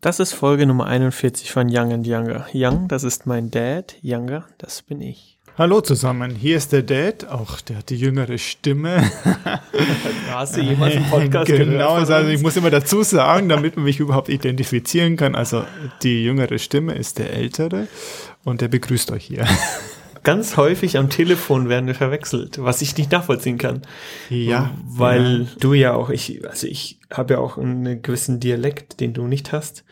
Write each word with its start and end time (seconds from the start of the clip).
Das 0.00 0.20
ist 0.20 0.32
Folge 0.32 0.64
Nummer 0.64 0.86
41 0.86 1.50
von 1.50 1.66
Young 1.68 1.92
and 1.92 2.06
Younger. 2.06 2.46
Young, 2.54 2.86
das 2.86 3.02
ist 3.02 3.26
mein 3.26 3.50
Dad. 3.50 3.96
Younger, 4.00 4.44
das 4.56 4.82
bin 4.82 5.00
ich. 5.00 5.38
Hallo 5.56 5.80
zusammen, 5.80 6.36
hier 6.36 6.56
ist 6.56 6.70
der 6.70 6.84
Dad, 6.84 7.26
auch 7.26 7.60
der 7.60 7.78
hat 7.78 7.90
die 7.90 7.96
jüngere 7.96 8.38
Stimme. 8.38 9.10
Hast 10.30 10.56
du 10.56 10.60
jemals 10.60 10.94
einen 10.94 11.10
Podcast 11.10 11.48
genau, 11.48 11.94
also 11.94 12.28
ich 12.28 12.40
muss 12.40 12.56
immer 12.56 12.70
dazu 12.70 13.02
sagen, 13.02 13.48
damit 13.48 13.74
man 13.74 13.86
mich 13.86 13.98
überhaupt 13.98 14.28
identifizieren 14.28 15.16
kann. 15.16 15.34
Also 15.34 15.64
die 16.04 16.22
jüngere 16.22 16.58
Stimme 16.58 16.94
ist 16.94 17.18
der 17.18 17.32
ältere 17.32 17.88
und 18.44 18.60
der 18.60 18.68
begrüßt 18.68 19.10
euch 19.10 19.24
hier. 19.24 19.48
Ganz 20.28 20.58
häufig 20.58 20.98
am 20.98 21.08
Telefon 21.08 21.70
werden 21.70 21.86
wir 21.86 21.94
verwechselt, 21.94 22.62
was 22.62 22.82
ich 22.82 22.94
nicht 22.98 23.10
nachvollziehen 23.12 23.56
kann. 23.56 23.80
Ja, 24.28 24.72
Weil 24.84 25.40
ja. 25.40 25.46
du 25.58 25.72
ja 25.72 25.94
auch, 25.94 26.10
ich, 26.10 26.46
also 26.46 26.66
ich 26.66 27.00
habe 27.10 27.32
ja 27.32 27.40
auch 27.40 27.56
einen 27.56 28.02
gewissen 28.02 28.38
Dialekt, 28.38 29.00
den 29.00 29.14
du 29.14 29.26
nicht 29.26 29.52
hast. 29.52 29.84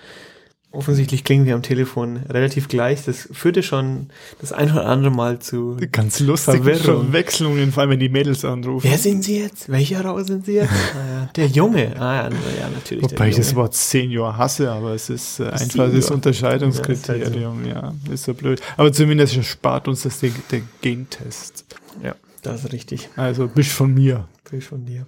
Offensichtlich 0.76 1.24
klingen 1.24 1.46
wir 1.46 1.54
am 1.54 1.62
Telefon 1.62 2.18
relativ 2.28 2.68
gleich. 2.68 3.04
Das 3.04 3.28
führte 3.32 3.62
schon 3.62 4.08
das 4.40 4.52
ein 4.52 4.70
oder 4.70 4.86
andere 4.86 5.10
Mal 5.10 5.38
zu. 5.38 5.76
Ganz 5.90 6.20
lustige 6.20 6.62
Verwirrung. 6.62 7.04
Verwechslungen, 7.04 7.72
vor 7.72 7.82
allem 7.82 7.90
wenn 7.90 8.00
die 8.00 8.08
Mädels 8.08 8.44
anrufen. 8.44 8.88
Wer 8.88 8.98
sind 8.98 9.24
Sie 9.24 9.40
jetzt? 9.40 9.70
Welcher 9.70 10.02
Raus 10.02 10.26
sind 10.26 10.46
Sie 10.46 10.54
jetzt? 10.54 10.72
Ah, 10.96 11.20
ja, 11.20 11.30
der 11.34 11.46
Junge. 11.46 11.94
Ah 11.98 12.14
ja, 12.14 12.22
ja 12.24 12.68
natürlich. 12.72 13.04
Wobei 13.04 13.28
ich 13.28 13.36
das. 13.36 13.54
Wort 13.54 13.74
Senior 13.74 14.36
hasse, 14.36 14.70
aber 14.70 14.94
es 14.94 15.10
ist 15.10 15.40
äh, 15.40 15.48
einfach 15.48 15.90
das 15.90 16.10
Unterscheidungskriterium, 16.10 17.66
ja, 17.66 17.92
ist 18.10 18.24
so 18.24 18.34
blöd. 18.34 18.60
Aber 18.76 18.92
zumindest 18.92 19.36
erspart 19.36 19.88
uns 19.88 20.02
das 20.02 20.20
der, 20.20 20.30
der 20.50 20.60
Gentest. 20.80 21.64
Ja, 22.02 22.14
das 22.46 22.64
ist 22.64 22.72
richtig. 22.72 23.08
Also 23.16 23.48
bist 23.48 23.72
von 23.72 23.92
mir. 23.92 24.28
Bild 24.48 24.62
von 24.62 24.84
dir. 24.84 25.06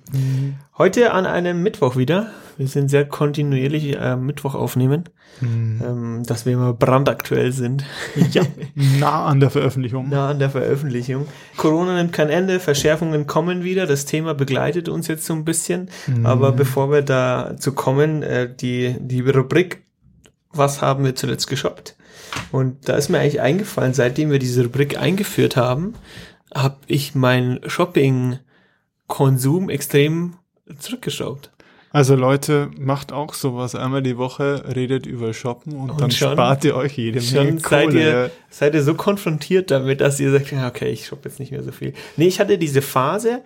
Heute 0.76 1.12
an 1.12 1.24
einem 1.24 1.62
Mittwoch 1.62 1.96
wieder. 1.96 2.32
Wir 2.56 2.66
sind 2.66 2.88
sehr 2.88 3.04
kontinuierlich 3.04 3.96
äh, 3.96 4.16
Mittwoch 4.16 4.56
aufnehmen, 4.56 5.04
ähm, 5.40 6.24
dass 6.26 6.44
wir 6.44 6.54
immer 6.54 6.72
brandaktuell 6.72 7.52
sind. 7.52 7.84
Ja, 8.32 8.42
nah 8.98 9.26
an 9.26 9.38
der 9.38 9.50
Veröffentlichung. 9.50 10.08
nah 10.08 10.30
an 10.30 10.40
der 10.40 10.50
Veröffentlichung. 10.50 11.26
Corona 11.56 11.96
nimmt 11.96 12.12
kein 12.12 12.30
Ende, 12.30 12.58
Verschärfungen 12.58 13.28
kommen 13.28 13.62
wieder. 13.62 13.86
Das 13.86 14.04
Thema 14.04 14.34
begleitet 14.34 14.88
uns 14.88 15.06
jetzt 15.06 15.24
so 15.24 15.34
ein 15.34 15.44
bisschen. 15.44 15.88
Aber 16.24 16.50
bevor 16.50 16.90
wir 16.90 17.02
dazu 17.02 17.72
kommen, 17.72 18.24
äh, 18.24 18.52
die, 18.52 18.96
die 18.98 19.20
Rubrik, 19.20 19.82
was 20.50 20.82
haben 20.82 21.04
wir 21.04 21.14
zuletzt 21.14 21.46
geshoppt? 21.46 21.94
Und 22.50 22.88
da 22.88 22.96
ist 22.96 23.08
mir 23.08 23.20
eigentlich 23.20 23.40
eingefallen, 23.40 23.94
seitdem 23.94 24.30
wir 24.30 24.40
diese 24.40 24.64
Rubrik 24.64 24.98
eingeführt 24.98 25.56
haben, 25.56 25.94
habe 26.54 26.76
ich 26.86 27.14
mein 27.14 27.60
Shopping-Konsum 27.66 29.70
extrem 29.70 30.34
zurückgeschraubt. 30.78 31.50
Also 31.90 32.14
Leute, 32.16 32.70
macht 32.78 33.12
auch 33.12 33.32
sowas. 33.32 33.74
Einmal 33.74 34.02
die 34.02 34.18
Woche 34.18 34.62
redet 34.76 35.06
über 35.06 35.32
Shoppen 35.32 35.72
und, 35.74 35.90
Und 35.90 36.00
dann 36.02 36.10
schon- 36.10 36.32
spart 36.32 36.62
ihr 36.64 36.76
euch 36.76 36.98
jede 36.98 37.18
Menge 37.20 37.58
seid 37.60 37.86
Kohle. 37.86 38.00
ihr, 38.00 38.30
seid 38.50 38.74
ihr 38.74 38.82
so 38.82 38.92
konfrontiert 38.94 39.70
damit, 39.70 40.02
dass 40.02 40.20
ihr 40.20 40.30
sagt, 40.30 40.52
okay, 40.52 40.90
ich 40.90 41.06
shoppe 41.06 41.30
jetzt 41.30 41.40
nicht 41.40 41.50
mehr 41.50 41.62
so 41.62 41.72
viel. 41.72 41.94
Nee, 42.18 42.26
ich 42.26 42.40
hatte 42.40 42.58
diese 42.58 42.82
Phase 42.82 43.40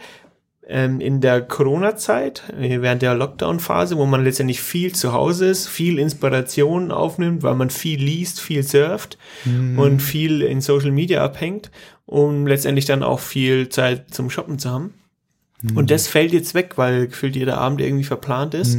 ähm, 0.67 1.01
in 1.01 1.21
der 1.21 1.43
Corona-Zeit, 1.43 2.45
äh, 2.59 2.81
während 2.81 3.03
der 3.03 3.15
Lockdown-Phase, 3.15 3.97
wo 3.97 4.07
man 4.07 4.23
letztendlich 4.25 4.61
viel 4.63 4.95
zu 4.95 5.13
Hause 5.13 5.47
ist, 5.47 5.69
viel 5.69 5.99
Inspiration 5.99 6.91
aufnimmt, 6.93 7.43
weil 7.43 7.55
man 7.55 7.71
viel 7.71 8.01
liest, 8.03 8.41
viel 8.41 8.63
surft 8.63 9.19
und 9.77 10.01
viel 10.01 10.43
in 10.43 10.61
Social 10.61 10.93
Media 10.93 11.25
abhängt, 11.25 11.71
um 12.07 12.47
letztendlich 12.47 12.85
dann 12.85 13.03
auch 13.03 13.21
viel 13.21 13.69
Zeit 13.69 14.15
zum 14.15 14.31
Shoppen 14.31 14.59
zu 14.59 14.71
haben. 14.71 14.95
Und 15.77 15.91
das 15.91 16.09
fällt 16.09 16.33
jetzt 16.33 16.55
weg, 16.55 16.73
weil 16.77 17.07
gefühlt 17.07 17.37
jeder 17.37 17.59
Abend 17.59 17.81
irgendwie 17.81 18.05
verplant 18.05 18.55
ist. 18.55 18.79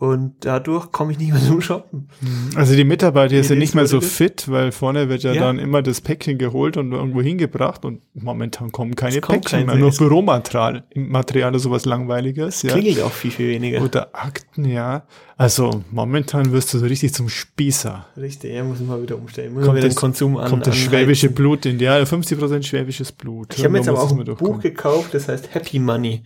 Und 0.00 0.34
dadurch 0.44 0.92
komme 0.92 1.10
ich 1.10 1.18
nicht 1.18 1.32
mehr 1.32 1.42
zum 1.42 1.60
Shoppen. 1.60 2.08
Also 2.54 2.76
die 2.76 2.84
Mitarbeiter 2.84 3.34
hier 3.34 3.42
sind 3.42 3.58
nicht 3.58 3.74
mehr 3.74 3.88
so 3.88 4.00
fit, 4.00 4.48
weil 4.48 4.70
vorne 4.70 5.08
wird 5.08 5.24
ja, 5.24 5.32
Ja. 5.32 5.40
dann 5.42 5.58
immer 5.58 5.82
das 5.82 6.00
Päckchen 6.00 6.38
geholt 6.38 6.76
und 6.76 6.92
irgendwo 6.92 7.20
hingebracht 7.20 7.84
und 7.84 8.02
momentan 8.14 8.70
kommen 8.70 8.94
keine 8.94 9.20
kommt 9.20 9.40
Päckchen 9.46 9.66
mehr, 9.66 9.74
nur 9.74 9.90
Büromaterial, 9.90 10.84
Material 10.94 11.50
oder 11.50 11.58
sowas 11.58 11.84
Langweiliges, 11.84 12.62
ja. 12.62 12.74
Klingelt 12.74 13.02
auch 13.02 13.10
viel, 13.10 13.32
viel 13.32 13.48
weniger. 13.48 13.82
Oder 13.82 14.10
Akten, 14.12 14.66
ja. 14.66 15.02
Also 15.36 15.82
momentan 15.90 16.52
wirst 16.52 16.72
du 16.74 16.78
so 16.78 16.86
richtig 16.86 17.12
zum 17.12 17.28
Spießer. 17.28 18.06
Richtig, 18.16 18.52
ja, 18.54 18.62
muss 18.62 18.80
ich 18.80 18.86
mal 18.86 19.02
wieder 19.02 19.16
umstellen. 19.16 19.52
Muss 19.52 19.64
Kommt 19.64 19.78
wieder 19.78 19.88
das- 19.88 19.96
den 19.96 20.00
Konsum 20.00 20.36
an. 20.36 20.48
Kommt 20.48 20.68
das 20.68 20.74
anheizen. 20.76 20.90
schwäbische 20.90 21.30
Blut 21.30 21.66
in 21.66 21.76
dir, 21.78 21.98
ja, 21.98 22.04
50% 22.04 22.64
schwäbisches 22.64 23.10
Blut. 23.10 23.52
Ich 23.56 23.64
habe 23.64 23.70
mir 23.72 23.78
jetzt 23.78 23.88
aber 23.88 24.00
auch 24.00 24.12
ein 24.12 24.24
Buch 24.36 24.60
gekauft, 24.60 25.12
das 25.12 25.26
heißt 25.26 25.52
Happy 25.54 25.80
Money. 25.80 26.22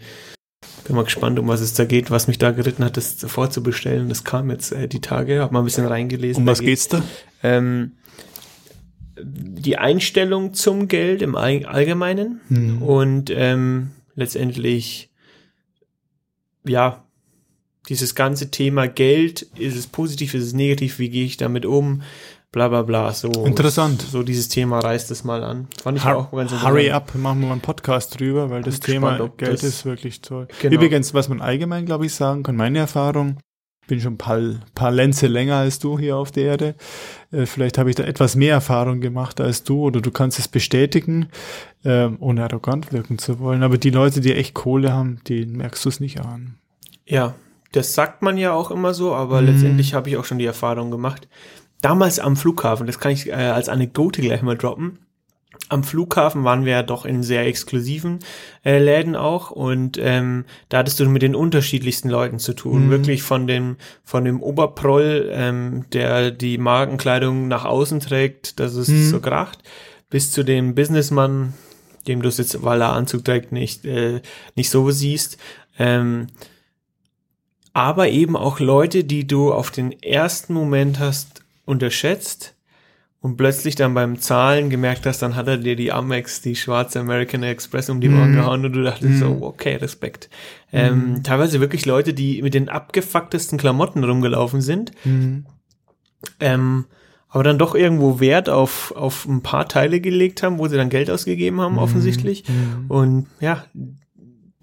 Bin 0.87 0.97
mal 0.97 1.04
gespannt, 1.04 1.38
um 1.38 1.47
was 1.48 1.60
es 1.60 1.75
da 1.75 1.84
geht, 1.84 2.10
was 2.10 2.26
mich 2.26 2.38
da 2.38 2.50
geritten 2.50 2.84
hat, 2.84 2.97
das 2.97 3.15
vorzubestellen. 3.26 4.09
Das 4.09 4.25
kam 4.25 4.50
jetzt 4.50 4.72
äh, 4.72 4.88
die 4.88 5.00
Tage, 5.00 5.41
habe 5.41 5.53
mal 5.53 5.60
ein 5.60 5.65
bisschen 5.65 5.87
reingelesen. 5.87 6.43
Um 6.43 6.47
was 6.47 6.59
Da 6.59 6.65
geht's 6.65 6.88
da? 6.88 7.03
Ähm, 7.43 7.93
die 9.21 9.78
Einstellung 9.78 10.54
zum 10.54 10.88
Geld 10.88 11.22
im 11.22 11.37
All 11.37 11.65
Allgemeinen 11.66 12.41
Mhm. 12.48 12.82
und 12.82 13.31
ähm, 13.31 13.91
letztendlich, 14.16 15.10
ja, 16.66 17.04
dieses 17.88 18.15
ganze 18.15 18.50
Thema 18.50 18.87
Geld, 18.88 19.42
ist 19.59 19.76
es 19.76 19.87
positiv, 19.87 20.34
ist 20.34 20.44
es 20.44 20.53
negativ, 20.53 20.98
wie 20.98 21.10
gehe 21.10 21.25
ich 21.25 21.37
damit 21.37 21.66
um, 21.66 22.03
bla 22.52 22.68
bla 22.68 22.82
bla. 22.82 23.12
So, 23.12 23.30
Interessant. 23.46 24.02
So 24.02 24.22
dieses 24.22 24.48
Thema 24.48 24.78
reißt 24.80 25.10
es 25.10 25.24
mal 25.24 25.42
an. 25.42 25.68
Fand 25.82 25.98
ich 25.98 26.04
Hur 26.04 26.16
auch 26.16 26.30
ganz 26.32 26.52
Hurry 26.52 26.86
interessant. 26.86 26.92
up, 27.10 27.14
machen 27.16 27.40
wir 27.40 27.46
mal 27.48 27.52
einen 27.52 27.60
Podcast 27.62 28.20
drüber, 28.20 28.50
weil 28.50 28.62
das 28.62 28.78
Thema 28.80 29.10
gespannt, 29.12 29.38
Geld 29.38 29.52
das- 29.54 29.62
ist 29.64 29.84
wirklich 29.84 30.20
toll. 30.20 30.46
Genau. 30.60 30.74
Übrigens, 30.74 31.14
was 31.14 31.28
man 31.28 31.41
allgemein, 31.41 31.86
glaube 31.86 32.06
ich, 32.06 32.14
sagen 32.14 32.42
kann, 32.42 32.56
meine 32.56 32.78
Erfahrung, 32.78 33.38
bin 33.88 34.00
schon 34.00 34.14
ein 34.14 34.18
paar, 34.18 34.41
paar 34.76 34.92
Lenze 34.92 35.26
länger 35.26 35.56
als 35.56 35.80
du 35.80 35.98
hier 35.98 36.16
auf 36.16 36.30
der 36.30 36.44
Erde. 36.44 36.74
Äh, 37.32 37.46
vielleicht 37.46 37.78
habe 37.78 37.91
ich 37.91 37.96
da 37.96 38.04
etwas 38.04 38.36
mehr 38.36 38.52
Erfahrung 38.54 39.00
gemacht 39.00 39.41
als 39.41 39.64
du 39.64 39.80
oder 39.82 40.00
du 40.00 40.12
kannst 40.12 40.38
es 40.38 40.46
bestätigen, 40.46 41.28
ähm, 41.84 42.16
ohne 42.20 42.44
arrogant 42.44 42.92
wirken 42.92 43.18
zu 43.18 43.41
wollen. 43.41 43.62
Aber 43.64 43.78
die 43.78 43.91
Leute, 43.91 44.20
die 44.20 44.34
echt 44.34 44.54
Kohle 44.54 44.92
haben, 44.92 45.18
die 45.26 45.46
merkst 45.46 45.84
du 45.84 45.88
es 45.88 45.98
nicht 45.98 46.20
an. 46.20 46.54
Ja, 47.06 47.34
das 47.72 47.92
sagt 47.94 48.22
man 48.22 48.38
ja 48.38 48.52
auch 48.52 48.70
immer 48.70 48.94
so, 48.94 49.14
aber 49.14 49.41
Mhm. 49.41 49.48
letztendlich 49.48 49.94
habe 49.94 50.08
ich 50.10 50.16
auch 50.16 50.24
schon 50.24 50.38
die 50.38 50.46
Erfahrung 50.46 50.91
gemacht. 50.92 51.26
Damals 51.82 52.19
am 52.19 52.37
Flughafen, 52.37 52.87
das 52.87 52.98
kann 52.98 53.12
ich 53.12 53.28
äh, 53.28 53.32
als 53.32 53.69
Anekdote 53.69 54.22
gleich 54.22 54.41
mal 54.41 54.56
droppen. 54.56 55.00
Am 55.69 55.84
Flughafen 55.84 56.44
waren 56.44 56.65
wir 56.65 56.72
ja 56.72 56.82
doch 56.82 57.04
in 57.04 57.22
sehr 57.22 57.47
exklusiven 57.47 58.20
äh, 58.65 58.78
Läden 58.78 59.16
auch 59.16 59.50
und 59.50 59.98
ähm, 60.00 60.44
da 60.69 60.78
hattest 60.78 61.00
du 61.00 61.09
mit 61.09 61.22
den 61.22 61.34
unterschiedlichsten 61.34 62.09
Leuten 62.09 62.38
zu 62.38 62.54
tun. 62.54 62.87
Mhm. 62.87 62.91
Wirklich 62.91 63.22
von 63.22 63.47
dem 63.47 63.76
von 64.04 64.25
dem 64.25 64.42
Oberproll, 64.42 65.31
ähm, 65.32 65.84
der 65.92 66.31
die 66.31 66.56
Markenkleidung 66.56 67.48
nach 67.48 67.65
außen 67.65 68.00
trägt, 68.00 68.60
dass 68.60 68.75
es 68.75 68.88
Mhm. 68.88 69.10
so 69.10 69.21
kracht, 69.21 69.59
bis 70.09 70.31
zu 70.31 70.42
dem 70.42 70.75
Businessmann, 70.75 71.54
dem 72.06 72.22
du 72.22 72.28
es 72.28 72.38
jetzt, 72.38 72.62
weil 72.62 72.81
er 72.81 72.92
Anzug 72.92 73.25
trägt, 73.25 73.53
nicht 73.53 73.84
äh, 73.84 74.21
nicht 74.54 74.71
so 74.71 74.91
siehst. 74.91 75.37
Ähm, 75.78 76.28
aber 77.72 78.09
eben 78.09 78.37
auch 78.37 78.60
Leute, 78.60 79.04
die 79.04 79.26
du 79.26 79.53
auf 79.53 79.71
den 79.71 79.92
ersten 80.03 80.53
Moment 80.54 80.98
hast 80.98 81.41
unterschätzt 81.64 82.54
und 83.20 83.36
plötzlich 83.36 83.76
dann 83.76 83.94
beim 83.94 84.18
Zahlen 84.20 84.68
gemerkt 84.68 85.06
hast, 85.06 85.22
dann 85.22 85.36
hat 85.36 85.46
er 85.46 85.56
dir 85.56 85.76
die 85.76 85.92
Amex, 85.92 86.40
die 86.42 86.56
schwarze 86.56 86.98
American 87.00 87.42
Express 87.44 87.88
um 87.88 88.00
die 88.00 88.10
Ohren 88.10 88.32
Mhm. 88.32 88.34
gehauen 88.36 88.64
und 88.64 88.72
du 88.72 88.82
dachtest 88.82 89.18
so, 89.20 89.38
okay, 89.42 89.76
Respekt. 89.76 90.28
Ähm, 90.72 91.22
teilweise 91.22 91.60
wirklich 91.60 91.86
Leute, 91.86 92.14
die 92.14 92.42
mit 92.42 92.54
den 92.54 92.68
abgefucktesten 92.68 93.58
Klamotten 93.58 94.02
rumgelaufen 94.02 94.60
sind, 94.60 94.90
ähm, 96.40 96.86
aber 97.28 97.44
dann 97.44 97.58
doch 97.58 97.74
irgendwo 97.74 98.20
Wert 98.20 98.48
auf, 98.48 98.92
auf 98.96 99.26
ein 99.26 99.42
paar 99.42 99.68
Teile 99.68 100.00
gelegt 100.00 100.42
haben, 100.42 100.58
wo 100.58 100.68
sie 100.68 100.76
dann 100.76 100.90
Geld 100.90 101.10
ausgegeben 101.10 101.60
haben, 101.60 101.78
offensichtlich. 101.78 102.44
Und 102.88 103.26
ja, 103.40 103.64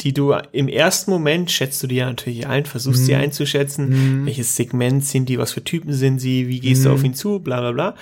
die 0.01 0.13
du 0.13 0.33
im 0.51 0.67
ersten 0.67 1.11
Moment 1.11 1.51
schätzt 1.51 1.83
du 1.83 1.87
die 1.87 1.95
ja 1.95 2.05
natürlich 2.05 2.47
ein, 2.47 2.65
versuchst 2.65 3.05
sie 3.05 3.15
einzuschätzen, 3.15 4.25
welches 4.25 4.55
Segment 4.55 5.05
sind 5.05 5.27
die, 5.27 5.37
was 5.37 5.51
für 5.51 5.63
Typen 5.63 5.93
sind 5.93 6.19
sie, 6.19 6.47
wie 6.47 6.59
gehst 6.59 6.85
du 6.85 6.91
auf 6.91 7.03
ihn 7.03 7.13
zu, 7.13 7.39
bla 7.39 7.59
bla 7.59 7.71
bla. 7.71 7.95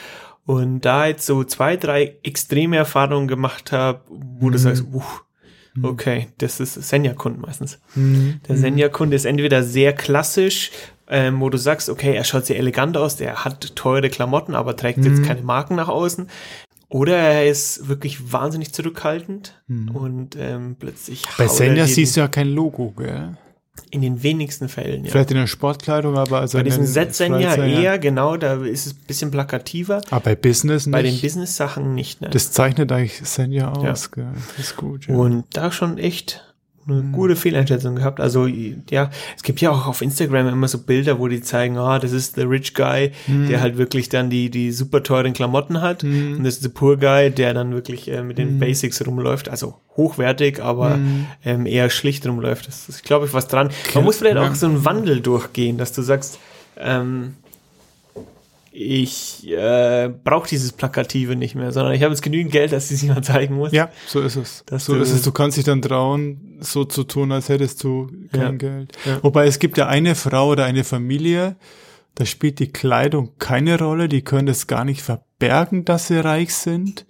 Und 0.45 0.81
da 0.81 1.07
jetzt 1.07 1.25
so 1.25 1.44
zwei, 1.44 1.75
drei 1.75 2.15
extreme 2.23 2.77
Erfahrungen 2.77 3.27
gemacht 3.27 3.71
habe, 3.71 4.01
wo 4.09 4.49
du 4.49 4.57
sagst, 4.57 4.85
uff, 4.94 5.25
okay, 5.83 6.27
das 6.38 6.59
ist 6.59 6.75
Senja-Kunden 6.75 7.41
meistens. 7.41 7.79
Der 8.47 8.55
Senja-Kunde 8.57 9.15
ist 9.15 9.25
entweder 9.25 9.63
sehr 9.63 9.93
klassisch, 9.93 10.71
ähm, 11.09 11.39
wo 11.41 11.50
du 11.50 11.57
sagst, 11.57 11.89
okay, 11.89 12.15
er 12.15 12.23
schaut 12.23 12.45
sehr 12.45 12.57
elegant 12.57 12.95
aus, 12.97 13.15
der 13.15 13.45
hat 13.45 13.75
teure 13.75 14.09
Klamotten, 14.09 14.55
aber 14.55 14.75
trägt 14.75 15.03
jetzt 15.05 15.23
keine 15.23 15.41
Marken 15.41 15.75
nach 15.75 15.88
außen. 15.89 16.29
Oder 16.89 17.18
er 17.18 17.50
ist 17.50 17.88
wirklich 17.89 18.31
wahnsinnig 18.31 18.72
zurückhaltend 18.74 19.62
und 19.94 20.38
ähm, 20.39 20.78
plötzlich 20.80 21.25
Bei 21.38 21.48
Senja 21.48 21.86
siehst 21.86 22.16
du 22.16 22.22
ja 22.22 22.28
kein 22.28 22.48
Logo, 22.50 22.92
gell? 22.98 23.38
in 23.92 24.01
den 24.01 24.24
wenigsten 24.24 24.69
Fällen, 24.69 25.06
ja. 25.06 25.12
Vielleicht 25.12 25.30
in 25.31 25.38
der 25.38 25.45
Sportkleidung, 25.48 26.18
aber 26.18 26.39
also 26.39 26.57
Bei 26.57 26.62
in 26.62 26.66
diesen 26.66 26.88
Set-Senja 26.88 27.51
Freizeitsenja- 27.51 27.81
eher, 27.81 28.00
genau, 28.00 28.36
da 28.36 28.56
ist 28.63 28.88
es 28.88 28.94
ein 28.94 29.00
bisschen 29.06 29.30
plakativer. 29.31 30.01
Aber 30.10 30.19
bei 30.22 30.36
Business 30.36 30.88
nicht. 30.88 30.94
Bei 30.94 31.04
den 31.04 31.22
Business-Sachen 31.22 31.94
nicht, 31.94 32.19
ne? 32.22 32.30
das 32.31 32.51
zeichnet 32.51 32.92
eigentlich 32.92 33.19
Senja 33.24 33.72
Ja. 33.81 33.92
aus, 33.92 34.10
gell? 34.12 34.28
Das 34.57 34.66
ist 34.66 34.78
gut, 34.78 35.07
ja. 35.07 35.16
Und 35.16 35.45
da 35.54 35.72
schon 35.72 36.00
echt 36.00 36.46
eine 36.88 37.01
Mhm. 37.01 37.12
gute 37.12 37.36
Fehleinschätzung 37.36 37.95
gehabt. 37.95 38.19
Also 38.19 38.45
ja, 38.48 39.10
es 39.36 39.44
gibt 39.44 39.60
ja 39.62 39.72
auch 39.72 39.88
auf 39.88 40.01
Instagram 40.01 40.48
immer 40.48 40.68
so 40.68 40.80
Bilder, 40.80 41.19
wo 41.19 41.28
die 41.28 41.42
zeigen, 41.42 41.78
ah, 41.78 42.00
das 42.00 42.12
ist 42.13 42.38
der 42.38 42.50
Rich 42.50 42.74
Guy, 42.74 43.12
Mhm. 43.28 43.48
der 43.50 43.62
halt 43.62 43.78
wirklich 43.78 44.10
dann 44.10 44.30
die 44.30 44.50
die 44.50 44.72
super 44.72 45.04
teuren 45.04 45.34
Klamotten 45.34 45.81
hat 45.81 46.04
und 46.04 46.44
das 46.44 46.56
ist 46.56 46.63
der 46.63 46.69
Poor 46.69 46.98
Guy, 46.98 47.30
der 47.31 47.54
dann 47.54 47.74
wirklich 47.74 48.07
äh, 48.10 48.24
mit 48.24 48.38
den 48.38 48.56
Mhm. 48.56 48.60
Basics 48.60 49.06
rumläuft. 49.06 49.50
Also 49.50 49.75
hochwertig, 49.98 50.62
aber 50.62 51.00
ähm, 51.44 51.66
eher 51.66 51.89
schlicht 51.89 52.25
rumläuft. 52.28 52.68
Das 52.68 52.88
ist, 52.88 53.04
glaube 53.04 53.25
ich, 53.25 53.34
was 53.34 53.48
dran. 53.48 53.69
Man 53.95 54.04
muss 54.04 54.18
vielleicht 54.18 54.38
auch 54.38 54.54
so 54.56 54.68
einen 54.68 54.86
Wandel 54.86 55.22
durchgehen, 55.22 55.78
dass 55.78 55.92
du 55.92 56.01
sagst, 56.04 56.39
ähm, 56.80 57.34
ich 58.79 59.47
äh, 59.47 60.07
brauche 60.24 60.47
dieses 60.47 60.71
Plakative 60.71 61.35
nicht 61.35 61.56
mehr, 61.56 61.71
sondern 61.71 61.94
ich 61.95 62.03
habe 62.03 62.13
jetzt 62.13 62.21
genügend 62.21 62.51
Geld, 62.51 62.71
dass 62.71 62.91
ich 62.91 63.01
es 63.01 63.07
mal 63.09 63.24
zeigen 63.24 63.56
muss. 63.56 63.71
Ja, 63.71 63.89
so 64.06 64.21
ist 64.21 64.35
es. 64.35 64.63
So 64.77 64.94
du- 64.94 65.01
ist 65.01 65.12
es. 65.12 65.24
Du 65.24 65.31
kannst 65.31 65.57
dich 65.57 65.63
dann 65.65 65.81
trauen, 65.81 66.57
so 66.59 66.85
zu 66.85 67.03
tun, 67.03 67.31
als 67.31 67.50
hättest 67.50 67.83
du 67.83 68.07
kein 68.31 68.41
Ja. 68.41 68.51
Geld. 68.51 68.91
Ja. 69.06 69.18
Wobei 69.24 69.47
es 69.47 69.57
gibt 69.57 69.79
ja 69.79 69.88
eine 69.88 70.13
Frau 70.13 70.50
oder 70.50 70.65
eine 70.65 70.83
Familie, 70.83 71.56
da 72.13 72.25
spielt 72.25 72.59
die 72.59 72.71
Kleidung 72.71 73.31
keine 73.39 73.79
Rolle, 73.79 74.07
die 74.09 74.21
können 74.21 74.45
das 74.45 74.68
gar 74.68 74.85
nicht 74.85 75.01
verbergen, 75.01 75.83
dass 75.83 76.07
sie 76.07 76.24
reich 76.24 76.53
sind. 76.53 77.07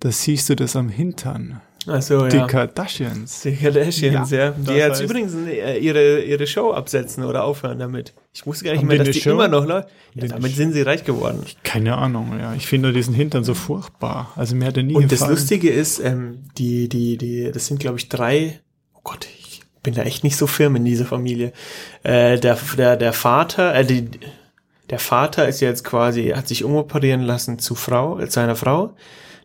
Da 0.00 0.10
siehst 0.10 0.48
du 0.48 0.56
das 0.56 0.74
am 0.74 0.88
Hintern. 0.88 1.60
Also 1.86 2.28
Die 2.28 2.36
ja. 2.36 2.46
Kardashians. 2.46 3.40
Die 3.42 3.56
Kardashians, 3.56 4.30
Ja, 4.30 4.38
ja. 4.38 4.50
Die 4.52 4.64
das 4.66 4.76
jetzt 4.76 5.00
übrigens 5.00 5.34
äh, 5.34 5.78
ihre, 5.78 6.20
ihre 6.22 6.46
Show 6.46 6.72
absetzen 6.72 7.24
oder 7.24 7.44
aufhören 7.44 7.78
damit. 7.78 8.12
Ich 8.32 8.46
wusste 8.46 8.64
gar 8.64 8.72
nicht 8.72 8.80
Haben 8.82 8.88
mehr, 8.88 8.98
die 8.98 9.04
dass 9.04 9.14
die 9.16 9.20
Show? 9.22 9.30
immer 9.32 9.48
noch 9.48 9.66
läuft. 9.66 9.88
Ja, 10.14 10.28
damit 10.28 10.54
sind 10.54 10.72
sie 10.72 10.82
reich 10.82 11.04
geworden. 11.04 11.42
Keine 11.64 11.96
Ahnung, 11.96 12.38
ja. 12.38 12.54
Ich 12.54 12.66
finde 12.66 12.92
diesen 12.92 13.14
Hintern 13.14 13.44
so 13.44 13.54
furchtbar. 13.54 14.32
Also 14.36 14.54
mir 14.54 14.66
hat 14.66 14.76
er 14.76 14.82
nie 14.84 14.94
Und 14.94 15.04
das 15.10 15.20
gefallen. 15.20 15.30
Lustige 15.32 15.70
ist, 15.70 15.98
ähm, 16.00 16.44
die, 16.58 16.88
die, 16.88 17.16
die, 17.18 17.50
das 17.52 17.66
sind, 17.66 17.80
glaube 17.80 17.98
ich, 17.98 18.08
drei, 18.08 18.60
oh 18.94 19.00
Gott, 19.02 19.26
ich 19.40 19.62
bin 19.82 19.94
da 19.94 20.02
echt 20.02 20.22
nicht 20.22 20.36
so 20.36 20.46
firm 20.46 20.76
in 20.76 20.84
dieser 20.84 21.04
Familie. 21.06 21.52
Äh, 22.04 22.38
der, 22.38 22.56
der, 22.76 22.96
der 22.96 23.12
Vater, 23.12 23.74
äh, 23.74 23.84
die, 23.84 24.08
der 24.90 24.98
Vater 24.98 25.48
ist 25.48 25.60
jetzt 25.60 25.82
quasi, 25.84 26.28
hat 26.28 26.46
sich 26.46 26.62
umoperieren 26.64 27.22
lassen 27.22 27.58
zu 27.58 27.74
Frau, 27.74 28.20
äh, 28.20 28.28
zu 28.28 28.40
einer 28.40 28.54
Frau. 28.56 28.94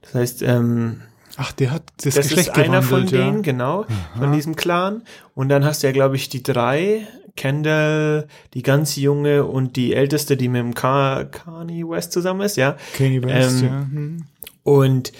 Das 0.01 0.13
heißt, 0.13 0.41
ähm, 0.43 1.01
Ach, 1.37 1.51
der 1.51 1.71
hat 1.71 1.83
das, 2.03 2.15
das 2.15 2.29
Geschlecht 2.29 2.49
ist 2.49 2.57
einer 2.57 2.81
von 2.81 3.05
ja. 3.07 3.17
denen, 3.17 3.43
genau, 3.43 3.85
von 4.17 4.31
diesem 4.33 4.55
Clan. 4.55 5.03
Und 5.35 5.49
dann 5.49 5.63
hast 5.63 5.83
du 5.83 5.87
ja, 5.87 5.93
glaube 5.93 6.15
ich, 6.15 6.29
die 6.29 6.41
drei, 6.41 7.07
Kendall, 7.35 8.27
die 8.53 8.63
ganz 8.63 8.95
junge 8.97 9.45
und 9.45 9.75
die 9.75 9.93
älteste, 9.93 10.35
die 10.35 10.49
mit 10.49 10.59
dem 10.59 10.73
Ka 10.73 11.23
Kanye 11.23 11.87
West 11.87 12.11
zusammen 12.11 12.41
ist, 12.41 12.57
ja. 12.57 12.75
Kanye 12.97 13.23
West, 13.23 13.61
Ähm, 13.61 13.67
ja. 13.67 13.79
Hm. 13.79 14.25
Und 14.63 15.13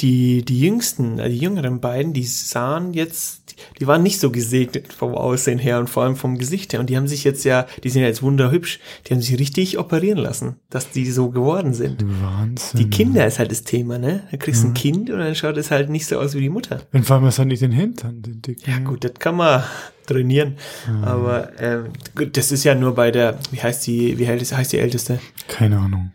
die, 0.00 0.44
die 0.44 0.60
jüngsten, 0.60 1.18
äh, 1.20 1.28
die 1.28 1.38
jüngeren 1.38 1.80
beiden, 1.80 2.12
die 2.12 2.24
sahen 2.24 2.94
jetzt, 2.94 3.43
die 3.80 3.86
waren 3.86 4.02
nicht 4.02 4.20
so 4.20 4.30
gesegnet 4.30 4.92
vom 4.92 5.14
Aussehen 5.14 5.58
her 5.58 5.78
und 5.78 5.90
vor 5.90 6.04
allem 6.04 6.16
vom 6.16 6.38
Gesicht 6.38 6.72
her. 6.72 6.80
Und 6.80 6.90
die 6.90 6.96
haben 6.96 7.08
sich 7.08 7.24
jetzt 7.24 7.44
ja, 7.44 7.66
die 7.82 7.90
sind 7.90 8.02
ja 8.02 8.08
jetzt 8.08 8.22
wunderhübsch, 8.22 8.80
die 9.06 9.14
haben 9.14 9.20
sich 9.20 9.38
richtig 9.38 9.78
operieren 9.78 10.18
lassen, 10.18 10.56
dass 10.70 10.90
die 10.90 11.10
so 11.10 11.30
geworden 11.30 11.74
sind. 11.74 12.04
Wahnsinn. 12.22 12.80
Die 12.80 12.90
Kinder 12.90 13.26
ist 13.26 13.38
halt 13.38 13.50
das 13.50 13.64
Thema, 13.64 13.98
ne? 13.98 14.24
Da 14.30 14.36
kriegst 14.36 14.62
du 14.62 14.68
ein 14.68 14.74
Kind 14.74 15.10
und 15.10 15.18
dann 15.18 15.34
schaut 15.34 15.56
es 15.56 15.70
halt 15.70 15.90
nicht 15.90 16.06
so 16.06 16.18
aus 16.18 16.34
wie 16.34 16.40
die 16.40 16.48
Mutter. 16.48 16.80
Dann 16.92 17.02
fallen 17.02 17.22
wir 17.22 17.28
es 17.28 17.38
halt 17.38 17.48
nicht 17.48 17.62
den 17.62 17.72
Hintern, 17.72 18.22
den 18.22 18.42
dicken. 18.42 18.70
Ja 18.70 18.78
gut, 18.78 19.04
das 19.04 19.14
kann 19.18 19.36
man 19.36 19.62
trainieren. 20.06 20.56
Aber 21.02 21.50
ähm, 21.60 21.86
das 22.32 22.52
ist 22.52 22.64
ja 22.64 22.74
nur 22.74 22.94
bei 22.94 23.10
der, 23.10 23.38
wie 23.50 23.60
heißt 23.60 23.86
die, 23.86 24.18
wie 24.18 24.28
heißt 24.28 24.56
heißt 24.56 24.72
die 24.72 24.78
älteste? 24.78 25.18
Keine 25.48 25.78
Ahnung. 25.78 26.12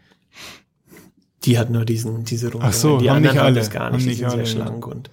Die 1.45 1.57
hat 1.57 1.69
nur 1.69 1.85
diesen, 1.85 2.25
diese 2.25 2.47
Rundungen. 2.47 2.67
Ach 2.67 2.73
so, 2.73 2.97
die 2.97 3.09
haben 3.09 3.17
anderen 3.17 3.35
nicht 3.35 3.39
haben 3.39 3.47
alle, 3.47 3.59
das 3.59 3.71
gar 3.71 3.85
haben 3.85 3.95
nicht. 3.95 4.05
Die 4.05 4.09
nicht 4.09 4.17
sind 4.17 4.27
alle, 4.27 4.45
sehr 4.45 4.59
ja. 4.59 4.65
schlank 4.65 4.85
und 4.87 5.09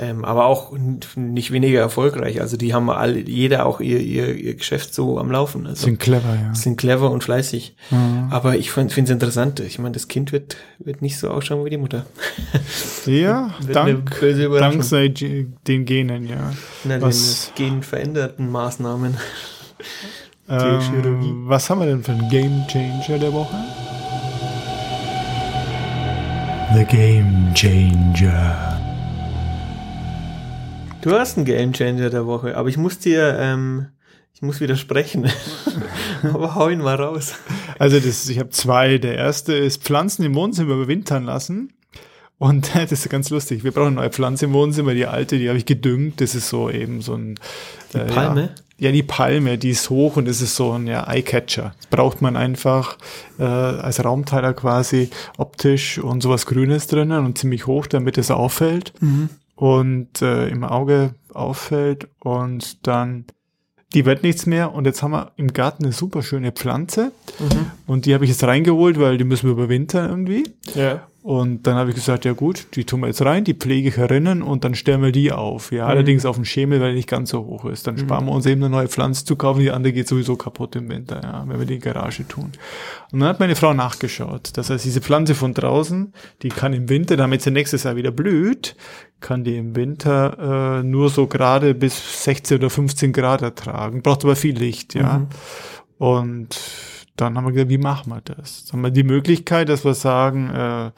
ähm, 0.00 0.24
aber 0.24 0.46
auch 0.46 0.72
nicht 1.14 1.50
weniger 1.50 1.78
erfolgreich. 1.80 2.40
Also 2.40 2.56
die 2.56 2.72
haben 2.72 2.88
alle, 2.88 3.18
jeder 3.20 3.66
auch 3.66 3.80
ihr, 3.80 4.00
ihr, 4.00 4.34
ihr 4.34 4.54
Geschäft 4.54 4.94
so 4.94 5.18
am 5.18 5.30
Laufen. 5.30 5.66
Also 5.66 5.84
Sind 5.84 5.98
clever, 6.00 6.34
ja. 6.34 6.54
sind 6.54 6.78
clever 6.78 7.10
und 7.10 7.22
fleißig. 7.22 7.74
Mhm. 7.90 8.28
Aber 8.30 8.56
ich 8.56 8.70
finde 8.70 8.94
es 9.02 9.10
interessant. 9.10 9.60
Ich 9.60 9.78
meine, 9.78 9.92
das 9.92 10.08
Kind 10.08 10.32
wird, 10.32 10.56
wird 10.78 11.02
nicht 11.02 11.18
so 11.18 11.28
ausschauen 11.28 11.64
wie 11.64 11.70
die 11.70 11.76
Mutter. 11.76 12.06
Ja, 13.06 13.54
dank, 13.72 14.20
dank 14.20 14.84
sei 14.84 15.08
den 15.08 15.84
Genen, 15.86 16.28
ja. 16.28 16.52
Na, 16.84 16.96
den 16.98 17.02
was- 17.02 17.50
genveränderten 17.54 18.50
Maßnahmen. 18.50 19.16
Ähm, 20.52 21.44
was 21.46 21.70
haben 21.70 21.78
wir 21.78 21.86
denn 21.86 22.02
für 22.02 22.10
einen 22.10 22.28
Game 22.28 22.66
Changer 22.66 23.18
der 23.20 23.32
Woche? 23.32 23.54
The 26.74 26.84
Game 26.84 27.52
Changer. 27.54 28.69
Du 31.02 31.12
hast 31.12 31.38
einen 31.38 31.46
Gamechanger 31.46 32.10
der 32.10 32.26
Woche, 32.26 32.56
aber 32.56 32.68
ich 32.68 32.76
muss 32.76 32.98
dir, 32.98 33.38
ähm, 33.38 33.86
ich 34.34 34.42
muss 34.42 34.60
widersprechen. 34.60 35.30
aber 36.22 36.54
hau 36.54 36.68
ihn 36.68 36.80
mal 36.80 36.96
raus. 36.96 37.34
Also 37.78 37.98
das, 37.98 38.28
ich 38.28 38.38
habe 38.38 38.50
zwei. 38.50 38.98
Der 38.98 39.16
erste 39.16 39.54
ist 39.54 39.82
Pflanzen 39.82 40.24
im 40.24 40.34
Wohnzimmer 40.34 40.74
überwintern 40.74 41.24
lassen. 41.24 41.72
Und 42.36 42.74
das 42.74 42.92
ist 42.92 43.08
ganz 43.08 43.30
lustig. 43.30 43.64
Wir 43.64 43.72
brauchen 43.72 43.88
eine 43.88 43.96
neue 43.96 44.10
Pflanze 44.10 44.44
im 44.44 44.52
Wohnzimmer. 44.52 44.92
Die 44.92 45.06
alte, 45.06 45.38
die 45.38 45.48
habe 45.48 45.56
ich 45.56 45.64
gedüngt. 45.64 46.20
Das 46.20 46.34
ist 46.34 46.50
so 46.50 46.68
eben 46.68 47.00
so 47.00 47.14
ein 47.14 47.36
die 47.94 47.98
Palme? 47.98 48.50
Ja, 48.76 48.88
ja, 48.88 48.92
die 48.92 49.02
Palme, 49.02 49.56
die 49.56 49.70
ist 49.70 49.88
hoch 49.88 50.16
und 50.16 50.26
das 50.26 50.42
ist 50.42 50.56
so 50.56 50.72
ein 50.72 50.86
ja, 50.86 51.06
Eyecatcher. 51.06 51.74
Das 51.78 51.86
braucht 51.86 52.20
man 52.20 52.36
einfach 52.36 52.98
äh, 53.38 53.44
als 53.44 54.02
Raumteiler 54.04 54.52
quasi 54.52 55.10
optisch 55.38 55.98
und 55.98 56.22
sowas 56.22 56.44
Grünes 56.44 56.86
drinnen 56.86 57.24
und 57.24 57.38
ziemlich 57.38 57.66
hoch, 57.66 57.86
damit 57.86 58.18
es 58.18 58.30
auffällt 58.30 58.92
und 59.60 60.22
äh, 60.22 60.48
im 60.48 60.64
Auge 60.64 61.16
auffällt 61.34 62.08
und 62.18 62.86
dann 62.86 63.26
die 63.92 64.06
wird 64.06 64.22
nichts 64.22 64.46
mehr 64.46 64.72
und 64.72 64.86
jetzt 64.86 65.02
haben 65.02 65.10
wir 65.10 65.32
im 65.36 65.52
Garten 65.52 65.84
eine 65.84 65.92
super 65.92 66.22
schöne 66.22 66.50
Pflanze 66.52 67.12
und 67.86 68.06
die 68.06 68.14
habe 68.14 68.24
ich 68.24 68.30
jetzt 68.30 68.42
reingeholt, 68.42 68.98
weil 68.98 69.18
die 69.18 69.24
müssen 69.24 69.48
wir 69.48 69.52
überwintern 69.52 70.08
irgendwie. 70.08 70.44
Ja. 70.74 71.08
Und 71.22 71.66
dann 71.66 71.74
habe 71.74 71.90
ich 71.90 71.96
gesagt, 71.96 72.24
ja 72.24 72.32
gut, 72.32 72.68
die 72.74 72.84
tun 72.84 73.00
wir 73.00 73.08
jetzt 73.08 73.20
rein, 73.22 73.44
die 73.44 73.52
pflege 73.52 73.90
ich 73.90 73.98
herinnen 73.98 74.40
und 74.40 74.64
dann 74.64 74.74
stellen 74.74 75.02
wir 75.02 75.12
die 75.12 75.32
auf. 75.32 75.70
Ja, 75.70 75.84
allerdings 75.84 76.24
auf 76.24 76.36
dem 76.36 76.46
Schemel, 76.46 76.80
weil 76.80 76.88
er 76.88 76.94
nicht 76.94 77.10
ganz 77.10 77.30
so 77.30 77.44
hoch 77.44 77.66
ist. 77.66 77.86
Dann 77.86 77.98
sparen 77.98 78.24
wir 78.24 78.32
uns 78.32 78.46
eben 78.46 78.62
eine 78.64 78.70
neue 78.70 78.88
Pflanze 78.88 79.26
zu 79.26 79.36
kaufen, 79.36 79.60
die 79.60 79.70
andere 79.70 79.92
geht 79.92 80.08
sowieso 80.08 80.36
kaputt 80.36 80.76
im 80.76 80.88
Winter, 80.88 81.20
ja, 81.22 81.44
wenn 81.46 81.58
wir 81.58 81.66
die 81.66 81.74
in 81.74 81.80
die 81.80 81.84
Garage 81.84 82.26
tun. 82.26 82.52
Und 83.12 83.20
dann 83.20 83.28
hat 83.28 83.38
meine 83.38 83.54
Frau 83.54 83.74
nachgeschaut. 83.74 84.52
Das 84.54 84.70
heißt, 84.70 84.82
diese 84.82 85.02
Pflanze 85.02 85.34
von 85.34 85.52
draußen, 85.52 86.14
die 86.40 86.48
kann 86.48 86.72
im 86.72 86.88
Winter, 86.88 87.18
damit 87.18 87.42
sie 87.42 87.50
nächstes 87.50 87.82
Jahr 87.82 87.96
wieder 87.96 88.12
blüht, 88.12 88.74
kann 89.20 89.44
die 89.44 89.58
im 89.58 89.76
Winter 89.76 90.78
äh, 90.80 90.82
nur 90.82 91.10
so 91.10 91.26
gerade 91.26 91.74
bis 91.74 92.24
16 92.24 92.56
oder 92.56 92.70
15 92.70 93.12
Grad 93.12 93.42
ertragen. 93.42 94.00
Braucht 94.00 94.24
aber 94.24 94.36
viel 94.36 94.56
Licht, 94.56 94.94
ja. 94.94 95.26
Und 95.98 96.58
dann 97.20 97.36
haben 97.36 97.44
wir 97.44 97.52
gesagt, 97.52 97.70
wie 97.70 97.78
machen 97.78 98.10
wir 98.10 98.20
das? 98.20 98.64
Dann 98.64 98.78
haben 98.78 98.82
wir 98.82 98.90
die 98.90 99.02
Möglichkeit, 99.04 99.68
dass 99.68 99.84
wir 99.84 99.94
sagen, 99.94 100.50
äh, 100.50 100.90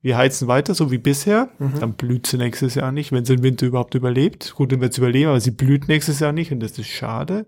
wir 0.00 0.16
heizen 0.16 0.46
weiter, 0.48 0.74
so 0.74 0.90
wie 0.90 0.98
bisher. 0.98 1.48
Dann 1.80 1.94
blüht 1.94 2.26
sie 2.26 2.36
nächstes 2.38 2.74
Jahr 2.76 2.92
nicht, 2.92 3.10
wenn 3.12 3.24
sie 3.24 3.36
den 3.36 3.42
Winter 3.42 3.66
überhaupt 3.66 3.94
überlebt. 3.94 4.54
Gut, 4.54 4.72
dann 4.72 4.80
wird 4.80 4.94
sie 4.94 5.00
überleben, 5.00 5.30
aber 5.30 5.40
sie 5.40 5.50
blüht 5.50 5.88
nächstes 5.88 6.20
Jahr 6.20 6.32
nicht 6.32 6.52
und 6.52 6.60
das 6.60 6.78
ist 6.78 6.88
schade. 6.88 7.46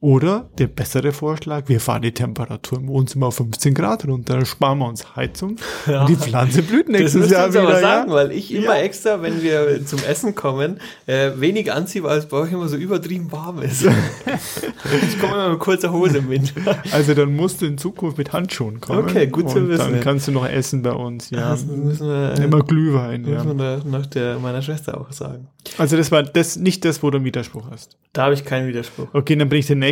Oder 0.00 0.48
der 0.58 0.68
bessere 0.68 1.10
Vorschlag, 1.10 1.64
wir 1.68 1.80
fahren 1.80 2.02
die 2.02 2.12
Temperatur 2.12 2.78
im 2.78 2.86
Wohnzimmer 2.86 3.26
auf 3.26 3.34
15 3.36 3.74
Grad 3.74 4.06
runter, 4.06 4.34
dann 4.36 4.46
sparen 4.46 4.78
wir 4.78 4.86
uns 4.86 5.16
Heizung 5.16 5.56
Ja. 5.88 6.02
und 6.02 6.08
die 6.10 6.14
Pflanze 6.14 6.62
blüht 6.62 6.86
Das 6.88 7.00
nächstes 7.00 7.26
ihr 7.32 7.36
Jahr 7.36 7.48
wieder. 7.50 7.62
aber 7.62 7.80
sagen, 7.80 8.08
ja? 8.10 8.14
weil 8.14 8.30
ich 8.30 8.54
immer 8.54 8.76
Ja. 8.76 8.82
extra, 8.82 9.20
wenn 9.22 9.42
wir 9.42 9.84
zum 9.84 9.98
Essen 10.08 10.36
kommen, 10.36 10.78
äh, 11.06 11.32
wenig 11.38 11.72
anziehe, 11.72 12.04
weil 12.04 12.16
es 12.18 12.26
bei 12.26 12.36
euch 12.36 12.52
immer 12.52 12.68
so 12.68 12.76
übertrieben 12.76 13.32
warm 13.32 13.60
ist. 13.60 13.82
ich 15.08 15.18
komme 15.18 15.32
immer 15.34 15.48
mit 15.50 15.58
kurzer 15.58 15.92
Hose 15.92 16.18
im 16.18 16.30
Winter. 16.30 16.76
Also 16.92 17.14
dann 17.14 17.34
musst 17.34 17.60
du 17.60 17.66
in 17.66 17.76
Zukunft 17.76 18.18
mit 18.18 18.32
Handschuhen 18.32 18.80
kommen. 18.80 19.00
Okay, 19.00 19.26
gut 19.26 19.50
zu 19.50 19.68
wissen. 19.68 19.90
Dann 19.94 20.00
kannst 20.00 20.28
du 20.28 20.32
noch 20.32 20.46
essen 20.48 20.82
bei 20.82 20.92
uns, 20.92 21.30
ja. 21.30 21.50
Das 21.50 21.66
müssen 21.66 22.06
wir, 22.06 22.34
äh, 22.38 22.44
Immer 22.44 22.60
Glühwein, 22.62 23.26
ja. 23.26 23.42
müssen 23.42 23.58
wir 23.58 23.82
nach 23.84 24.06
der, 24.06 24.38
meiner 24.38 24.62
Schwester 24.62 25.00
auch 25.00 25.10
sagen. 25.10 25.48
Also 25.76 25.96
das 25.96 26.12
war 26.12 26.22
das 26.22 26.54
nicht 26.56 26.84
das, 26.84 27.02
wo 27.02 27.10
du 27.10 27.16
einen 27.16 27.24
Widerspruch 27.24 27.64
hast. 27.70 27.96
Da 28.12 28.24
habe 28.24 28.34
ich 28.34 28.44
keinen 28.44 28.68
Widerspruch. 28.68 29.08
Okay, 29.12 29.34
dann 29.36 29.48
bringe 29.48 29.58
ich 29.60 29.66
den 29.66 29.80
nächsten. 29.80 29.87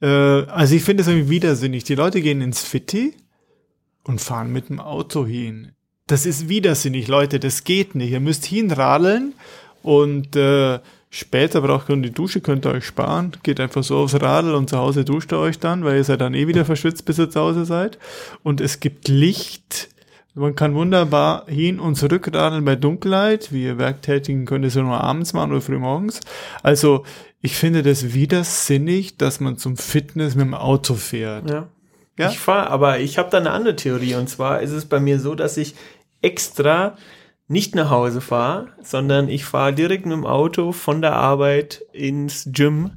Äh, 0.00 0.06
also 0.06 0.74
ich 0.74 0.82
finde 0.82 1.02
es 1.02 1.08
irgendwie 1.08 1.30
widersinnig. 1.30 1.84
Die 1.84 1.94
Leute 1.94 2.20
gehen 2.20 2.40
ins 2.40 2.62
Fitti 2.62 3.14
und 4.04 4.20
fahren 4.20 4.52
mit 4.52 4.68
dem 4.68 4.80
Auto 4.80 5.26
hin. 5.26 5.72
Das 6.06 6.24
ist 6.24 6.48
widersinnig, 6.48 7.08
Leute. 7.08 7.38
Das 7.38 7.64
geht 7.64 7.94
nicht. 7.94 8.10
Ihr 8.10 8.20
müsst 8.20 8.46
hinradeln 8.46 9.34
und 9.82 10.34
äh, 10.36 10.80
später 11.10 11.60
braucht 11.60 11.90
ihr 11.90 11.96
die 11.96 12.10
Dusche, 12.10 12.40
könnt 12.40 12.66
ihr 12.66 12.72
euch 12.72 12.86
sparen. 12.86 13.32
Geht 13.42 13.60
einfach 13.60 13.84
so 13.84 13.98
aufs 13.98 14.20
Radl 14.20 14.54
und 14.54 14.70
zu 14.70 14.78
Hause 14.78 15.04
duscht 15.04 15.32
ihr 15.32 15.38
euch 15.38 15.58
dann, 15.58 15.84
weil 15.84 15.96
ihr 15.96 16.04
seid 16.04 16.22
dann 16.22 16.34
eh 16.34 16.46
wieder 16.46 16.64
verschwitzt, 16.64 17.04
bis 17.04 17.18
ihr 17.18 17.30
zu 17.30 17.40
Hause 17.40 17.64
seid. 17.66 17.98
Und 18.42 18.60
es 18.60 18.80
gibt 18.80 19.08
Licht. 19.08 19.90
Man 20.34 20.54
kann 20.54 20.74
wunderbar 20.74 21.46
hin 21.46 21.80
und 21.80 21.96
zurück 21.96 22.30
radeln 22.32 22.64
bei 22.64 22.76
Dunkelheit. 22.76 23.52
Wir 23.52 23.76
Werktätigen 23.76 24.46
können 24.46 24.62
das 24.62 24.76
ja 24.76 24.82
nur 24.82 25.00
abends 25.02 25.32
machen 25.32 25.50
oder 25.50 25.60
früh 25.60 25.78
morgens. 25.78 26.20
Also 26.62 27.04
ich 27.40 27.56
finde 27.56 27.82
das 27.82 28.12
widersinnig, 28.14 29.16
dass 29.16 29.40
man 29.40 29.58
zum 29.58 29.76
Fitness 29.76 30.34
mit 30.34 30.46
dem 30.46 30.54
Auto 30.54 30.94
fährt. 30.94 31.50
Ja. 31.50 31.68
Ja? 32.18 32.30
Ich 32.30 32.38
fahre, 32.38 32.68
aber 32.70 32.98
ich 32.98 33.16
habe 33.16 33.30
da 33.30 33.38
eine 33.38 33.52
andere 33.52 33.76
Theorie. 33.76 34.16
Und 34.16 34.28
zwar 34.28 34.60
ist 34.60 34.72
es 34.72 34.86
bei 34.86 34.98
mir 34.98 35.20
so, 35.20 35.34
dass 35.34 35.56
ich 35.56 35.74
extra 36.20 36.96
nicht 37.46 37.74
nach 37.74 37.90
Hause 37.90 38.20
fahre, 38.20 38.68
sondern 38.82 39.28
ich 39.28 39.44
fahre 39.44 39.72
direkt 39.72 40.04
mit 40.04 40.12
dem 40.12 40.26
Auto 40.26 40.72
von 40.72 41.00
der 41.00 41.14
Arbeit 41.14 41.84
ins 41.92 42.50
Gym. 42.52 42.90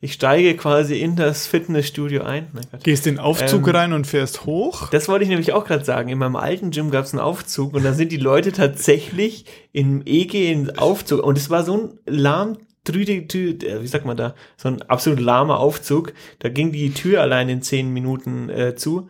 Ich 0.00 0.14
steige 0.14 0.56
quasi 0.56 1.00
in 1.00 1.16
das 1.16 1.46
Fitnessstudio 1.46 2.22
ein. 2.22 2.48
Mein 2.52 2.64
Gott. 2.70 2.84
Gehst 2.84 3.06
in 3.06 3.14
den 3.14 3.20
Aufzug 3.20 3.66
ähm, 3.68 3.74
rein 3.74 3.92
und 3.92 4.06
fährst 4.06 4.44
hoch? 4.44 4.88
Das 4.90 5.08
wollte 5.08 5.24
ich 5.24 5.28
nämlich 5.28 5.52
auch 5.52 5.64
gerade 5.64 5.84
sagen. 5.84 6.08
In 6.08 6.18
meinem 6.18 6.36
alten 6.36 6.70
Gym 6.70 6.90
gab 6.90 7.04
es 7.04 7.12
einen 7.12 7.20
Aufzug 7.20 7.74
und 7.74 7.84
da 7.84 7.92
sind 7.92 8.12
die 8.12 8.18
Leute 8.18 8.52
tatsächlich 8.52 9.46
im 9.72 10.02
EG 10.04 10.52
in 10.52 10.78
Aufzug. 10.78 11.22
Und 11.22 11.38
es 11.38 11.50
war 11.50 11.64
so 11.64 11.76
ein 11.76 11.98
lahm 12.06 12.58
wie 12.94 13.86
sagt 13.86 14.06
man 14.06 14.16
da, 14.16 14.34
so 14.56 14.68
ein 14.68 14.82
absolut 14.82 15.20
lahmer 15.20 15.58
Aufzug. 15.58 16.12
Da 16.38 16.48
ging 16.48 16.72
die 16.72 16.92
Tür 16.92 17.22
allein 17.22 17.48
in 17.48 17.62
zehn 17.62 17.92
Minuten 17.92 18.48
äh, 18.48 18.74
zu. 18.76 19.08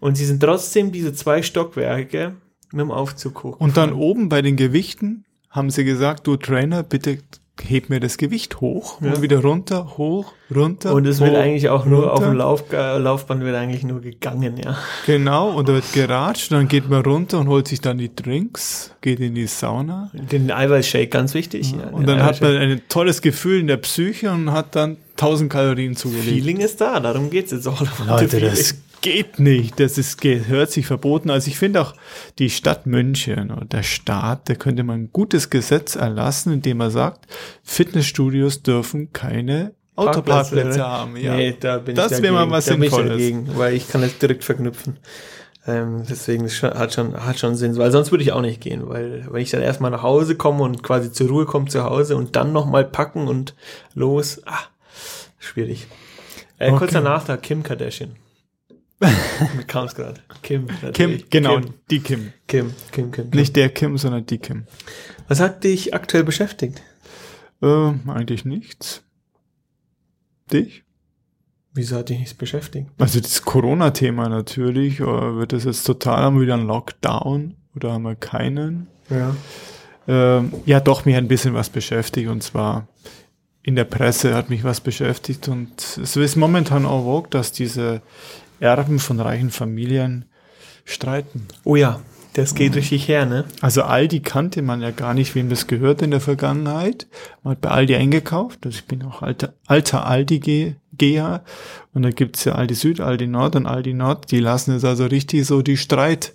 Und 0.00 0.16
sie 0.16 0.24
sind 0.24 0.40
trotzdem 0.40 0.92
diese 0.92 1.12
zwei 1.12 1.42
Stockwerke 1.42 2.36
mit 2.72 2.80
dem 2.80 2.90
Aufzug 2.90 3.42
hoch. 3.42 3.60
Und 3.60 3.76
dann 3.76 3.92
oben 3.92 4.28
bei 4.28 4.42
den 4.42 4.56
Gewichten 4.56 5.24
haben 5.50 5.70
sie 5.70 5.84
gesagt, 5.84 6.26
du 6.26 6.36
Trainer, 6.36 6.82
bitte 6.82 7.18
heb 7.66 7.88
mir 7.88 8.00
das 8.00 8.18
Gewicht 8.18 8.60
hoch 8.60 9.00
ja. 9.00 9.12
und 9.12 9.22
wieder 9.22 9.40
runter, 9.40 9.96
hoch, 9.96 10.32
runter. 10.54 10.94
Und 10.94 11.06
es 11.06 11.20
wird 11.20 11.34
eigentlich 11.34 11.68
auch 11.68 11.84
nur 11.84 12.08
runter. 12.08 12.12
auf 12.12 12.20
dem 12.20 12.32
Lauf, 12.34 12.72
äh, 12.72 12.98
Laufband 12.98 13.42
wird 13.42 13.56
eigentlich 13.56 13.84
nur 13.84 14.00
gegangen, 14.00 14.56
ja. 14.62 14.76
Genau, 15.06 15.50
und 15.50 15.68
da 15.68 15.74
wird 15.74 15.92
geratscht, 15.92 16.52
dann 16.52 16.68
geht 16.68 16.88
man 16.88 17.02
runter 17.02 17.38
und 17.38 17.48
holt 17.48 17.68
sich 17.68 17.80
dann 17.80 17.98
die 17.98 18.14
Drinks, 18.14 18.92
geht 19.00 19.20
in 19.20 19.34
die 19.34 19.46
Sauna. 19.46 20.10
Den 20.12 20.50
Eiweißshake, 20.50 21.08
ganz 21.08 21.34
wichtig. 21.34 21.72
Ja, 21.72 21.88
und 21.88 22.06
dann 22.06 22.22
hat 22.22 22.40
man 22.40 22.56
ein 22.56 22.82
tolles 22.88 23.22
Gefühl 23.22 23.60
in 23.60 23.66
der 23.66 23.78
Psyche 23.78 24.30
und 24.30 24.52
hat 24.52 24.76
dann 24.76 24.96
1000 25.12 25.50
Kalorien 25.50 25.96
zugelegt. 25.96 26.28
Feeling 26.28 26.58
ist 26.58 26.80
da, 26.80 27.00
darum 27.00 27.30
geht's 27.30 27.50
jetzt 27.50 27.66
auch. 27.66 27.82
Leute, 28.06 28.40
das 28.40 28.76
geht 29.00 29.38
nicht. 29.38 29.78
Das 29.80 29.98
ist, 29.98 30.22
hört 30.22 30.70
sich 30.70 30.86
verboten. 30.86 31.30
Also 31.30 31.48
ich 31.48 31.58
finde 31.58 31.80
auch 31.80 31.94
die 32.38 32.50
Stadt 32.50 32.86
München 32.86 33.50
oder 33.50 33.64
der 33.64 33.82
Staat, 33.82 34.48
da 34.48 34.54
könnte 34.54 34.82
man 34.82 35.02
ein 35.02 35.10
gutes 35.12 35.50
Gesetz 35.50 35.96
erlassen, 35.96 36.52
indem 36.52 36.80
er 36.80 36.90
sagt, 36.90 37.26
Fitnessstudios 37.62 38.62
dürfen 38.62 39.12
keine 39.12 39.74
Autoparkplätze 39.96 40.86
haben. 40.86 41.16
Ja. 41.16 41.34
Nee, 41.34 41.56
da 41.58 41.78
bin 41.78 41.96
das 41.96 42.22
wäre 42.22 42.32
mal 42.32 42.50
was 42.50 42.66
da 42.66 42.72
Sinnvolles. 42.72 43.10
Dagegen, 43.10 43.48
weil 43.56 43.74
ich 43.74 43.88
kann 43.88 44.00
das 44.00 44.16
direkt 44.18 44.44
verknüpfen. 44.44 44.98
Ähm, 45.66 46.04
deswegen 46.08 46.48
hat 46.48 46.94
schon, 46.94 47.14
hat 47.24 47.38
schon 47.38 47.54
Sinn, 47.54 47.76
weil 47.76 47.90
sonst 47.90 48.10
würde 48.10 48.24
ich 48.24 48.32
auch 48.32 48.40
nicht 48.40 48.60
gehen, 48.60 48.88
weil 48.88 49.26
wenn 49.30 49.42
ich 49.42 49.50
dann 49.50 49.60
erstmal 49.60 49.90
nach 49.90 50.02
Hause 50.02 50.36
komme 50.36 50.62
und 50.62 50.82
quasi 50.82 51.12
zur 51.12 51.28
Ruhe 51.28 51.46
komme 51.46 51.66
zu 51.66 51.84
Hause 51.84 52.16
und 52.16 52.36
dann 52.36 52.52
nochmal 52.52 52.84
packen 52.84 53.28
und 53.28 53.54
los, 53.94 54.40
ah, 54.46 54.58
schwierig. 55.38 55.86
Äh, 56.58 56.70
okay. 56.70 56.78
Kurzer 56.78 57.00
Nachtrag, 57.00 57.42
Kim 57.42 57.62
Kardashian. 57.62 58.12
Kam 59.68 59.86
es 59.86 59.94
gerade. 59.94 60.20
Kim. 60.42 60.66
Kim, 60.92 61.22
genau, 61.30 61.60
Kim. 61.60 61.74
die 61.90 62.00
Kim. 62.00 62.32
Kim, 62.48 62.74
Kim, 62.90 63.12
Kim. 63.12 63.30
Nicht 63.30 63.54
der 63.54 63.68
Kim, 63.68 63.96
sondern 63.96 64.26
die 64.26 64.38
Kim. 64.38 64.64
Was 65.28 65.40
hat 65.40 65.62
dich 65.62 65.94
aktuell 65.94 66.24
beschäftigt? 66.24 66.82
Äh, 67.62 67.92
eigentlich 68.08 68.44
nichts. 68.44 69.02
Dich? 70.52 70.84
Wieso 71.74 71.96
hat 71.96 72.08
dich 72.08 72.18
nichts 72.18 72.34
beschäftigt? 72.34 72.88
Also 72.98 73.20
das 73.20 73.42
Corona-Thema 73.42 74.28
natürlich. 74.28 75.00
Oder 75.00 75.36
wird 75.36 75.52
das 75.52 75.64
jetzt 75.64 75.84
total, 75.84 76.22
haben 76.22 76.36
wir 76.36 76.42
wieder 76.42 76.54
einen 76.54 76.66
Lockdown 76.66 77.54
oder 77.76 77.92
haben 77.92 78.02
wir 78.02 78.16
keinen? 78.16 78.88
Ja. 79.10 79.36
Ähm, 80.08 80.52
ja, 80.66 80.80
doch, 80.80 81.04
mich 81.04 81.14
ein 81.14 81.28
bisschen 81.28 81.54
was 81.54 81.68
beschäftigt 81.68 82.28
und 82.28 82.42
zwar 82.42 82.88
in 83.62 83.76
der 83.76 83.84
Presse 83.84 84.34
hat 84.34 84.48
mich 84.48 84.64
was 84.64 84.80
beschäftigt 84.80 85.46
und 85.48 85.98
es 86.02 86.16
ist 86.16 86.36
momentan 86.36 86.86
auch 86.86 87.04
vogue, 87.04 87.28
dass 87.28 87.52
diese 87.52 88.00
Erben 88.60 88.98
von 88.98 89.20
reichen 89.20 89.50
Familien 89.50 90.24
streiten. 90.84 91.46
Oh 91.64 91.76
ja, 91.76 92.00
das 92.38 92.54
geht 92.54 92.72
mhm. 92.72 92.78
richtig 92.78 93.08
her, 93.08 93.26
ne? 93.26 93.44
Also 93.60 93.82
Aldi 93.82 94.20
kannte 94.20 94.62
man 94.62 94.80
ja 94.80 94.92
gar 94.92 95.12
nicht, 95.12 95.34
wem 95.34 95.48
das 95.48 95.66
gehört 95.66 96.02
in 96.02 96.12
der 96.12 96.20
Vergangenheit. 96.20 97.08
Man 97.42 97.52
hat 97.52 97.60
bei 97.60 97.70
Aldi 97.70 97.96
eingekauft. 97.96 98.64
Also 98.64 98.78
ich 98.78 98.86
bin 98.86 99.02
auch 99.02 99.22
alter, 99.22 99.54
alter 99.66 100.06
Aldi-Geher. 100.06 101.42
Und 101.94 102.02
da 102.02 102.10
gibt's 102.10 102.44
ja 102.44 102.52
Aldi 102.54 102.74
Süd, 102.74 103.00
Aldi 103.00 103.26
Nord 103.26 103.56
und 103.56 103.66
Aldi 103.66 103.94
Nord. 103.94 104.30
Die 104.30 104.40
lassen 104.40 104.72
jetzt 104.72 104.84
also 104.84 105.06
richtig 105.06 105.46
so 105.46 105.62
die 105.62 105.76
Streit, 105.76 106.32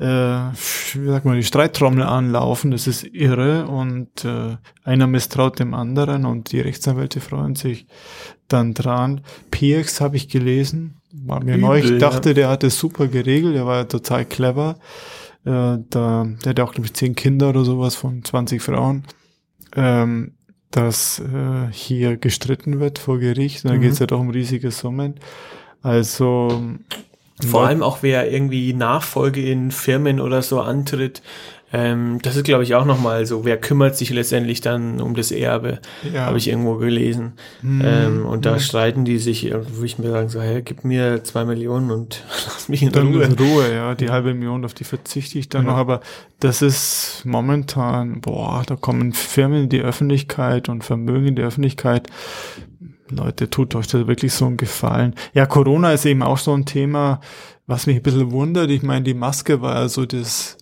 äh, 0.00 0.04
wie 0.04 1.06
sagt 1.06 1.24
man, 1.24 1.36
die 1.36 1.44
Streittrommel 1.44 2.02
anlaufen. 2.02 2.72
Das 2.72 2.86
ist 2.86 3.04
irre. 3.04 3.68
Und 3.68 4.24
äh, 4.24 4.56
einer 4.82 5.06
misstraut 5.06 5.60
dem 5.60 5.72
anderen 5.72 6.24
und 6.24 6.50
die 6.50 6.60
Rechtsanwälte 6.60 7.20
freuen 7.20 7.54
sich 7.54 7.86
dann 8.48 8.74
dran. 8.74 9.20
PX 9.52 10.00
habe 10.00 10.16
ich 10.16 10.28
gelesen 10.28 10.97
war 11.12 11.42
mir 11.42 11.58
neu. 11.58 11.78
Ich 11.78 11.98
dachte, 11.98 12.30
ja. 12.30 12.34
der 12.34 12.48
hatte 12.48 12.70
super 12.70 13.08
geregelt, 13.08 13.54
der 13.54 13.66
war 13.66 13.78
ja 13.78 13.84
total 13.84 14.24
clever. 14.24 14.78
Äh, 15.44 15.78
da, 15.90 16.26
der 16.44 16.50
hat 16.50 16.60
auch, 16.60 16.72
glaube 16.72 16.86
ich, 16.86 16.94
zehn 16.94 17.14
Kinder 17.14 17.50
oder 17.50 17.64
sowas 17.64 17.94
von 17.94 18.24
20 18.24 18.60
Frauen. 18.60 19.04
Ähm, 19.74 20.32
dass 20.70 21.18
äh, 21.20 21.72
hier 21.72 22.16
gestritten 22.16 22.80
wird 22.80 22.98
vor 22.98 23.18
Gericht. 23.18 23.64
Und 23.64 23.70
da 23.70 23.76
mhm. 23.76 23.80
geht 23.82 23.92
es 23.92 23.98
ja 24.00 24.06
doch 24.06 24.20
um 24.20 24.30
riesige 24.30 24.70
Summen. 24.70 25.14
Also 25.82 26.62
vor 27.46 27.66
allem 27.66 27.82
auch 27.82 27.98
wer 28.02 28.30
irgendwie 28.30 28.72
Nachfolge 28.74 29.40
in 29.48 29.70
Firmen 29.70 30.20
oder 30.20 30.42
so 30.42 30.60
antritt, 30.60 31.22
ähm, 31.70 32.18
das 32.22 32.36
ist, 32.36 32.44
glaube 32.44 32.62
ich, 32.62 32.74
auch 32.74 32.86
nochmal 32.86 33.26
so, 33.26 33.44
wer 33.44 33.58
kümmert 33.58 33.96
sich 33.96 34.10
letztendlich 34.10 34.62
dann 34.62 35.00
um 35.00 35.14
das 35.14 35.30
Erbe, 35.30 35.80
ja. 36.12 36.26
habe 36.26 36.38
ich 36.38 36.48
irgendwo 36.48 36.76
gelesen. 36.76 37.34
Mhm. 37.60 37.82
Ähm, 37.84 38.26
und 38.26 38.46
da 38.46 38.54
mhm. 38.54 38.60
streiten 38.60 39.04
die 39.04 39.18
sich, 39.18 39.52
wo 39.74 39.84
ich 39.84 39.98
mir 39.98 40.10
sagen, 40.10 40.30
so, 40.30 40.40
hey, 40.40 40.62
gib 40.62 40.84
mir 40.84 41.22
zwei 41.24 41.44
Millionen 41.44 41.90
und 41.90 42.24
lass 42.46 42.68
mich 42.70 42.82
in 42.82 42.92
dann 42.92 43.08
Ruhe. 43.08 43.24
in 43.24 43.32
Ruhe, 43.32 43.74
ja, 43.74 43.94
die 43.94 44.08
halbe 44.08 44.32
Million, 44.32 44.64
auf 44.64 44.74
die 44.74 44.84
verzichte 44.84 45.38
ich 45.38 45.50
dann 45.50 45.66
ja. 45.66 45.72
noch, 45.72 45.78
aber 45.78 46.00
das 46.40 46.62
ist 46.62 47.22
momentan, 47.24 48.20
boah, 48.20 48.62
da 48.66 48.76
kommen 48.76 49.12
Firmen 49.12 49.64
in 49.64 49.68
die 49.68 49.82
Öffentlichkeit 49.82 50.68
und 50.68 50.84
Vermögen 50.84 51.28
in 51.28 51.36
die 51.36 51.42
Öffentlichkeit. 51.42 52.08
Leute, 53.10 53.50
tut 53.50 53.74
euch 53.74 53.86
da 53.86 54.06
wirklich 54.06 54.32
so 54.32 54.46
einen 54.46 54.56
Gefallen. 54.58 55.14
Ja, 55.32 55.46
Corona 55.46 55.92
ist 55.92 56.04
eben 56.04 56.22
auch 56.22 56.38
so 56.38 56.52
ein 56.52 56.66
Thema, 56.66 57.20
was 57.66 57.86
mich 57.86 57.96
ein 57.96 58.02
bisschen 58.02 58.30
wundert. 58.32 58.70
Ich 58.70 58.82
meine, 58.82 59.04
die 59.04 59.14
Maske 59.14 59.60
war 59.60 59.74
ja 59.74 59.88
so 59.88 60.06
das 60.06 60.57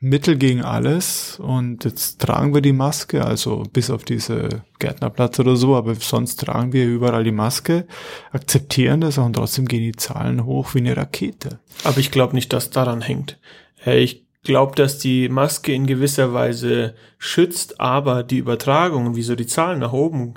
Mittel 0.00 0.36
gegen 0.36 0.62
alles 0.62 1.40
und 1.40 1.84
jetzt 1.84 2.20
tragen 2.20 2.54
wir 2.54 2.60
die 2.60 2.72
Maske, 2.72 3.24
also 3.24 3.64
bis 3.72 3.90
auf 3.90 4.04
diese 4.04 4.62
Gärtnerplatz 4.78 5.40
oder 5.40 5.56
so, 5.56 5.74
aber 5.74 5.96
sonst 5.96 6.36
tragen 6.36 6.72
wir 6.72 6.86
überall 6.86 7.24
die 7.24 7.32
Maske, 7.32 7.86
akzeptieren 8.30 9.00
das 9.00 9.18
und 9.18 9.32
trotzdem 9.32 9.66
gehen 9.66 9.82
die 9.82 9.96
Zahlen 9.96 10.44
hoch 10.44 10.74
wie 10.74 10.78
eine 10.78 10.96
Rakete. 10.96 11.58
Aber 11.82 11.98
ich 11.98 12.12
glaube 12.12 12.36
nicht, 12.36 12.52
dass 12.52 12.70
daran 12.70 13.00
hängt. 13.00 13.38
Ich 13.84 14.24
glaube, 14.44 14.76
dass 14.76 14.98
die 14.98 15.28
Maske 15.28 15.72
in 15.72 15.88
gewisser 15.88 16.32
Weise 16.32 16.94
schützt, 17.18 17.80
aber 17.80 18.22
die 18.22 18.38
Übertragungen, 18.38 19.16
wieso 19.16 19.34
die 19.34 19.46
Zahlen 19.46 19.80
nach 19.80 19.92
oben 19.92 20.34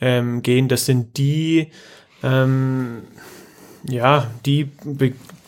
ähm, 0.00 0.42
gehen, 0.42 0.66
das 0.66 0.86
sind 0.86 1.16
die, 1.18 1.68
ähm, 2.24 3.02
ja, 3.88 4.28
die 4.44 4.70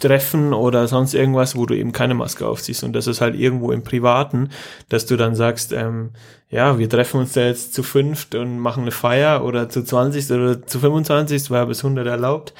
treffen 0.00 0.52
oder 0.52 0.88
sonst 0.88 1.14
irgendwas, 1.14 1.56
wo 1.56 1.66
du 1.66 1.74
eben 1.74 1.92
keine 1.92 2.14
Maske 2.14 2.46
aufziehst. 2.46 2.84
Und 2.84 2.92
das 2.92 3.06
ist 3.06 3.20
halt 3.20 3.34
irgendwo 3.34 3.72
im 3.72 3.82
Privaten, 3.82 4.50
dass 4.88 5.06
du 5.06 5.16
dann 5.16 5.34
sagst, 5.34 5.72
ähm, 5.72 6.10
ja, 6.50 6.78
wir 6.78 6.88
treffen 6.88 7.20
uns 7.20 7.32
da 7.32 7.42
jetzt 7.42 7.74
zu 7.74 7.82
fünft 7.82 8.34
und 8.34 8.58
machen 8.58 8.82
eine 8.82 8.92
Feier 8.92 9.44
oder 9.44 9.68
zu 9.68 9.82
20 9.82 10.30
oder 10.30 10.66
zu 10.66 10.78
25, 10.78 11.50
war 11.50 11.58
ja 11.60 11.64
bis 11.64 11.84
100 11.84 12.06
erlaubt. 12.06 12.54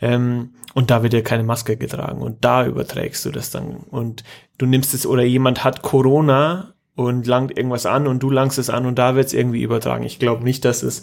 Ähm, 0.00 0.50
und 0.74 0.90
da 0.90 1.02
wird 1.02 1.12
ja 1.12 1.20
keine 1.20 1.42
Maske 1.42 1.76
getragen 1.76 2.22
und 2.22 2.44
da 2.44 2.66
überträgst 2.66 3.24
du 3.24 3.30
das 3.30 3.50
dann. 3.50 3.76
Und 3.90 4.24
du 4.58 4.66
nimmst 4.66 4.94
es 4.94 5.06
oder 5.06 5.22
jemand 5.22 5.64
hat 5.64 5.82
Corona 5.82 6.72
und 6.94 7.26
langt 7.26 7.56
irgendwas 7.56 7.86
an 7.86 8.06
und 8.06 8.22
du 8.22 8.30
langst 8.30 8.58
es 8.58 8.70
an 8.70 8.86
und 8.86 8.98
da 8.98 9.14
wird 9.14 9.26
es 9.26 9.32
irgendwie 9.32 9.62
übertragen. 9.62 10.04
Ich 10.04 10.18
glaube 10.18 10.44
nicht, 10.44 10.64
dass 10.64 10.82
es 10.82 11.02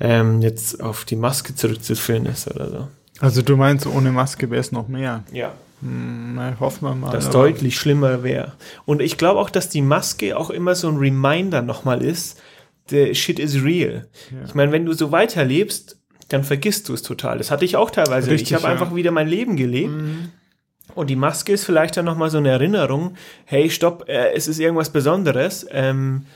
ähm, 0.00 0.42
jetzt 0.42 0.82
auf 0.82 1.04
die 1.04 1.16
Maske 1.16 1.54
zurückzuführen 1.54 2.26
ist 2.26 2.50
oder 2.50 2.68
so. 2.68 2.88
Also 3.20 3.42
du 3.42 3.56
meinst, 3.56 3.86
ohne 3.86 4.12
Maske 4.12 4.50
wäre 4.50 4.60
es 4.60 4.72
noch 4.72 4.88
mehr? 4.88 5.24
Ja. 5.32 5.52
Hm, 5.80 6.34
na, 6.36 6.56
hoffen 6.58 6.86
wir 6.86 6.94
mal. 6.94 7.12
Das 7.12 7.30
deutlich 7.30 7.76
schlimmer 7.76 8.22
wäre. 8.22 8.52
Und 8.84 9.02
ich 9.02 9.18
glaube 9.18 9.40
auch, 9.40 9.50
dass 9.50 9.68
die 9.68 9.82
Maske 9.82 10.36
auch 10.36 10.50
immer 10.50 10.74
so 10.74 10.88
ein 10.88 10.96
Reminder 10.96 11.62
nochmal 11.62 12.02
ist, 12.02 12.40
der 12.90 13.14
Shit 13.14 13.38
is 13.38 13.62
real. 13.62 14.06
Ja. 14.30 14.44
Ich 14.46 14.54
meine, 14.54 14.72
wenn 14.72 14.86
du 14.86 14.92
so 14.92 15.12
weiterlebst, 15.12 15.98
dann 16.28 16.44
vergisst 16.44 16.88
du 16.88 16.94
es 16.94 17.02
total. 17.02 17.38
Das 17.38 17.50
hatte 17.50 17.64
ich 17.64 17.76
auch 17.76 17.90
teilweise. 17.90 18.30
Richtig, 18.30 18.50
ich 18.50 18.54
habe 18.54 18.64
ja. 18.64 18.70
einfach 18.70 18.94
wieder 18.94 19.10
mein 19.10 19.28
Leben 19.28 19.56
gelebt. 19.56 19.92
Mhm. 19.92 20.30
Und 20.94 21.10
die 21.10 21.16
Maske 21.16 21.52
ist 21.52 21.64
vielleicht 21.64 21.96
dann 21.96 22.04
nochmal 22.04 22.30
so 22.30 22.38
eine 22.38 22.50
Erinnerung, 22.50 23.16
hey, 23.44 23.68
stopp, 23.70 24.08
äh, 24.08 24.32
es 24.34 24.48
ist 24.48 24.58
irgendwas 24.58 24.90
Besonderes. 24.90 25.66
Ähm, 25.70 26.26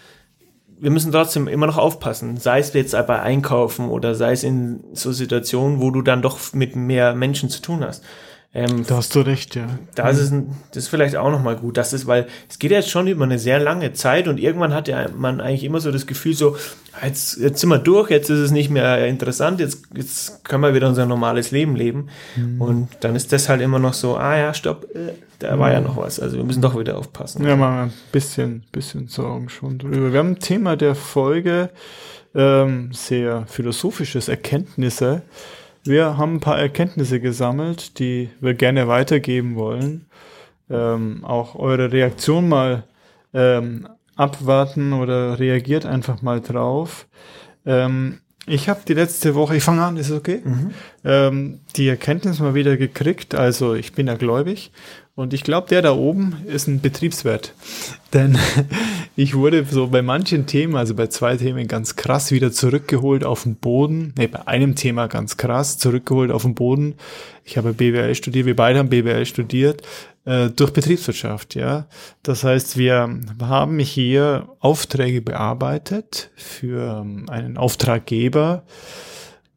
wir 0.81 0.91
müssen 0.91 1.13
trotzdem 1.13 1.47
immer 1.47 1.67
noch 1.67 1.77
aufpassen, 1.77 2.39
sei 2.39 2.59
es 2.59 2.73
jetzt 2.73 2.93
bei 2.93 3.21
Einkaufen 3.21 3.89
oder 3.89 4.15
sei 4.15 4.33
es 4.33 4.43
in 4.43 4.83
so 4.93 5.13
Situationen, 5.13 5.81
wo 5.81 5.91
du 5.91 6.01
dann 6.01 6.23
doch 6.23 6.55
mit 6.55 6.75
mehr 6.75 7.15
Menschen 7.15 7.51
zu 7.51 7.61
tun 7.61 7.85
hast. 7.85 8.03
Ähm, 8.53 8.85
da 8.85 8.97
hast 8.97 9.15
du 9.15 9.21
recht, 9.21 9.55
ja. 9.55 9.69
Da 9.95 10.09
ist 10.09 10.19
es, 10.19 10.33
das 10.73 10.85
ist 10.85 10.89
vielleicht 10.89 11.15
auch 11.15 11.31
nochmal 11.31 11.55
gut. 11.55 11.77
Das 11.77 11.93
ist, 11.93 12.09
weil 12.09 12.27
es 12.49 12.59
geht 12.59 12.73
ja 12.73 12.79
jetzt 12.79 12.91
schon 12.91 13.07
über 13.07 13.23
eine 13.23 13.39
sehr 13.39 13.61
lange 13.61 13.93
Zeit 13.93 14.27
und 14.27 14.41
irgendwann 14.41 14.75
hat 14.75 14.89
ja 14.89 15.07
man 15.17 15.41
eigentlich 15.41 15.63
immer 15.63 15.79
so 15.79 15.93
das 15.93 16.05
Gefühl 16.05 16.35
so, 16.35 16.57
ah, 17.01 17.07
jetzt, 17.07 17.39
jetzt 17.39 17.61
sind 17.61 17.69
wir 17.69 17.79
durch, 17.79 18.11
jetzt 18.11 18.29
ist 18.29 18.41
es 18.41 18.51
nicht 18.51 18.69
mehr 18.69 19.07
interessant, 19.07 19.61
jetzt, 19.61 19.85
jetzt 19.95 20.45
können 20.45 20.65
wir 20.65 20.75
wieder 20.75 20.89
unser 20.89 21.07
normales 21.07 21.53
Leben 21.53 21.77
leben. 21.77 22.09
Mhm. 22.35 22.61
Und 22.61 22.89
dann 23.01 23.15
ist 23.15 23.33
das 23.33 23.49
halt 23.49 23.61
immer 23.61 23.79
noch 23.79 23.95
so, 23.95 24.17
ah 24.17 24.37
ja, 24.37 24.53
stopp, 24.53 24.85
äh, 24.97 25.13
da 25.39 25.57
war 25.57 25.73
ja 25.73 25.81
noch 25.81 25.97
was. 25.97 26.19
Also 26.19 26.37
wir 26.37 26.45
müssen 26.45 26.61
doch 26.61 26.77
wieder 26.77 26.99
aufpassen. 26.99 27.47
Ja, 27.47 27.55
mal 27.55 27.85
ein 27.85 27.93
bisschen, 28.11 28.65
bisschen 28.73 29.07
Sorgen 29.07 29.49
schon 29.49 29.79
drüber. 29.79 30.13
Wir 30.13 30.19
haben 30.19 30.33
ein 30.33 30.41
Thema 30.41 30.77
der 30.77 30.97
Folge, 30.97 31.71
ähm, 32.35 32.91
sehr 32.93 33.47
philosophisches 33.47 34.29
Erkenntnisse. 34.29 35.23
Wir 35.85 36.19
haben 36.19 36.35
ein 36.35 36.41
paar 36.41 36.59
Erkenntnisse 36.59 37.21
gesammelt, 37.21 37.99
die 37.99 38.29
wir 38.41 38.55
gerne 38.55 38.87
weitergeben 38.89 39.57
wollen. 39.57 40.07
Ähm, 40.69 41.25
auch 41.25 41.55
eure 41.55 41.91
Reaktion 41.91 42.49
mal 42.49 42.85
ähm, 43.33 43.89
abwarten 44.15 44.93
oder 44.93 45.39
reagiert 45.39 45.87
einfach 45.87 46.23
mal 46.23 46.41
drauf. 46.41 47.07
Ähm, 47.65 48.21
ich 48.47 48.69
habe 48.69 48.81
die 48.87 48.95
letzte 48.95 49.35
Woche, 49.35 49.57
ich 49.57 49.63
fange 49.63 49.83
an, 49.83 49.97
ist 49.97 50.11
es 50.11 50.17
okay? 50.17 50.41
Mhm. 50.45 50.71
Ähm, 51.05 51.61
die 51.77 51.89
Erkenntnis 51.89 52.41
mal 52.41 52.55
wieder 52.55 52.77
gekriegt. 52.77 53.35
Also 53.35 53.75
ich 53.75 53.93
bin 53.93 54.07
ja 54.07 54.15
gläubig 54.15 54.73
und 55.15 55.35
ich 55.35 55.43
glaube, 55.43 55.69
der 55.69 55.83
da 55.83 55.93
oben 55.93 56.37
ist 56.47 56.67
ein 56.67 56.81
Betriebswert. 56.81 57.55
Denn 58.13 58.39
ich 59.17 59.35
wurde 59.35 59.65
so 59.69 59.89
bei 59.89 60.03
manchen 60.03 60.47
Themen, 60.47 60.77
also 60.77 60.95
bei 60.95 61.07
zwei 61.09 61.37
Themen 61.37 61.69
ganz 61.69 61.97
krass 61.97 62.31
wieder 62.31 62.53
zurückgeholt 62.53 63.25
auf 63.25 63.45
den 63.45 63.57
Boden. 63.57 64.15
Ne, 64.17 64.29
bei 64.29 64.47
einem 64.47 64.75
Thema 64.75 65.07
ganz 65.07 65.37
krass 65.37 65.79
zurückgeholt 65.79 66.31
auf 66.31 66.43
den 66.43 66.55
Boden. 66.55 66.95
Ich 67.45 67.57
habe 67.57 67.73
BWL 67.73 68.15
studiert, 68.15 68.47
wir 68.47 68.57
beide 68.57 68.79
haben 68.79 68.89
BWL 68.89 69.27
studiert 69.27 69.83
äh, 70.25 70.51
durch 70.51 70.73
Betriebswirtschaft, 70.73 71.55
ja. 71.55 71.87
Das 72.23 72.45
heißt, 72.45 72.77
wir 72.77 73.21
haben 73.41 73.79
hier 73.79 74.49
Aufträge 74.61 75.23
bearbeitet 75.23 76.31
für 76.37 77.01
ähm, 77.03 77.29
einen 77.29 77.57
Auftraggeber, 77.57 78.65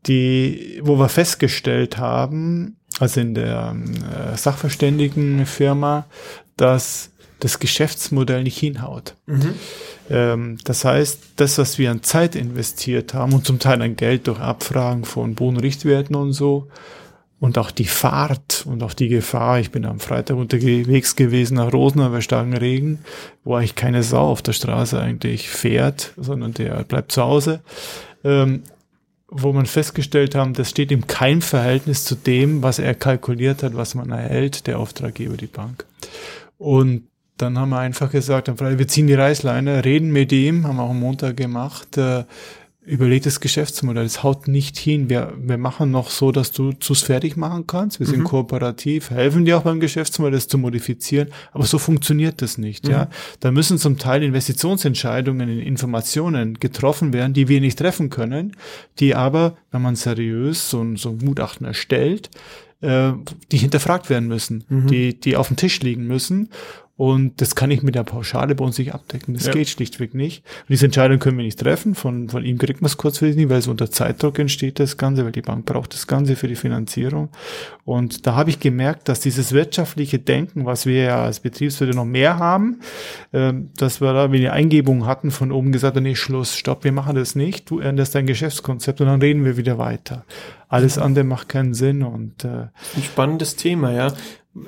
die, 0.07 0.79
wo 0.83 0.97
wir 0.97 1.09
festgestellt 1.09 1.97
haben, 1.97 2.77
also 2.99 3.21
in 3.21 3.33
der 3.33 3.75
äh, 3.75 4.37
Sachverständigenfirma, 4.37 6.05
dass 6.57 7.09
das 7.39 7.59
Geschäftsmodell 7.59 8.43
nicht 8.43 8.57
hinhaut. 8.57 9.15
Mhm. 9.25 9.53
Ähm, 10.09 10.57
das 10.63 10.85
heißt, 10.85 11.19
das, 11.35 11.57
was 11.57 11.77
wir 11.77 11.91
an 11.91 12.03
Zeit 12.03 12.35
investiert 12.35 13.13
haben 13.13 13.33
und 13.33 13.45
zum 13.45 13.59
Teil 13.59 13.81
an 13.81 13.95
Geld 13.95 14.27
durch 14.27 14.39
Abfragen 14.39 15.03
von 15.05 15.35
Bodenrichtwerten 15.35 16.15
und 16.15 16.33
so, 16.33 16.69
und 17.43 17.57
auch 17.57 17.71
die 17.71 17.83
Fahrt 17.83 18.63
und 18.65 18.83
auch 18.83 18.93
die 18.93 19.09
Gefahr, 19.09 19.59
ich 19.59 19.69
bin 19.69 19.83
am 19.83 19.99
Freitag 19.99 20.37
unterwegs 20.37 21.17
gewesen 21.17 21.55
nach 21.55 21.73
Rosenau 21.73 22.07
bei 22.07 22.21
starken 22.21 22.53
Regen, 22.53 22.99
wo 23.43 23.55
eigentlich 23.55 23.75
keine 23.75 24.01
Sau 24.01 24.29
auf 24.29 24.41
der 24.41 24.53
Straße 24.53 24.97
eigentlich 24.97 25.49
fährt, 25.49 26.13
sondern 26.15 26.53
der 26.53 26.85
bleibt 26.85 27.11
zu 27.11 27.21
Hause. 27.21 27.59
Ähm, 28.23 28.63
wo 29.35 29.51
man 29.51 29.65
festgestellt 29.65 30.35
haben, 30.35 30.53
das 30.53 30.69
steht 30.69 30.91
im 30.91 31.07
kein 31.07 31.41
Verhältnis 31.41 32.05
zu 32.05 32.15
dem, 32.15 32.61
was 32.61 32.77
er 32.77 32.93
kalkuliert 32.93 33.63
hat, 33.63 33.75
was 33.75 33.95
man 33.95 34.11
erhält, 34.11 34.67
der 34.67 34.79
Auftraggeber, 34.79 35.37
die 35.37 35.47
Bank. 35.47 35.85
Und 36.57 37.07
dann 37.37 37.57
haben 37.57 37.69
wir 37.69 37.79
einfach 37.79 38.11
gesagt, 38.11 38.47
wir 38.59 38.87
ziehen 38.87 39.07
die 39.07 39.15
Reißleine, 39.15 39.83
reden 39.83 40.11
mit 40.11 40.31
ihm, 40.31 40.67
haben 40.67 40.79
auch 40.79 40.91
am 40.91 40.99
Montag 40.99 41.35
gemacht, 41.35 41.97
äh, 41.97 42.25
überlegtes 42.85 43.39
Geschäftsmodell. 43.39 44.05
Es 44.05 44.23
haut 44.23 44.47
nicht 44.47 44.77
hin. 44.77 45.09
Wir, 45.09 45.33
wir 45.37 45.57
machen 45.57 45.91
noch 45.91 46.09
so, 46.09 46.31
dass 46.31 46.51
du 46.51 46.73
es 46.89 47.01
fertig 47.01 47.37
machen 47.37 47.65
kannst. 47.65 47.99
Wir 47.99 48.07
sind 48.07 48.19
mhm. 48.19 48.25
kooperativ, 48.25 49.09
helfen 49.09 49.45
dir 49.45 49.57
auch 49.57 49.63
beim 49.63 49.79
Geschäftsmodell, 49.79 50.33
das 50.33 50.47
zu 50.47 50.57
modifizieren. 50.57 51.29
Aber 51.51 51.65
so 51.65 51.77
funktioniert 51.77 52.41
das 52.41 52.57
nicht, 52.57 52.85
mhm. 52.85 52.91
ja. 52.91 53.09
Da 53.39 53.51
müssen 53.51 53.77
zum 53.77 53.97
Teil 53.97 54.23
Investitionsentscheidungen 54.23 55.49
in 55.49 55.59
Informationen 55.59 56.55
getroffen 56.59 57.13
werden, 57.13 57.33
die 57.33 57.47
wir 57.47 57.61
nicht 57.61 57.79
treffen 57.79 58.09
können, 58.09 58.55
die 58.99 59.15
aber, 59.15 59.57
wenn 59.71 59.81
man 59.81 59.95
seriös 59.95 60.69
so, 60.69 60.95
so 60.95 61.09
ein 61.09 61.19
Gutachten 61.19 61.65
erstellt, 61.65 62.29
äh, 62.81 63.13
die 63.51 63.57
hinterfragt 63.57 64.09
werden 64.09 64.27
müssen, 64.27 64.65
mhm. 64.67 64.87
die, 64.87 65.19
die 65.19 65.37
auf 65.37 65.47
dem 65.47 65.55
Tisch 65.55 65.79
liegen 65.79 66.05
müssen. 66.05 66.49
Und 66.95 67.41
das 67.41 67.55
kann 67.55 67.71
ich 67.71 67.81
mit 67.81 67.95
der 67.95 68.03
Pauschale 68.03 68.53
bei 68.53 68.63
uns 68.63 68.77
nicht 68.77 68.93
abdecken. 68.93 69.33
Das 69.33 69.47
ja. 69.47 69.51
geht 69.51 69.67
schlichtweg 69.67 70.13
nicht. 70.13 70.45
Und 70.61 70.69
diese 70.69 70.85
Entscheidung 70.85 71.17
können 71.17 71.37
wir 71.37 71.43
nicht 71.43 71.59
treffen. 71.59 71.95
Von, 71.95 72.29
von 72.29 72.45
ihm 72.45 72.59
kriegt 72.59 72.81
man 72.81 72.87
es 72.87 72.97
kurzfristig 72.97 73.35
nicht, 73.35 73.49
weil 73.49 73.57
es 73.57 73.67
unter 73.67 73.89
Zeitdruck 73.89 74.37
entsteht, 74.37 74.79
das 74.79 74.95
Ganze, 74.97 75.25
weil 75.25 75.31
die 75.31 75.41
Bank 75.41 75.65
braucht 75.65 75.95
das 75.95 76.05
Ganze 76.05 76.35
für 76.35 76.47
die 76.47 76.55
Finanzierung. 76.55 77.29
Und 77.83 78.27
da 78.27 78.35
habe 78.35 78.51
ich 78.51 78.59
gemerkt, 78.59 79.09
dass 79.09 79.19
dieses 79.19 79.53
wirtschaftliche 79.53 80.19
Denken, 80.19 80.65
was 80.65 80.85
wir 80.85 81.01
ja 81.01 81.23
als 81.25 81.39
Betriebswirte 81.39 81.95
noch 81.95 82.05
mehr 82.05 82.37
haben, 82.37 82.79
äh, 83.31 83.53
dass 83.75 83.99
wir 83.99 84.13
da 84.13 84.31
wie 84.31 84.37
eine 84.37 84.53
Eingebung 84.53 85.07
hatten 85.07 85.31
von 85.31 85.51
oben 85.51 85.71
gesagt, 85.71 85.99
nee, 85.99 86.13
Schluss, 86.13 86.55
stopp, 86.55 86.83
wir 86.83 86.91
machen 86.91 87.15
das 87.15 87.33
nicht. 87.33 87.71
Du 87.71 87.79
änderst 87.79 88.13
dein 88.13 88.27
Geschäftskonzept 88.27 89.01
und 89.01 89.07
dann 89.07 89.19
reden 89.19 89.45
wir 89.45 89.57
wieder 89.57 89.79
weiter. 89.79 90.25
Alles 90.67 90.97
andere 90.99 91.23
macht 91.23 91.49
keinen 91.49 91.73
Sinn 91.73 92.03
und 92.03 92.45
äh, 92.45 92.67
ein 92.95 93.03
spannendes 93.03 93.55
Thema, 93.55 93.91
ja 93.91 94.13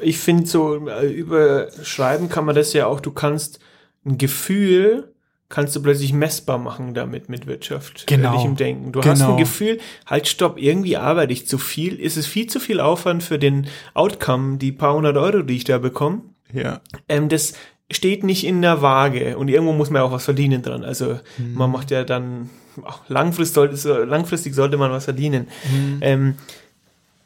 ich 0.02 0.17
finde 0.17 0.45
so, 0.45 0.88
äh, 0.88 1.08
überschreiben 1.08 2.30
kann 2.30 2.45
man 2.45 2.56
das 2.56 2.74
ja 2.74 2.88
auch, 2.88 3.00
du 3.00 3.12
kannst 3.12 3.60
ein 4.06 4.17
Gefühl, 4.17 5.13
kannst 5.50 5.76
du 5.76 5.82
plötzlich 5.82 6.12
messbar 6.13 6.58
machen 6.58 6.93
damit 6.93 7.30
mit 7.30 7.48
Wirtschaft. 7.48 8.08
Genau. 8.08 8.43
Im 8.43 8.56
Denken. 8.56 8.91
Du 8.91 9.00
genau. 9.00 9.13
hast 9.13 9.21
ein 9.21 9.38
Gefühl, 9.38 9.80
halt 10.06 10.28
stopp, 10.28 10.60
irgendwie 10.60 10.98
arbeite 10.98 11.34
ich 11.34 11.48
zu 11.48 11.58
viel. 11.58 12.00
Ist 12.00 12.17
es 12.17 12.26
viel 12.26 12.48
zu 12.48 12.60
viel 12.60 12.80
Aufwand 12.80 13.24
für 13.24 13.38
den 13.38 13.67
Outcome, 13.93 14.58
die 14.58 14.71
paar 14.71 14.95
hundert 14.95 15.17
Euro, 15.17 15.43
die 15.43 15.56
ich 15.56 15.63
da 15.63 15.78
bekomme? 15.78 16.21
Ja. 16.52 16.82
Ähm, 17.08 17.30
das 17.30 17.54
steht 17.91 18.24
nicht 18.24 18.45
in 18.45 18.62
der 18.62 18.82
Waage 18.82 19.38
und 19.38 19.48
irgendwo 19.48 19.74
muss 19.74 19.91
man 19.91 20.02
auch 20.02 20.12
was 20.12 20.26
verdienen 20.26 20.63
dran. 20.63 20.84
Also 20.84 21.19
mhm. 21.38 21.54
man 21.54 21.71
macht 21.71 21.91
ja 21.91 22.04
dann, 22.04 22.50
auch 22.84 23.02
langfristig, 23.08 23.54
sollte, 23.54 24.04
langfristig 24.04 24.56
sollte 24.56 24.78
man 24.78 24.91
was 24.91 25.06
verdienen. 25.06 25.48
Mhm. 25.71 25.98
Ähm, 26.02 26.36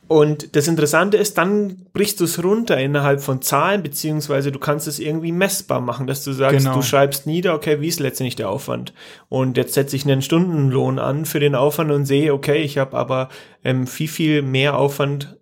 und 0.09 0.55
das 0.55 0.67
Interessante 0.67 1.17
ist, 1.17 1.37
dann 1.37 1.85
brichst 1.93 2.19
du 2.19 2.23
es 2.23 2.43
runter 2.43 2.79
innerhalb 2.79 3.21
von 3.21 3.43
Zahlen, 3.43 3.83
beziehungsweise 3.83 4.51
du 4.51 4.57
kannst 4.57 4.87
es 4.87 4.97
irgendwie 4.97 5.31
messbar 5.31 5.81
machen, 5.81 6.07
dass 6.07 6.23
du 6.23 6.33
sagst, 6.33 6.65
genau. 6.65 6.73
du 6.73 6.81
schreibst 6.81 7.27
nieder, 7.27 7.53
okay, 7.53 7.79
wie 7.79 7.87
ist 7.87 7.99
letztendlich 7.99 8.35
der 8.35 8.49
Aufwand? 8.49 8.91
Und 9.29 9.55
jetzt 9.55 9.75
setze 9.75 9.95
ich 9.95 10.05
einen 10.05 10.23
Stundenlohn 10.23 10.97
an 10.97 11.25
für 11.25 11.39
den 11.39 11.53
Aufwand 11.53 11.91
und 11.91 12.07
sehe, 12.07 12.33
okay, 12.33 12.63
ich 12.63 12.79
habe 12.79 12.97
aber 12.97 13.29
ähm, 13.63 13.85
viel, 13.85 14.07
viel 14.07 14.41
mehr 14.41 14.79
Aufwand 14.79 15.37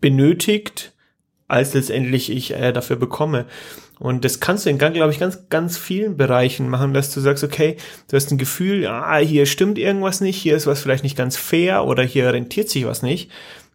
benötigt, 0.00 0.94
als 1.46 1.74
letztendlich 1.74 2.30
ich 2.30 2.54
äh, 2.54 2.72
dafür 2.72 2.96
bekomme. 2.96 3.46
Und 3.98 4.24
das 4.24 4.40
kannst 4.40 4.64
du 4.64 4.70
in, 4.70 4.78
glaube 4.78 5.10
ich, 5.10 5.18
ganz, 5.18 5.48
ganz 5.50 5.76
vielen 5.76 6.16
Bereichen 6.16 6.68
machen, 6.68 6.94
dass 6.94 7.12
du 7.12 7.20
sagst, 7.20 7.42
okay, 7.42 7.76
du 8.08 8.16
hast 8.16 8.30
ein 8.30 8.38
Gefühl, 8.38 8.86
ah, 8.86 9.18
hier 9.18 9.46
stimmt 9.46 9.78
irgendwas 9.78 10.20
nicht, 10.20 10.36
hier 10.36 10.56
ist 10.56 10.66
was 10.66 10.80
vielleicht 10.80 11.02
nicht 11.02 11.16
ganz 11.16 11.36
fair 11.36 11.84
oder 11.84 12.02
hier 12.04 12.32
rentiert 12.32 12.68
sich 12.68 12.86
was 12.86 13.02
nicht. 13.02 13.30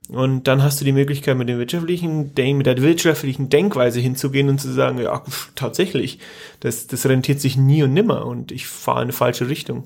Und 0.10 0.48
dann 0.48 0.64
hast 0.64 0.82
du 0.82 0.86
die 0.86 0.92
Möglichkeit, 0.92 1.38
mit 1.38 1.48
dem 1.48 1.60
wirtschaftlichen 1.60 2.36
Denk, 2.36 2.58
mit 2.58 2.68
der 2.68 2.82
wirtschaftlichen 2.82 3.50
Denkweise 3.50 4.00
hinzugehen 4.00 4.50
und 4.50 4.60
zu 4.60 4.72
sagen, 4.72 4.98
ja, 5.00 5.24
tatsächlich, 5.56 6.20
das, 6.60 6.88
das 6.88 7.06
rentiert 7.06 7.40
sich 7.40 7.56
nie 7.56 7.84
und 7.84 7.94
nimmer 7.94 8.26
und 8.26 8.52
ich 8.52 8.68
fahre 8.68 9.00
in 9.00 9.04
eine 9.04 9.14
falsche 9.14 9.50
Richtung. 9.50 9.86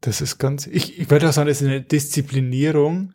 Das 0.00 0.20
ist 0.20 0.38
ganz, 0.38 0.68
ich, 0.68 1.00
ich 1.00 1.10
würde 1.10 1.28
auch 1.28 1.32
sagen, 1.32 1.48
das 1.48 1.60
ist 1.60 1.66
eine 1.66 1.80
Disziplinierung, 1.80 3.14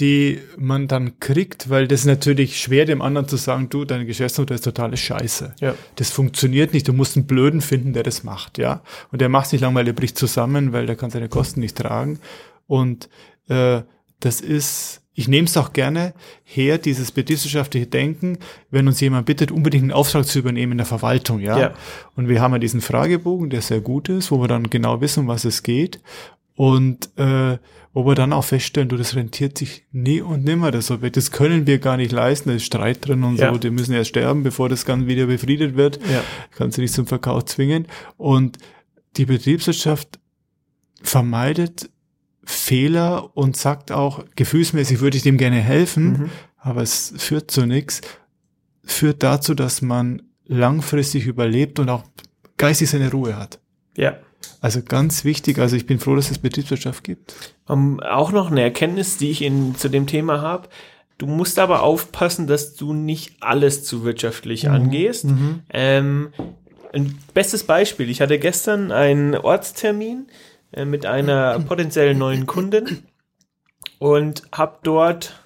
die 0.00 0.40
man 0.56 0.88
dann 0.88 1.20
kriegt, 1.20 1.68
weil 1.68 1.86
das 1.86 2.00
ist 2.00 2.06
natürlich 2.06 2.58
schwer, 2.58 2.86
dem 2.86 3.02
anderen 3.02 3.28
zu 3.28 3.36
sagen, 3.36 3.68
du, 3.68 3.84
dein 3.84 4.06
Geschäftsmodell 4.06 4.54
ist 4.54 4.64
totale 4.64 4.96
Scheiße. 4.96 5.54
Ja. 5.60 5.74
Das 5.96 6.10
funktioniert 6.10 6.72
nicht, 6.72 6.88
du 6.88 6.92
musst 6.92 7.16
einen 7.16 7.26
Blöden 7.26 7.60
finden, 7.60 7.92
der 7.92 8.02
das 8.02 8.24
macht, 8.24 8.56
ja. 8.56 8.82
Und 9.10 9.20
der 9.20 9.28
macht 9.28 9.46
es 9.46 9.52
nicht 9.52 9.60
lang, 9.60 9.74
weil 9.74 9.84
der 9.84 9.92
bricht 9.92 10.16
zusammen, 10.16 10.72
weil 10.72 10.86
der 10.86 10.96
kann 10.96 11.10
seine 11.10 11.28
Kosten 11.28 11.60
nicht 11.60 11.76
tragen. 11.76 12.20
Und 12.66 13.10
äh, 13.48 13.82
das 14.20 14.40
ist, 14.40 15.02
ich 15.12 15.28
nehme 15.28 15.46
es 15.46 15.58
auch 15.58 15.74
gerne 15.74 16.14
her, 16.42 16.78
dieses 16.78 17.12
betriebswirtschaftliche 17.12 17.86
Denken, 17.86 18.38
wenn 18.70 18.88
uns 18.88 18.98
jemand 19.00 19.26
bittet, 19.26 19.50
unbedingt 19.50 19.82
einen 19.82 19.92
Auftrag 19.92 20.24
zu 20.24 20.38
übernehmen 20.38 20.72
in 20.72 20.78
der 20.78 20.86
Verwaltung, 20.86 21.40
ja? 21.40 21.58
ja. 21.58 21.74
Und 22.16 22.28
wir 22.28 22.40
haben 22.40 22.52
ja 22.52 22.58
diesen 22.58 22.80
Fragebogen, 22.80 23.50
der 23.50 23.60
sehr 23.60 23.82
gut 23.82 24.08
ist, 24.08 24.30
wo 24.30 24.40
wir 24.40 24.48
dann 24.48 24.70
genau 24.70 25.02
wissen, 25.02 25.20
um 25.20 25.28
was 25.28 25.44
es 25.44 25.62
geht. 25.62 26.00
Und 26.54 27.10
äh, 27.18 27.58
wo 27.94 28.06
wir 28.06 28.14
dann 28.14 28.32
auch 28.32 28.44
feststellen, 28.44 28.88
du, 28.88 28.96
das 28.96 29.14
rentiert 29.14 29.58
sich 29.58 29.84
nie 29.92 30.20
und 30.20 30.44
nimmer, 30.44 30.70
das 30.70 30.90
Objekt. 30.90 31.16
Das 31.16 31.30
können 31.30 31.66
wir 31.66 31.78
gar 31.78 31.96
nicht 31.96 32.12
leisten, 32.12 32.48
da 32.48 32.54
ist 32.54 32.64
Streit 32.64 33.06
drin 33.06 33.22
und 33.22 33.38
ja. 33.38 33.52
so, 33.52 33.58
die 33.58 33.70
müssen 33.70 33.94
erst 33.94 34.10
sterben, 34.10 34.42
bevor 34.42 34.68
das 34.68 34.84
Ganze 34.84 35.06
wieder 35.06 35.26
befriedet 35.26 35.76
wird. 35.76 35.98
Ja. 36.10 36.22
Kannst 36.52 36.78
du 36.78 36.82
nicht 36.82 36.94
zum 36.94 37.06
Verkauf 37.06 37.44
zwingen. 37.44 37.86
Und 38.16 38.58
die 39.16 39.26
Betriebswirtschaft 39.26 40.18
vermeidet 41.02 41.90
Fehler 42.44 43.36
und 43.36 43.56
sagt 43.56 43.92
auch, 43.92 44.24
gefühlsmäßig 44.36 45.00
würde 45.00 45.16
ich 45.16 45.22
dem 45.22 45.36
gerne 45.36 45.60
helfen, 45.60 46.12
mhm. 46.12 46.30
aber 46.56 46.82
es 46.82 47.12
führt 47.16 47.50
zu 47.50 47.66
nichts, 47.66 48.00
führt 48.84 49.22
dazu, 49.22 49.54
dass 49.54 49.82
man 49.82 50.22
langfristig 50.46 51.26
überlebt 51.26 51.78
und 51.78 51.88
auch 51.88 52.04
geistig 52.56 52.90
seine 52.90 53.10
Ruhe 53.10 53.36
hat. 53.36 53.60
Ja. 53.96 54.16
Also 54.60 54.80
ganz 54.82 55.24
wichtig, 55.24 55.58
also 55.58 55.76
ich 55.76 55.86
bin 55.86 55.98
froh, 55.98 56.16
dass 56.16 56.30
es 56.30 56.38
Betriebswirtschaft 56.38 57.04
gibt. 57.04 57.34
Um, 57.66 58.00
auch 58.00 58.32
noch 58.32 58.50
eine 58.50 58.62
Erkenntnis, 58.62 59.16
die 59.16 59.30
ich 59.30 59.42
in, 59.42 59.74
zu 59.74 59.88
dem 59.88 60.06
Thema 60.06 60.40
habe. 60.40 60.68
Du 61.18 61.26
musst 61.26 61.58
aber 61.58 61.82
aufpassen, 61.82 62.46
dass 62.46 62.74
du 62.74 62.92
nicht 62.92 63.36
alles 63.40 63.84
zu 63.84 64.04
wirtschaftlich 64.04 64.68
angehst. 64.68 65.26
Ähm, 65.70 66.32
ein 66.92 67.18
bestes 67.34 67.64
Beispiel. 67.64 68.10
Ich 68.10 68.20
hatte 68.20 68.38
gestern 68.38 68.92
einen 68.92 69.34
Ortstermin 69.36 70.26
äh, 70.72 70.84
mit 70.84 71.06
einer 71.06 71.58
potenziellen 71.68 72.18
neuen 72.18 72.46
Kundin 72.46 73.04
und 73.98 74.42
habe 74.52 74.78
dort 74.82 75.41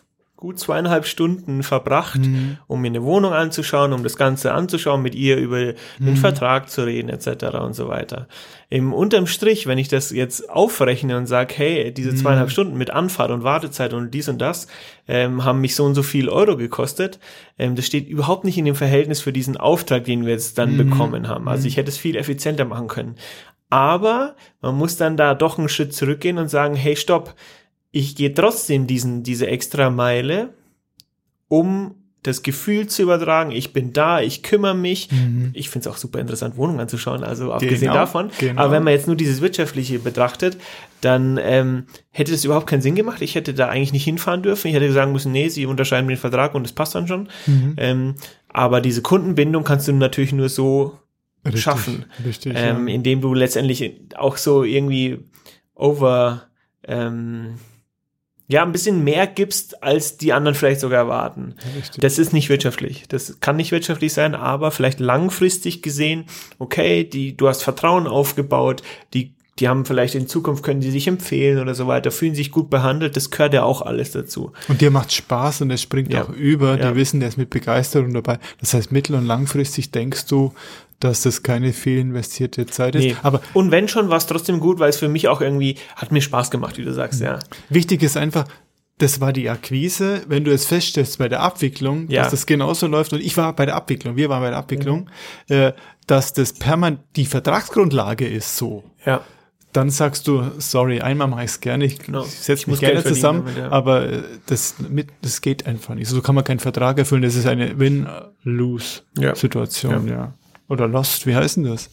gut 0.47 0.61
zweieinhalb 0.61 1.07
Stunden 1.07 1.65
verbracht, 1.65 2.21
um 2.69 2.81
mir 2.81 2.87
eine 2.87 3.03
Wohnung 3.03 3.33
anzuschauen, 3.33 3.93
um 3.93 4.05
das 4.05 4.17
Ganze 4.17 4.53
anzuschauen, 4.53 5.03
mit 5.03 5.17
ihr 5.17 5.39
über 5.39 5.75
den 5.99 6.17
Vertrag 6.17 6.71
zu 6.71 6.85
reden 6.85 7.09
etc. 7.09 7.57
und 7.59 7.75
so 7.75 7.89
weiter. 7.89 8.29
Im 8.71 8.93
unterm 8.93 9.27
Strich, 9.27 9.67
wenn 9.67 9.77
ich 9.77 9.89
das 9.89 10.13
jetzt 10.13 10.49
aufrechne 10.49 11.17
und 11.17 11.27
sage, 11.27 11.53
hey, 11.57 11.93
diese 11.93 12.15
zweieinhalb 12.15 12.53
Stunden 12.53 12.79
mit 12.79 12.91
Anfahrt 12.91 13.33
und 13.33 13.43
Wartezeit 13.43 13.93
und 13.93 14.15
dies 14.15 14.29
und 14.29 14.39
das 14.41 14.69
ähm, 15.09 15.45
haben 15.45 15.61
mich 15.61 15.75
so 15.75 15.85
und 15.85 15.97
so 15.97 16.05
viel 16.05 16.29
Euro 16.29 16.57
gekostet, 16.57 17.19
ähm, 17.59 17.75
das 17.75 17.85
steht 17.85 18.09
überhaupt 18.09 18.45
nicht 18.45 18.57
in 18.57 18.67
dem 18.67 18.77
Verhältnis 18.77 19.21
für 19.21 19.33
diesen 19.33 19.57
Auftrag, 19.57 20.05
den 20.05 20.27
wir 20.27 20.33
jetzt 20.33 20.59
dann 20.59 20.77
bekommen 20.77 21.27
haben. 21.27 21.49
Also 21.49 21.67
ich 21.67 21.77
hätte 21.77 21.91
es 21.91 21.99
viel 21.99 22.15
effizienter 22.15 22.67
machen 22.67 22.87
können. 22.87 23.17
Aber 23.69 24.37
man 24.61 24.77
muss 24.77 24.97
dann 24.97 25.17
da 25.17 25.35
doch 25.35 25.59
einen 25.59 25.69
Schritt 25.69 25.93
zurückgehen 25.93 26.39
und 26.39 26.49
sagen, 26.49 26.77
hey, 26.77 26.95
stopp, 26.95 27.35
ich 27.97 28.15
gehe 28.15 28.35
trotzdem 28.35 28.87
diesen, 28.87 29.23
diese 29.23 29.47
extra 29.47 29.89
Meile, 29.89 30.51
um 31.49 31.95
das 32.23 32.43
Gefühl 32.43 32.89
zu 32.89 33.03
übertragen, 33.03 33.53
ich 33.53 33.73
bin 33.73 33.93
da, 33.93 34.21
ich 34.21 34.43
kümmere 34.43 34.75
mich. 34.75 35.09
Ich 35.53 35.71
finde 35.71 35.89
es 35.89 35.95
auch 35.95 35.97
super 35.97 36.19
interessant, 36.19 36.57
Wohnungen 36.57 36.81
anzuschauen, 36.81 37.23
also 37.23 37.53
abgesehen 37.53 37.81
Genau, 37.81 37.95
davon. 37.95 38.31
genau. 38.39 38.61
Aber 38.61 38.73
wenn 38.73 38.83
man 38.83 38.93
jetzt 38.95 39.07
nur 39.07 39.15
dieses 39.17 39.41
Wirtschaftliche 39.41 40.01
betrachtet, 40.01 40.59
dann 41.01 41.39
ähm, 41.41 41.85
hätte 42.11 42.33
das 42.33 42.45
überhaupt 42.45 42.67
keinen 42.67 42.83
Sinn 42.83 42.97
gemacht. 42.97 43.23
Ich 43.23 43.37
hätte 43.37 43.55
da 43.55 43.69
eigentlich 43.69 43.93
nicht 43.93 44.05
hinfahren 44.05 44.43
dürfen. 44.43 44.67
Ich 44.69 44.75
hätte 44.75 44.93
sagen 44.93 45.13
müssen, 45.13 45.31
nee, 45.31 45.49
sie 45.49 45.67
unterschreiben 45.67 46.09
den 46.09 46.17
Vertrag 46.19 46.55
und 46.57 46.65
das 46.65 46.73
passt 46.73 46.97
dann 46.97 47.07
schon. 47.07 47.29
Ähm, 47.77 48.17
aber 48.49 48.81
diese 48.81 49.03
Kundenbindung 49.03 49.63
kannst 49.63 49.87
du 49.87 49.93
natürlich 49.93 50.33
nur 50.33 50.49
so 50.49 50.99
Richtig, 51.45 51.63
schaffen, 51.63 52.07
Richtig. 52.25 52.55
ähm, 52.57 52.89
ja. 52.89 52.95
indem 52.95 53.21
du 53.21 53.33
letztendlich 53.35 54.01
auch 54.17 54.37
so 54.37 54.65
irgendwie 54.65 55.21
over, 55.77 56.43
ähm, 56.83 57.55
ja, 58.49 58.63
ein 58.63 58.71
bisschen 58.73 59.03
mehr 59.03 59.27
gibst, 59.27 59.83
als 59.83 60.19
die 60.19 60.33
anderen 60.33 60.55
vielleicht 60.55 60.81
sogar 60.81 60.99
erwarten. 61.01 61.55
Richtig. 61.77 62.01
Das 62.01 62.19
ist 62.19 62.33
nicht 62.33 62.49
wirtschaftlich. 62.49 63.05
Das 63.09 63.39
kann 63.41 63.57
nicht 63.57 63.73
wirtschaftlich 63.73 64.13
sein, 64.13 64.35
aber 64.37 64.71
vielleicht 64.71 65.01
langfristig 65.01 65.83
gesehen, 65.83 66.27
okay, 66.59 67.03
die, 67.05 67.37
du 67.37 67.49
hast 67.49 67.63
Vertrauen 67.65 68.07
aufgebaut, 68.07 68.83
die, 69.15 69.33
die 69.59 69.69
haben 69.69 69.85
vielleicht 69.85 70.15
in 70.15 70.29
Zukunft 70.29 70.63
können 70.63 70.81
die 70.81 70.91
sich 70.91 71.09
empfehlen 71.09 71.59
oder 71.59 71.75
so 71.75 71.87
weiter, 71.89 72.11
fühlen 72.13 72.35
sich 72.37 72.53
gut 72.53 72.71
behandelt, 72.71 73.17
das 73.17 73.31
gehört 73.31 73.53
ja 73.55 73.65
auch 73.65 73.83
alles 73.83 74.13
dazu. 74.13 74.53
Und 74.69 74.81
dir 74.81 74.91
macht 74.93 75.13
Spaß 75.13 75.63
und 75.63 75.71
es 75.73 75.83
springt 75.83 76.13
Ja. 76.13 76.23
auch 76.25 76.29
über. 76.29 76.79
Ja. 76.79 76.91
Die 76.93 76.97
wissen, 76.97 77.21
der 77.21 77.31
ist 77.31 77.39
mit 77.39 77.51
Begeisterung 77.51 78.13
dabei. 78.15 78.39
Das 78.61 78.75
heißt, 78.75 78.93
mittel- 78.93 79.17
und 79.17 79.27
langfristig 79.27 79.91
denkst 79.91 80.27
du, 80.27 80.53
dass 81.01 81.23
das 81.23 81.43
keine 81.43 81.73
fehlinvestierte 81.73 82.67
Zeit 82.67 82.95
ist. 82.95 83.05
Nee. 83.05 83.17
Aber 83.23 83.41
und 83.55 83.71
wenn 83.71 83.89
schon, 83.89 84.09
war 84.09 84.17
es 84.17 84.27
trotzdem 84.27 84.61
gut, 84.61 84.79
weil 84.79 84.91
es 84.91 84.97
für 84.97 85.09
mich 85.09 85.29
auch 85.29 85.41
irgendwie, 85.41 85.77
hat 85.97 86.13
mir 86.13 86.23
Spaß 86.23 86.51
gemacht, 86.51 86.79
wie 86.79 86.85
du 86.85 86.93
sagst, 86.93 87.21
ja. 87.21 87.39
wichtig 87.69 88.03
ist 88.03 88.17
einfach, 88.17 88.47
das 88.99 89.21
war 89.21 89.35
die 89.35 89.51
Akquise. 89.51 90.23
Wenn 90.27 90.45
du 90.45 90.53
es 90.53 90.65
feststellst 90.65 91.19
bei 91.19 91.29
der 91.29 91.41
Abwicklung, 91.41 92.09
Ja. 92.09 92.23
dass 92.23 92.31
das 92.31 92.47
genauso 92.47 92.87
läuft, 92.87 93.13
und 93.13 93.21
ich 93.21 93.37
war 93.37 93.55
bei 93.55 93.67
der 93.67 93.77
Abwicklung, 93.77 94.17
wir 94.17 94.31
waren 94.31 94.41
bei 94.43 94.49
der 94.49 94.59
Abwicklung, 94.59 95.11
äh, 95.49 95.73
dass 96.07 96.33
das 96.33 96.55
permanent 96.55 97.01
die 97.17 97.27
Vertragsgrundlage 97.27 98.27
ist 98.27 98.57
so. 98.57 98.85
Ja. 99.05 99.21
Dann 99.75 99.91
sagst 99.91 100.27
du, 100.27 100.43
sorry, 100.57 101.03
einmal 101.03 101.29
mache 101.29 101.45
ich 101.45 101.51
es 101.51 101.61
gerne, 101.61 101.85
ich, 101.85 101.99
Genau. 101.99 102.23
setze 102.23 102.63
Ich 102.63 102.67
mich 102.69 102.81
gerne 102.81 103.05
zusammen, 103.05 103.43
damit, 103.45 103.59
ja. 103.59 103.71
aber 103.71 104.11
äh, 104.11 104.23
das, 104.47 104.77
mit, 104.89 105.09
das 105.21 105.43
geht 105.43 105.67
einfach 105.67 105.95
nicht. 105.95 106.09
So 106.09 106.23
kann 106.23 106.35
man 106.35 106.45
keinen 106.45 106.61
Vertrag 106.61 106.97
erfüllen, 106.97 107.21
das 107.21 107.35
ist 107.35 107.47
eine 107.47 107.79
Win-Lose-Situation, 107.79 110.09
ja. 110.09 110.33
Oder 110.69 110.89
Lost, 110.89 111.27
wie 111.27 111.35
heißt 111.35 111.57
denn 111.59 111.65
das? 111.65 111.91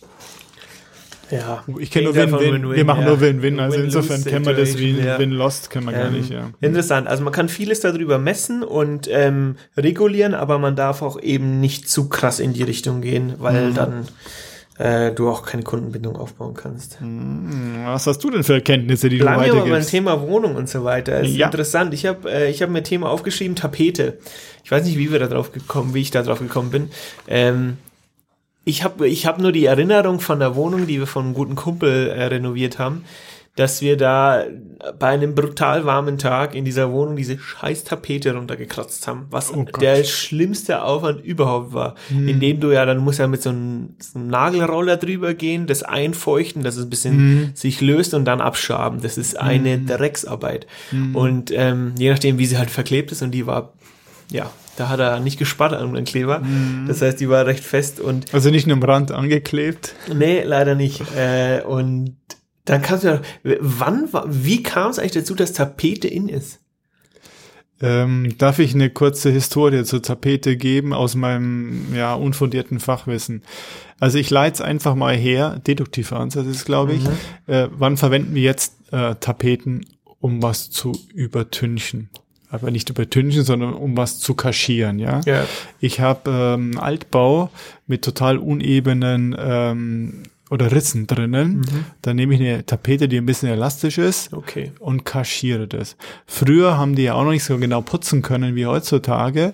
Ja. 1.32 1.64
Ich 1.80 1.90
kenne 1.90 2.06
nur 2.06 2.16
Win-Win, 2.16 2.72
wir 2.76 2.86
machen 2.86 3.02
ja. 3.04 3.08
nur 3.10 3.20
Win-Win, 3.22 3.60
also 3.60 3.78
Win-lose 3.78 3.98
insofern 4.00 4.24
kennen 4.24 4.46
wir 4.46 4.54
das 4.54 4.78
wie 4.78 4.92
ja. 5.00 5.18
Win-Lost, 5.18 5.70
kennen 5.72 5.86
wir 5.88 5.94
gar 5.94 6.06
Ähm, 6.08 6.14
nicht, 6.14 6.30
ja. 6.30 6.52
Interessant. 6.62 7.08
Also 7.08 7.24
man 7.24 7.34
kann 7.34 7.50
vieles 7.50 7.80
darüber 7.80 8.20
messen 8.20 8.62
und 8.62 9.08
ähm, 9.10 9.56
regulieren, 9.78 10.36
aber 10.36 10.60
man 10.60 10.76
darf 10.76 11.02
auch 11.02 11.20
eben 11.20 11.60
nicht 11.60 11.90
zu 11.90 12.08
krass 12.10 12.40
in 12.40 12.54
die 12.54 12.62
Richtung 12.64 13.02
gehen, 13.02 13.34
weil 13.40 13.70
Mhm. 13.70 13.74
dann 13.74 14.08
äh, 14.80 15.12
du 15.12 15.30
auch 15.30 15.44
keine 15.46 15.64
Kundenbindung 15.64 16.18
aufbauen 16.18 16.56
kannst. 16.56 16.98
Was 17.86 18.06
hast 18.08 18.24
du 18.24 18.30
denn 18.32 18.44
für 18.44 18.56
Erkenntnisse, 18.56 19.08
die 19.08 19.18
Bleiben 19.18 19.44
du 19.44 19.50
aber 19.52 19.60
beim 19.62 19.70
weitergibst? 19.70 19.92
Thema 19.92 20.22
Wohnung 20.22 20.56
und 20.56 20.68
so 20.68 20.84
weiter. 20.84 21.22
Es 21.22 21.30
ist 21.30 21.38
Ja. 21.38 21.46
interessant. 21.48 21.94
Ich 21.94 22.06
habe 22.06 22.30
äh, 22.32 22.50
ich 22.50 22.62
hab 22.62 22.70
mir 22.70 22.80
ein 22.80 22.84
Thema 22.84 23.10
aufgeschrieben, 23.10 23.56
Tapete. 23.56 24.18
Ich 24.64 24.72
weiß 24.72 24.84
nicht, 24.86 24.98
wie 24.98 25.12
wir 25.12 25.20
da 25.20 25.28
drauf 25.28 25.52
gekommen, 25.52 25.94
wie 25.94 26.02
ich 26.02 26.12
da 26.12 26.22
drauf 26.24 26.40
gekommen 26.40 26.70
bin. 26.72 26.90
Ähm, 27.28 27.78
ich 28.66 28.84
habe 28.84 29.08
ich 29.08 29.26
hab 29.26 29.40
nur 29.40 29.52
die 29.52 29.66
Erinnerung 29.66 30.20
von 30.20 30.40
der 30.40 30.56
Wohnung, 30.56 30.88
die 30.88 31.00
wir 31.00 31.08
von 31.08 31.26
einem 31.26 31.34
guten 31.34 31.56
Kumpel 31.56 32.10
äh, 32.10 32.26
renoviert 32.26 32.80
haben, 32.80 33.04
dass 33.56 33.84
wir 33.84 33.98
da 33.98 34.46
bei 34.98 35.10
einem 35.10 35.36
brutal 35.36 35.86
warmen 35.86 36.18
Tag 36.18 36.56
in 36.56 36.66
dieser 36.66 36.92
Wohnung 36.92 37.16
diese 37.16 37.38
scheiß 37.38 37.84
Tapete 37.84 38.34
runtergekratzt 38.34 39.08
haben, 39.08 39.28
was 39.30 39.54
Oh 39.54 39.64
der 39.80 40.04
schlimmste 40.06 40.82
Aufwand 40.82 41.24
überhaupt 41.24 41.72
war. 41.74 41.94
Hm. 42.08 42.28
Indem 42.28 42.60
du 42.60 42.72
ja, 42.72 42.84
dann 42.86 42.98
musst 42.98 43.20
ja 43.20 43.28
mit 43.28 43.44
so 43.44 43.50
einem, 43.50 43.96
so 44.00 44.18
einem 44.18 44.30
Nagelroller 44.30 44.98
drüber 44.98 45.36
gehen, 45.36 45.68
das 45.68 45.84
einfeuchten, 45.84 46.64
dass 46.64 46.78
es 46.78 46.86
ein 46.86 46.90
bisschen 46.90 47.14
Hm. 47.14 47.52
sich 47.54 47.80
löst 47.80 48.16
und 48.16 48.26
dann 48.26 48.42
abschaben. 48.42 49.02
Das 49.04 49.20
ist 49.20 49.40
eine 49.40 49.78
Drecksarbeit. 49.80 50.66
Und 51.14 51.52
ähm, 51.52 51.94
je 52.00 52.10
nachdem, 52.10 52.40
wie 52.40 52.48
sie 52.48 52.58
halt 52.58 52.72
verklebt 52.72 53.12
ist 53.12 53.22
und 53.22 53.32
die 53.32 53.46
war, 53.46 53.74
ja, 54.32 54.50
da 54.78 54.90
hat 54.90 55.00
er 55.00 55.20
nicht 55.20 55.38
gespart 55.38 55.74
an 55.74 55.94
den 55.94 56.06
Kleber. 56.06 56.42
Hm. 56.42 56.86
Das 56.88 57.02
heißt, 57.02 57.20
die 57.20 57.30
war 57.30 57.46
recht 57.46 57.64
fest 57.64 58.00
und 58.00 58.34
Also 58.34 58.50
nicht 58.50 58.68
nur 58.68 58.78
am 58.78 58.84
Rand 58.84 59.12
angeklebt. 59.12 59.96
Nee, 60.14 60.44
leider 60.44 60.76
nicht. 60.76 61.02
Äh, 61.16 61.62
und 61.62 62.16
dann 62.66 62.82
kannst 62.82 63.04
du 63.04 63.08
ja, 63.10 63.22
wann, 63.60 64.10
wie 64.28 64.64
kam 64.64 64.90
es 64.90 65.00
eigentlich 65.00 65.12
dazu, 65.12 65.36
dass 65.36 65.54
Tapete 65.54 66.08
in 66.08 66.30
ist? 66.30 66.60
Ähm, 67.82 68.36
darf 68.38 68.60
ich 68.60 68.74
eine 68.74 68.90
kurze 68.90 69.30
Historie 69.30 69.84
zur 69.84 70.02
Tapete 70.02 70.56
geben 70.56 70.94
aus 70.94 71.16
meinem 71.16 71.94
ja, 71.94 72.14
unfundierten 72.14 72.80
Fachwissen? 72.80 73.44
Also 74.00 74.18
ich 74.18 74.30
leite 74.30 74.56
es 74.56 74.62
einfach 74.62 74.96
mal 74.96 75.16
her, 75.16 75.60
deduktiver 75.68 76.20
Ansatz 76.20 76.48
ist, 76.48 76.66
glaube 76.66 76.94
ich. 76.94 77.04
Äh, 77.48 77.68
wann 77.72 77.98
verwenden 77.98 78.36
wir 78.36 78.44
jetzt 78.44 78.76
äh, 78.94 79.16
Tapeten, 79.16 79.86
um 80.20 80.42
was 80.42 80.72
zu 80.72 80.94
übertünchen? 81.14 82.10
Aber 82.54 82.70
nicht 82.70 82.88
übertünchen, 82.92 83.44
sondern 83.44 83.74
um 83.74 83.98
was 83.98 84.20
zu 84.20 84.36
kaschieren, 84.36 85.00
ja? 85.00 85.22
Ja. 85.26 85.46
Ich 85.80 86.00
habe 86.00 86.30
ähm, 86.30 86.78
Altbau 86.78 87.50
mit 87.88 88.04
total 88.04 88.38
unebenen 88.38 89.36
ähm, 89.38 90.24
oder 90.52 90.72
Rissen 90.72 91.08
drinnen. 91.08 91.66
Dann 92.04 92.16
nehme 92.16 92.36
ich 92.36 92.40
eine 92.42 92.64
Tapete, 92.64 93.08
die 93.08 93.18
ein 93.18 93.26
bisschen 93.26 93.50
elastisch 93.50 93.98
ist 93.98 94.32
Okay. 94.34 94.72
und 94.78 95.04
kaschiere 95.04 95.68
das. 95.68 95.98
Früher 96.28 96.78
haben 96.78 96.96
die 96.96 97.02
ja 97.04 97.16
auch 97.16 97.24
noch 97.24 97.32
nicht 97.32 97.44
so 97.44 97.58
genau 97.58 97.82
putzen 97.82 98.22
können 98.22 98.56
wie 98.56 98.68
heutzutage. 98.68 99.54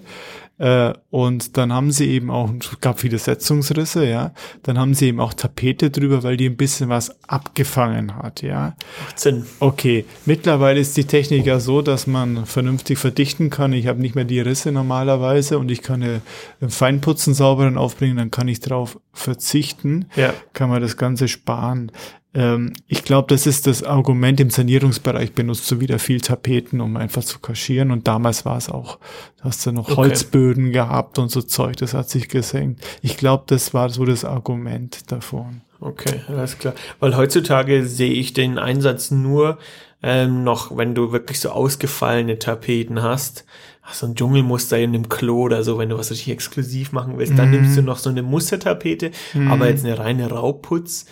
Äh, 0.59 0.93
und 1.09 1.57
dann 1.57 1.71
haben 1.73 1.91
sie 1.91 2.09
eben 2.09 2.29
auch, 2.29 2.51
es 2.59 2.81
gab 2.81 2.99
viele 2.99 3.17
Setzungsrisse, 3.17 4.05
ja. 4.05 4.33
Dann 4.63 4.77
haben 4.77 4.93
sie 4.93 5.07
eben 5.07 5.21
auch 5.21 5.33
Tapete 5.33 5.89
drüber, 5.89 6.21
weil 6.23 6.35
die 6.35 6.47
ein 6.47 6.57
bisschen 6.57 6.89
was 6.89 7.23
abgefangen 7.27 8.17
hat, 8.17 8.41
ja. 8.41 8.75
Macht 9.05 9.19
Sinn. 9.19 9.45
Okay, 9.59 10.05
mittlerweile 10.25 10.81
ist 10.81 10.97
die 10.97 11.05
Technik 11.05 11.45
ja 11.45 11.61
so, 11.61 11.81
dass 11.81 12.07
man 12.07 12.45
vernünftig 12.45 12.97
verdichten 12.99 13.49
kann. 13.49 13.71
Ich 13.71 13.87
habe 13.87 14.01
nicht 14.01 14.15
mehr 14.15 14.25
die 14.25 14.41
Risse 14.41 14.73
normalerweise 14.73 15.57
und 15.57 15.71
ich 15.71 15.81
kann 15.81 16.01
äh, 16.01 16.19
Feinputzen 16.67 17.33
sauberen 17.33 17.77
aufbringen, 17.77 18.17
dann 18.17 18.31
kann 18.31 18.49
ich 18.49 18.59
drauf 18.59 18.99
verzichten 19.19 20.05
Ja. 20.15 20.33
kann 20.53 20.69
man 20.69 20.81
das 20.81 20.97
Ganze 20.97 21.27
sparen. 21.27 21.91
Ähm, 22.33 22.73
ich 22.87 23.03
glaube, 23.03 23.27
das 23.29 23.47
ist 23.47 23.65
das 23.65 23.81
Argument 23.83 24.39
im 24.39 24.49
Sanierungsbereich, 24.51 25.33
benutzt 25.33 25.69
du 25.71 25.79
wieder 25.79 25.97
viel 25.97 26.21
Tapeten, 26.21 26.79
um 26.79 26.95
einfach 26.95 27.23
zu 27.23 27.39
kaschieren. 27.39 27.89
Und 27.91 28.07
damals 28.07 28.45
war 28.45 28.57
es 28.57 28.69
auch, 28.69 28.99
da 29.37 29.45
hast 29.45 29.65
du 29.65 29.71
noch 29.71 29.87
Okay. 29.89 29.95
Holzböden 29.97 30.71
gehabt 30.71 31.17
und 31.17 31.29
so 31.31 31.41
Zeug, 31.41 31.77
das 31.77 31.93
hat 31.93 32.09
sich 32.09 32.29
gesenkt. 32.29 32.83
Ich 33.01 33.17
glaube, 33.17 33.45
das 33.47 33.73
war 33.73 33.89
so 33.89 34.05
das 34.05 34.25
Argument 34.25 35.11
davon. 35.11 35.61
Okay, 35.81 36.21
alles 36.27 36.59
klar. 36.59 36.73
Weil 36.99 37.15
heutzutage 37.15 37.85
sehe 37.85 38.11
ich 38.11 38.33
den 38.33 38.59
Einsatz 38.59 39.11
nur 39.11 39.57
ähm, 40.03 40.43
noch, 40.43 40.75
wenn 40.77 40.93
du 40.93 41.11
wirklich 41.11 41.39
so 41.39 41.49
ausgefallene 41.49 42.37
Tapeten 42.37 43.01
hast. 43.01 43.45
So 43.93 44.05
ein 44.05 44.15
Dschungelmuster 44.15 44.77
in 44.77 44.93
einem 44.93 45.09
Klo 45.09 45.43
oder 45.43 45.63
so, 45.63 45.77
wenn 45.77 45.89
du 45.89 45.97
was 45.97 46.11
richtig 46.11 46.33
exklusiv 46.33 46.91
machen 46.91 47.17
willst, 47.17 47.37
dann 47.37 47.51
nimmst 47.51 47.77
du 47.77 47.81
noch 47.81 47.97
so 47.97 48.09
eine 48.09 48.23
Mustertapete, 48.23 49.11
aber 49.49 49.69
jetzt 49.69 49.85
eine 49.85 49.97
reine 49.97 50.29
Rauputz 50.29 51.05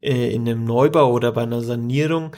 äh, 0.00 0.34
in 0.34 0.48
einem 0.48 0.64
Neubau 0.64 1.12
oder 1.12 1.32
bei 1.32 1.42
einer 1.42 1.62
Sanierung, 1.62 2.32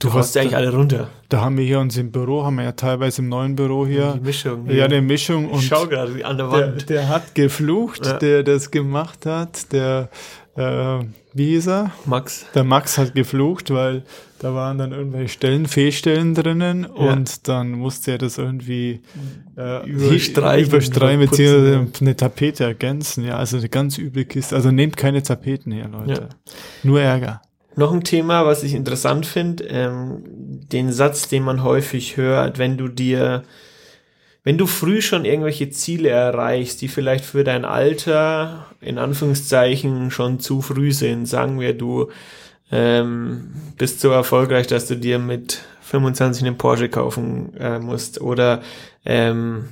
Du 0.00 0.14
hast 0.14 0.34
ja 0.34 0.40
eigentlich 0.40 0.56
alle 0.56 0.72
runter. 0.72 1.10
Da 1.28 1.42
haben 1.42 1.58
wir 1.58 1.64
hier 1.64 1.78
uns 1.78 1.94
im 1.98 2.10
Büro, 2.10 2.42
haben 2.42 2.56
wir 2.56 2.64
ja 2.64 2.72
teilweise 2.72 3.20
im 3.20 3.28
neuen 3.28 3.54
Büro 3.54 3.86
hier. 3.86 4.14
Die 4.14 4.24
Mischung. 4.24 4.68
Ja, 4.70 4.86
eine 4.86 5.02
Mischung. 5.02 5.50
Und 5.50 5.60
ich 5.60 5.66
schau 5.66 5.86
gerade 5.86 6.24
an 6.24 6.38
der 6.38 6.50
Wand. 6.50 6.88
Der, 6.88 7.02
der 7.02 7.08
hat 7.10 7.34
geflucht, 7.34 8.06
ja. 8.06 8.14
der 8.14 8.42
das 8.42 8.70
gemacht 8.70 9.26
hat. 9.26 9.70
Der, 9.74 10.08
äh, 10.56 11.04
wie 11.34 11.48
hieß 11.48 11.68
er? 11.68 11.90
Max. 12.06 12.46
Der 12.54 12.64
Max 12.64 12.96
hat 12.96 13.14
geflucht, 13.14 13.70
weil 13.74 14.04
da 14.40 14.54
waren 14.54 14.78
dann 14.78 14.92
irgendwelche 14.92 15.28
Stellen, 15.28 15.66
Fehlstellen 15.66 16.34
drinnen 16.34 16.84
ja. 16.84 17.12
und 17.12 17.46
dann 17.46 17.72
musste 17.72 18.12
er 18.12 18.18
das 18.18 18.38
irgendwie 18.38 19.02
äh, 19.56 19.86
überstreichen, 19.86 20.70
überstreichen 20.70 21.20
beziehungsweise 21.20 21.86
eine 22.00 22.16
Tapete 22.16 22.64
ergänzen. 22.64 23.22
Ja, 23.24 23.36
also 23.36 23.58
eine 23.58 23.68
ganz 23.68 23.98
üble 23.98 24.24
Kiste. 24.24 24.56
Also 24.56 24.70
nehmt 24.70 24.96
keine 24.96 25.22
Tapeten 25.22 25.72
her, 25.72 25.88
Leute. 25.88 26.22
Ja. 26.22 26.54
Nur 26.82 27.02
Ärger. 27.02 27.42
Noch 27.76 27.92
ein 27.92 28.02
Thema, 28.02 28.46
was 28.46 28.62
ich 28.62 28.72
interessant 28.72 29.26
finde, 29.26 29.64
ähm, 29.64 30.22
den 30.24 30.90
Satz, 30.90 31.28
den 31.28 31.42
man 31.42 31.62
häufig 31.62 32.16
hört, 32.16 32.58
wenn 32.58 32.78
du 32.78 32.88
dir, 32.88 33.42
wenn 34.42 34.56
du 34.56 34.66
früh 34.66 35.02
schon 35.02 35.26
irgendwelche 35.26 35.68
Ziele 35.68 36.08
erreichst, 36.08 36.80
die 36.80 36.88
vielleicht 36.88 37.26
für 37.26 37.44
dein 37.44 37.66
Alter 37.66 38.68
in 38.80 38.96
Anführungszeichen 38.96 40.10
schon 40.10 40.40
zu 40.40 40.62
früh 40.62 40.92
sind, 40.92 41.26
sagen 41.26 41.60
wir, 41.60 41.76
du 41.76 42.08
ähm, 42.70 43.52
bist 43.76 44.00
so 44.00 44.10
erfolgreich, 44.10 44.66
dass 44.66 44.86
du 44.86 44.96
dir 44.96 45.18
mit 45.18 45.60
25 45.82 46.44
einen 46.44 46.58
Porsche 46.58 46.88
kaufen 46.88 47.56
äh, 47.56 47.78
musst 47.78 48.20
oder 48.20 48.62
ähm, 49.04 49.70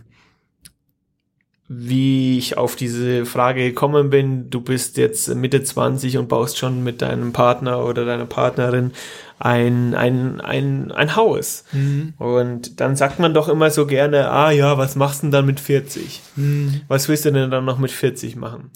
wie 1.68 2.38
ich 2.38 2.56
auf 2.56 2.76
diese 2.76 3.26
Frage 3.26 3.62
gekommen 3.62 4.08
bin. 4.08 4.48
Du 4.48 4.62
bist 4.62 4.96
jetzt 4.96 5.32
Mitte 5.34 5.62
20 5.62 6.16
und 6.16 6.28
baust 6.28 6.56
schon 6.56 6.82
mit 6.82 7.02
deinem 7.02 7.32
Partner 7.34 7.84
oder 7.84 8.06
deiner 8.06 8.24
Partnerin 8.24 8.92
ein, 9.38 9.94
ein, 9.94 10.40
ein, 10.40 10.90
ein 10.90 11.14
Haus. 11.14 11.64
Mhm. 11.72 12.14
Und 12.16 12.80
dann 12.80 12.96
sagt 12.96 13.18
man 13.18 13.34
doch 13.34 13.50
immer 13.50 13.70
so 13.70 13.86
gerne, 13.86 14.30
ah 14.30 14.50
ja, 14.50 14.78
was 14.78 14.96
machst 14.96 15.22
du 15.22 15.26
denn 15.26 15.32
dann 15.32 15.46
mit 15.46 15.60
40? 15.60 16.22
Mhm. 16.36 16.80
Was 16.88 17.08
willst 17.08 17.26
du 17.26 17.32
denn 17.32 17.50
dann 17.50 17.66
noch 17.66 17.78
mit 17.78 17.90
40 17.90 18.34
machen? 18.34 18.70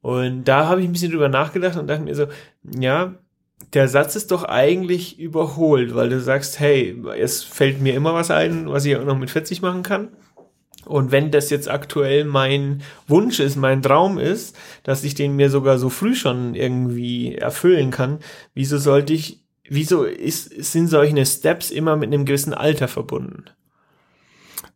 Und 0.00 0.44
da 0.44 0.66
habe 0.66 0.80
ich 0.80 0.88
ein 0.88 0.92
bisschen 0.92 1.12
drüber 1.12 1.28
nachgedacht 1.28 1.76
und 1.76 1.86
dachte 1.86 2.02
mir 2.02 2.14
so, 2.14 2.28
ja, 2.78 3.14
der 3.72 3.88
Satz 3.88 4.16
ist 4.16 4.30
doch 4.30 4.44
eigentlich 4.44 5.18
überholt, 5.18 5.94
weil 5.94 6.08
du 6.08 6.20
sagst, 6.20 6.58
hey, 6.58 7.00
es 7.18 7.42
fällt 7.42 7.80
mir 7.80 7.94
immer 7.94 8.14
was 8.14 8.30
ein, 8.30 8.70
was 8.70 8.84
ich 8.84 8.96
auch 8.96 9.04
noch 9.04 9.18
mit 9.18 9.30
40 9.30 9.62
machen 9.62 9.82
kann. 9.82 10.08
Und 10.84 11.12
wenn 11.12 11.30
das 11.30 11.50
jetzt 11.50 11.68
aktuell 11.68 12.24
mein 12.24 12.82
Wunsch 13.06 13.40
ist, 13.40 13.56
mein 13.56 13.82
Traum 13.82 14.18
ist, 14.18 14.56
dass 14.84 15.04
ich 15.04 15.14
den 15.14 15.36
mir 15.36 15.50
sogar 15.50 15.78
so 15.78 15.90
früh 15.90 16.14
schon 16.14 16.54
irgendwie 16.54 17.34
erfüllen 17.34 17.90
kann, 17.90 18.20
wieso 18.54 18.78
sollte 18.78 19.12
ich, 19.12 19.44
wieso 19.68 20.04
ist, 20.04 20.50
sind 20.64 20.86
solche 20.86 21.26
Steps 21.26 21.70
immer 21.70 21.96
mit 21.96 22.06
einem 22.06 22.24
gewissen 22.24 22.54
Alter 22.54 22.88
verbunden? 22.88 23.44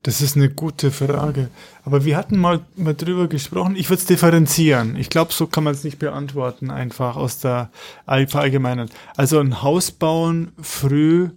Das 0.03 0.21
ist 0.21 0.37
eine 0.37 0.49
gute 0.49 0.91
Frage. 0.91 1.49
Aber 1.85 2.05
wir 2.05 2.17
hatten 2.17 2.37
mal, 2.37 2.65
mal 2.75 2.95
drüber 2.95 3.29
gesprochen. 3.29 3.77
Ich 3.77 3.89
würde 3.89 4.01
es 4.01 4.07
differenzieren. 4.07 4.97
Ich 4.97 5.11
glaube, 5.11 5.33
so 5.33 5.47
kann 5.47 5.63
man 5.63 5.75
es 5.75 5.85
nicht 5.85 6.01
beantworten, 6.01 6.71
einfach 6.71 7.17
aus 7.17 7.39
der 7.39 7.71
Verallgemeinern. 8.07 8.91
Also 9.17 9.39
ein 9.39 9.63
Haus 9.63 9.93
bauen 9.93 10.53
früh 10.61 11.31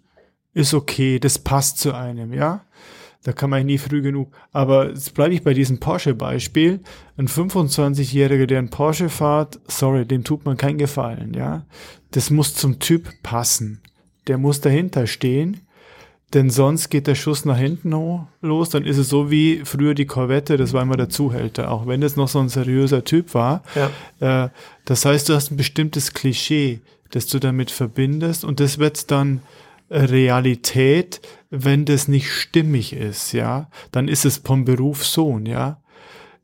ist 0.55 0.73
okay, 0.73 1.19
das 1.19 1.37
passt 1.37 1.77
zu 1.77 1.93
einem, 1.93 2.33
ja. 2.33 2.61
Da 3.21 3.33
kann 3.33 3.49
man 3.49 3.65
nie 3.65 3.77
früh 3.77 4.01
genug. 4.01 4.31
Aber 4.51 4.89
jetzt 4.89 5.13
bleibe 5.13 5.33
ich 5.33 5.43
bei 5.43 5.53
diesem 5.53 5.79
Porsche-Beispiel. 5.79 6.79
Ein 7.17 7.27
25-Jähriger, 7.27 8.45
der 8.45 8.59
einen 8.59 8.69
Porsche 8.69 9.09
fährt, 9.09 9.59
sorry, 9.67 10.05
dem 10.05 10.23
tut 10.23 10.45
man 10.45 10.57
keinen 10.57 10.77
Gefallen, 10.77 11.33
ja. 11.33 11.65
Das 12.11 12.29
muss 12.29 12.55
zum 12.55 12.79
Typ 12.79 13.09
passen. 13.21 13.81
Der 14.27 14.37
muss 14.37 14.61
dahinter 14.61 15.05
stehen, 15.05 15.61
denn 16.33 16.49
sonst 16.49 16.89
geht 16.89 17.07
der 17.07 17.15
Schuss 17.15 17.45
nach 17.45 17.57
hinten 17.57 17.91
los. 18.41 18.69
Dann 18.69 18.85
ist 18.85 18.97
es 18.97 19.09
so 19.09 19.31
wie 19.31 19.61
früher 19.63 19.93
die 19.93 20.05
Corvette, 20.05 20.57
das 20.57 20.73
war 20.73 20.81
immer 20.81 20.97
der 20.97 21.09
Zuhälter, 21.09 21.71
auch 21.71 21.87
wenn 21.87 22.03
es 22.03 22.15
noch 22.15 22.27
so 22.27 22.39
ein 22.39 22.49
seriöser 22.49 23.03
Typ 23.03 23.33
war. 23.33 23.63
Ja. 23.75 24.45
Äh, 24.45 24.49
das 24.85 25.05
heißt, 25.05 25.29
du 25.29 25.33
hast 25.33 25.51
ein 25.51 25.57
bestimmtes 25.57 26.13
Klischee, 26.13 26.81
das 27.11 27.27
du 27.27 27.39
damit 27.39 27.71
verbindest 27.71 28.43
und 28.43 28.59
das 28.59 28.79
wird 28.79 29.11
dann 29.11 29.41
Realität, 29.89 31.21
wenn 31.51 31.85
das 31.85 32.07
nicht 32.07 32.31
stimmig 32.31 32.93
ist, 32.93 33.33
ja, 33.33 33.69
dann 33.91 34.07
ist 34.07 34.25
es 34.25 34.37
vom 34.37 34.65
Beruf 34.65 35.05
Sohn, 35.05 35.45
ja. 35.45 35.79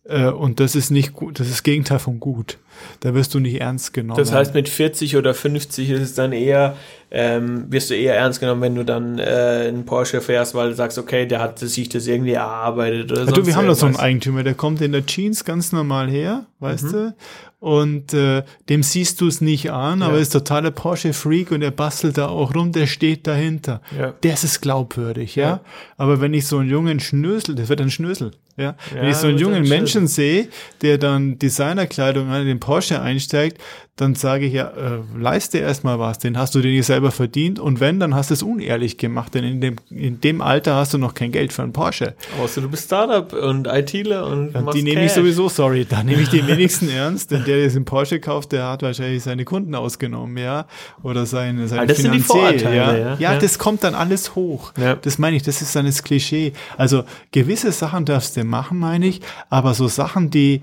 Äh, 0.04 0.30
und 0.30 0.60
das 0.60 0.76
ist 0.76 0.92
nicht 0.92 1.14
gut, 1.14 1.40
das 1.40 1.48
ist 1.48 1.58
das 1.58 1.64
Gegenteil 1.64 2.00
von 2.00 2.20
gut. 2.20 2.60
Da 3.00 3.14
wirst 3.14 3.34
du 3.34 3.40
nicht 3.40 3.60
ernst 3.60 3.94
genommen. 3.94 4.18
Das 4.18 4.32
heißt, 4.32 4.54
mit 4.54 4.70
40 4.70 5.18
oder 5.18 5.34
50 5.34 5.90
ist 5.90 6.02
es 6.02 6.14
dann 6.14 6.34
eher, 6.34 6.76
ähm, 7.12 7.66
wirst 7.70 7.90
du 7.90 7.96
eher 7.96 8.16
ernst 8.16 8.40
genommen, 8.40 8.62
wenn 8.62 8.76
du 8.76 8.86
dann 8.86 9.20
äh, 9.20 9.66
einen 9.68 9.86
Porsche 9.86 10.22
fährst, 10.22 10.56
weil 10.56 10.70
du 10.70 10.76
sagst, 10.76 10.98
okay, 10.98 11.26
der 11.26 11.42
hat 11.42 11.60
sich 11.60 11.90
das 11.90 12.08
irgendwie 12.08 12.34
erarbeitet 12.34 13.12
oder 13.12 13.26
so. 13.26 13.32
Du, 13.32 13.46
wir 13.46 13.56
haben 13.56 13.68
da 13.68 13.76
so 13.76 13.86
einen 13.86 13.98
Eigentümer, 13.98 14.44
der 14.44 14.54
kommt 14.54 14.82
in 14.82 14.92
der 14.92 15.06
Jeans 15.06 15.46
ganz 15.46 15.72
normal 15.72 16.10
her, 16.10 16.46
weißt 16.60 16.86
mhm. 16.86 16.92
du, 16.92 17.16
und 17.62 18.16
äh, 18.16 18.42
dem 18.70 18.82
siehst 18.82 19.22
du 19.22 19.28
es 19.28 19.40
nicht 19.40 19.72
an, 19.72 20.00
ja. 20.00 20.08
aber 20.08 20.16
er 20.16 20.22
ist 20.22 20.34
totaler 20.34 20.72
Porsche-Freak 20.72 21.52
und 21.52 21.62
er 21.62 21.70
bastelt 21.70 22.18
da 22.18 22.28
auch 22.28 22.56
rum, 22.56 22.72
der 22.72 22.88
steht 22.88 23.28
dahinter. 23.28 23.82
Ja. 23.96 24.14
Der 24.24 24.34
ist 24.34 24.62
glaubwürdig, 24.62 25.36
ja? 25.36 25.44
ja. 25.44 25.62
Aber 25.96 26.22
wenn 26.22 26.34
ich 26.34 26.48
so 26.48 26.58
einen 26.58 26.72
jungen 26.72 27.00
Schnösel, 27.00 27.54
das 27.54 27.70
wird 27.70 27.80
ein 27.80 27.92
Schnösel, 27.92 28.32
ja? 28.62 28.76
wenn 28.94 29.10
ich 29.10 29.16
so 29.16 29.28
einen 29.28 29.38
jungen 29.38 29.68
Menschen 29.68 30.08
sehe, 30.08 30.48
der 30.82 30.98
dann 30.98 31.40
Designerkleidung 31.40 32.30
an 32.30 32.46
den 32.46 32.60
Porsche 32.60 33.02
einsteigt, 33.02 33.62
dann 34.02 34.16
sage 34.16 34.48
ich 34.48 34.54
ja, 34.54 34.70
äh, 34.70 35.00
leiste 35.16 35.60
erstmal 35.60 36.00
was, 36.00 36.18
den 36.18 36.36
hast 36.36 36.56
du 36.56 36.62
dir 36.62 36.72
nicht 36.72 36.88
selber 36.88 37.12
verdient 37.12 37.60
und 37.60 37.80
wenn, 37.80 38.00
dann 38.00 38.16
hast 38.16 38.32
du 38.32 38.34
es 38.34 38.42
unehrlich 38.42 38.98
gemacht, 38.98 39.36
denn 39.36 39.44
in 39.44 39.62
dem, 39.62 39.76
in 39.92 40.20
dem 40.20 40.42
Alter 40.42 40.76
hast 40.76 40.96
du 40.96 40.98
noch 40.98 41.14
kein 41.14 41.32
Geld 41.32 41.54
für 41.54 41.62
einen 41.62 41.72
Porsche. 41.72 42.16
Außer 42.42 42.62
du 42.62 42.70
bist 42.70 42.86
Startup 42.86 43.32
und 43.32 43.68
ITler 43.68 44.26
und 44.26 44.54
ja, 44.54 44.72
Die 44.72 44.82
nehme 44.82 45.06
ich 45.06 45.12
sowieso, 45.12 45.50
sorry, 45.50 45.86
da 45.86 46.04
nehme 46.04 46.24
ich 46.24 46.30
den 46.30 46.48
wenigsten 46.48 46.90
ernst, 46.90 47.30
denn 47.30 47.44
der, 47.46 47.58
der 47.58 47.64
jetzt 47.66 47.76
einen 47.76 47.86
Porsche 47.86 48.20
kauft, 48.20 48.54
der 48.54 48.70
hat 48.70 48.82
wahrscheinlich 48.82 49.22
seine 49.22 49.46
Kunden 49.46 49.76
ausgenommen, 49.76 50.36
ja, 50.38 50.66
oder 51.04 51.28
seine, 51.28 51.68
seine 51.68 51.86
das 51.86 51.98
Finanzier, 51.98 52.12
sind 52.12 52.14
die 52.14 52.60
Vorurteile, 52.60 52.76
ja. 52.76 53.16
Ja, 53.20 53.34
ja. 53.34 53.40
das 53.40 53.60
kommt 53.60 53.84
dann 53.84 53.94
alles 53.94 54.34
hoch. 54.34 54.74
Ja. 54.82 54.96
Das 54.96 55.20
meine 55.20 55.36
ich, 55.36 55.44
das 55.44 55.62
ist 55.62 55.76
dann 55.76 55.86
das 55.86 56.02
Klischee. 56.02 56.54
Also 56.76 57.04
gewisse 57.32 57.72
Sachen 57.72 58.06
darfst 58.06 58.36
du 58.36 58.44
machen, 58.46 58.80
meine 58.80 59.06
ich, 59.06 59.22
aber 59.52 59.76
so 59.76 59.88
Sachen, 59.88 60.32
die 60.32 60.62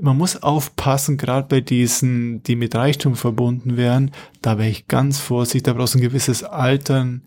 man 0.00 0.16
muss 0.16 0.42
aufpassen, 0.42 1.16
gerade 1.16 1.46
bei 1.48 1.60
diesen, 1.60 2.42
die 2.42 2.56
mit 2.56 2.74
Reichtum 2.74 3.16
verbunden 3.16 3.76
wären, 3.76 4.12
da 4.42 4.58
wäre 4.58 4.68
ich 4.68 4.88
ganz 4.88 5.18
vorsichtig, 5.18 5.64
da 5.64 5.72
brauchst 5.72 5.94
du 5.94 5.98
ein 5.98 6.02
gewisses 6.02 6.44
Altern, 6.44 7.22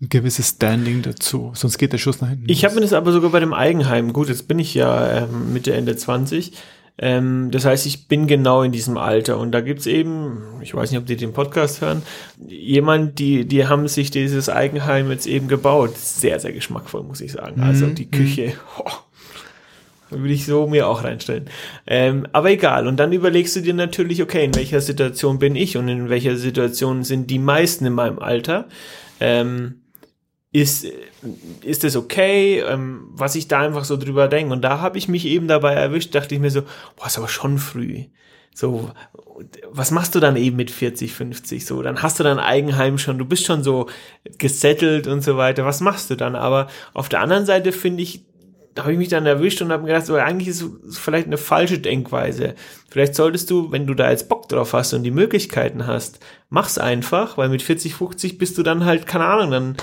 ein 0.00 0.08
gewisses 0.08 0.50
Standing 0.50 1.02
dazu, 1.02 1.52
sonst 1.54 1.78
geht 1.78 1.92
der 1.92 1.98
Schuss 1.98 2.20
nach 2.20 2.28
hinten. 2.28 2.44
Ich 2.48 2.64
habe 2.64 2.74
mir 2.74 2.80
das 2.82 2.92
aber 2.92 3.12
sogar 3.12 3.30
bei 3.30 3.40
dem 3.40 3.52
Eigenheim, 3.54 4.12
gut, 4.12 4.28
jetzt 4.28 4.48
bin 4.48 4.58
ich 4.58 4.74
ja 4.74 5.24
ähm, 5.24 5.52
Mitte, 5.52 5.74
Ende 5.74 5.96
20, 5.96 6.52
ähm, 6.96 7.50
das 7.50 7.64
heißt, 7.64 7.86
ich 7.86 8.06
bin 8.06 8.26
genau 8.26 8.62
in 8.62 8.70
diesem 8.70 8.96
Alter 8.96 9.38
und 9.38 9.50
da 9.50 9.60
gibt's 9.60 9.86
eben, 9.86 10.60
ich 10.62 10.74
weiß 10.74 10.90
nicht, 10.90 11.00
ob 11.00 11.06
die 11.06 11.16
den 11.16 11.32
Podcast 11.32 11.80
hören, 11.80 12.02
jemand, 12.46 13.18
die, 13.18 13.46
die 13.46 13.66
haben 13.66 13.88
sich 13.88 14.12
dieses 14.12 14.48
Eigenheim 14.48 15.10
jetzt 15.10 15.26
eben 15.26 15.48
gebaut. 15.48 15.96
Sehr, 15.96 16.38
sehr 16.38 16.52
geschmackvoll, 16.52 17.02
muss 17.02 17.20
ich 17.20 17.32
sagen. 17.32 17.62
Also 17.62 17.86
mhm. 17.86 17.94
die 17.96 18.10
Küche, 18.10 18.52
oh, 18.78 18.90
würde 20.14 20.34
ich 20.34 20.46
so 20.46 20.66
mir 20.66 20.88
auch 20.88 21.04
reinstellen. 21.04 21.46
Ähm, 21.86 22.26
aber 22.32 22.50
egal. 22.50 22.86
Und 22.86 22.96
dann 22.98 23.12
überlegst 23.12 23.56
du 23.56 23.60
dir 23.60 23.74
natürlich, 23.74 24.22
okay, 24.22 24.44
in 24.44 24.54
welcher 24.54 24.80
Situation 24.80 25.38
bin 25.38 25.56
ich 25.56 25.76
und 25.76 25.88
in 25.88 26.08
welcher 26.08 26.36
Situation 26.36 27.04
sind 27.04 27.30
die 27.30 27.38
meisten 27.38 27.86
in 27.86 27.92
meinem 27.92 28.18
Alter. 28.18 28.68
Ähm, 29.20 29.80
ist, 30.54 30.86
ist 31.62 31.82
das 31.82 31.96
okay, 31.96 32.60
ähm, 32.60 33.08
was 33.10 33.34
ich 33.34 33.48
da 33.48 33.60
einfach 33.60 33.84
so 33.84 33.96
drüber 33.96 34.28
denke. 34.28 34.52
Und 34.52 34.62
da 34.62 34.80
habe 34.80 34.98
ich 34.98 35.08
mich 35.08 35.26
eben 35.26 35.48
dabei 35.48 35.74
erwischt, 35.74 36.14
dachte 36.14 36.34
ich 36.34 36.40
mir 36.40 36.50
so, 36.50 36.62
boah, 36.96 37.06
ist 37.06 37.18
aber 37.18 37.28
schon 37.28 37.58
früh. 37.58 38.04
So, 38.54 38.92
was 39.68 39.90
machst 39.90 40.14
du 40.14 40.20
dann 40.20 40.36
eben 40.36 40.54
mit 40.54 40.70
40, 40.70 41.12
50 41.12 41.66
so? 41.66 41.82
Dann 41.82 42.02
hast 42.02 42.20
du 42.20 42.22
dein 42.22 42.38
Eigenheim 42.38 42.98
schon, 42.98 43.18
du 43.18 43.24
bist 43.24 43.44
schon 43.44 43.64
so 43.64 43.88
gesettelt 44.38 45.08
und 45.08 45.22
so 45.22 45.36
weiter. 45.36 45.64
Was 45.64 45.80
machst 45.80 46.08
du 46.10 46.14
dann? 46.14 46.36
Aber 46.36 46.68
auf 46.92 47.08
der 47.08 47.20
anderen 47.20 47.46
Seite 47.46 47.72
finde 47.72 48.04
ich, 48.04 48.22
da 48.74 48.82
habe 48.82 48.92
ich 48.92 48.98
mich 48.98 49.08
dann 49.08 49.24
erwischt 49.24 49.62
und 49.62 49.70
habe 49.70 49.82
mir 49.82 49.88
gedacht, 49.88 50.06
so, 50.06 50.16
eigentlich 50.16 50.48
ist 50.48 50.64
es 50.88 50.98
vielleicht 50.98 51.26
eine 51.26 51.38
falsche 51.38 51.78
Denkweise. 51.78 52.54
Vielleicht 52.90 53.14
solltest 53.14 53.50
du, 53.50 53.70
wenn 53.70 53.86
du 53.86 53.94
da 53.94 54.10
jetzt 54.10 54.28
Bock 54.28 54.48
drauf 54.48 54.72
hast 54.72 54.92
und 54.94 55.04
die 55.04 55.12
Möglichkeiten 55.12 55.86
hast, 55.86 56.18
mach's 56.50 56.78
einfach, 56.78 57.38
weil 57.38 57.48
mit 57.48 57.62
40, 57.62 57.94
50 57.94 58.36
bist 58.36 58.58
du 58.58 58.62
dann 58.62 58.84
halt, 58.84 59.06
keine 59.06 59.26
Ahnung, 59.26 59.50
dann, 59.52 59.76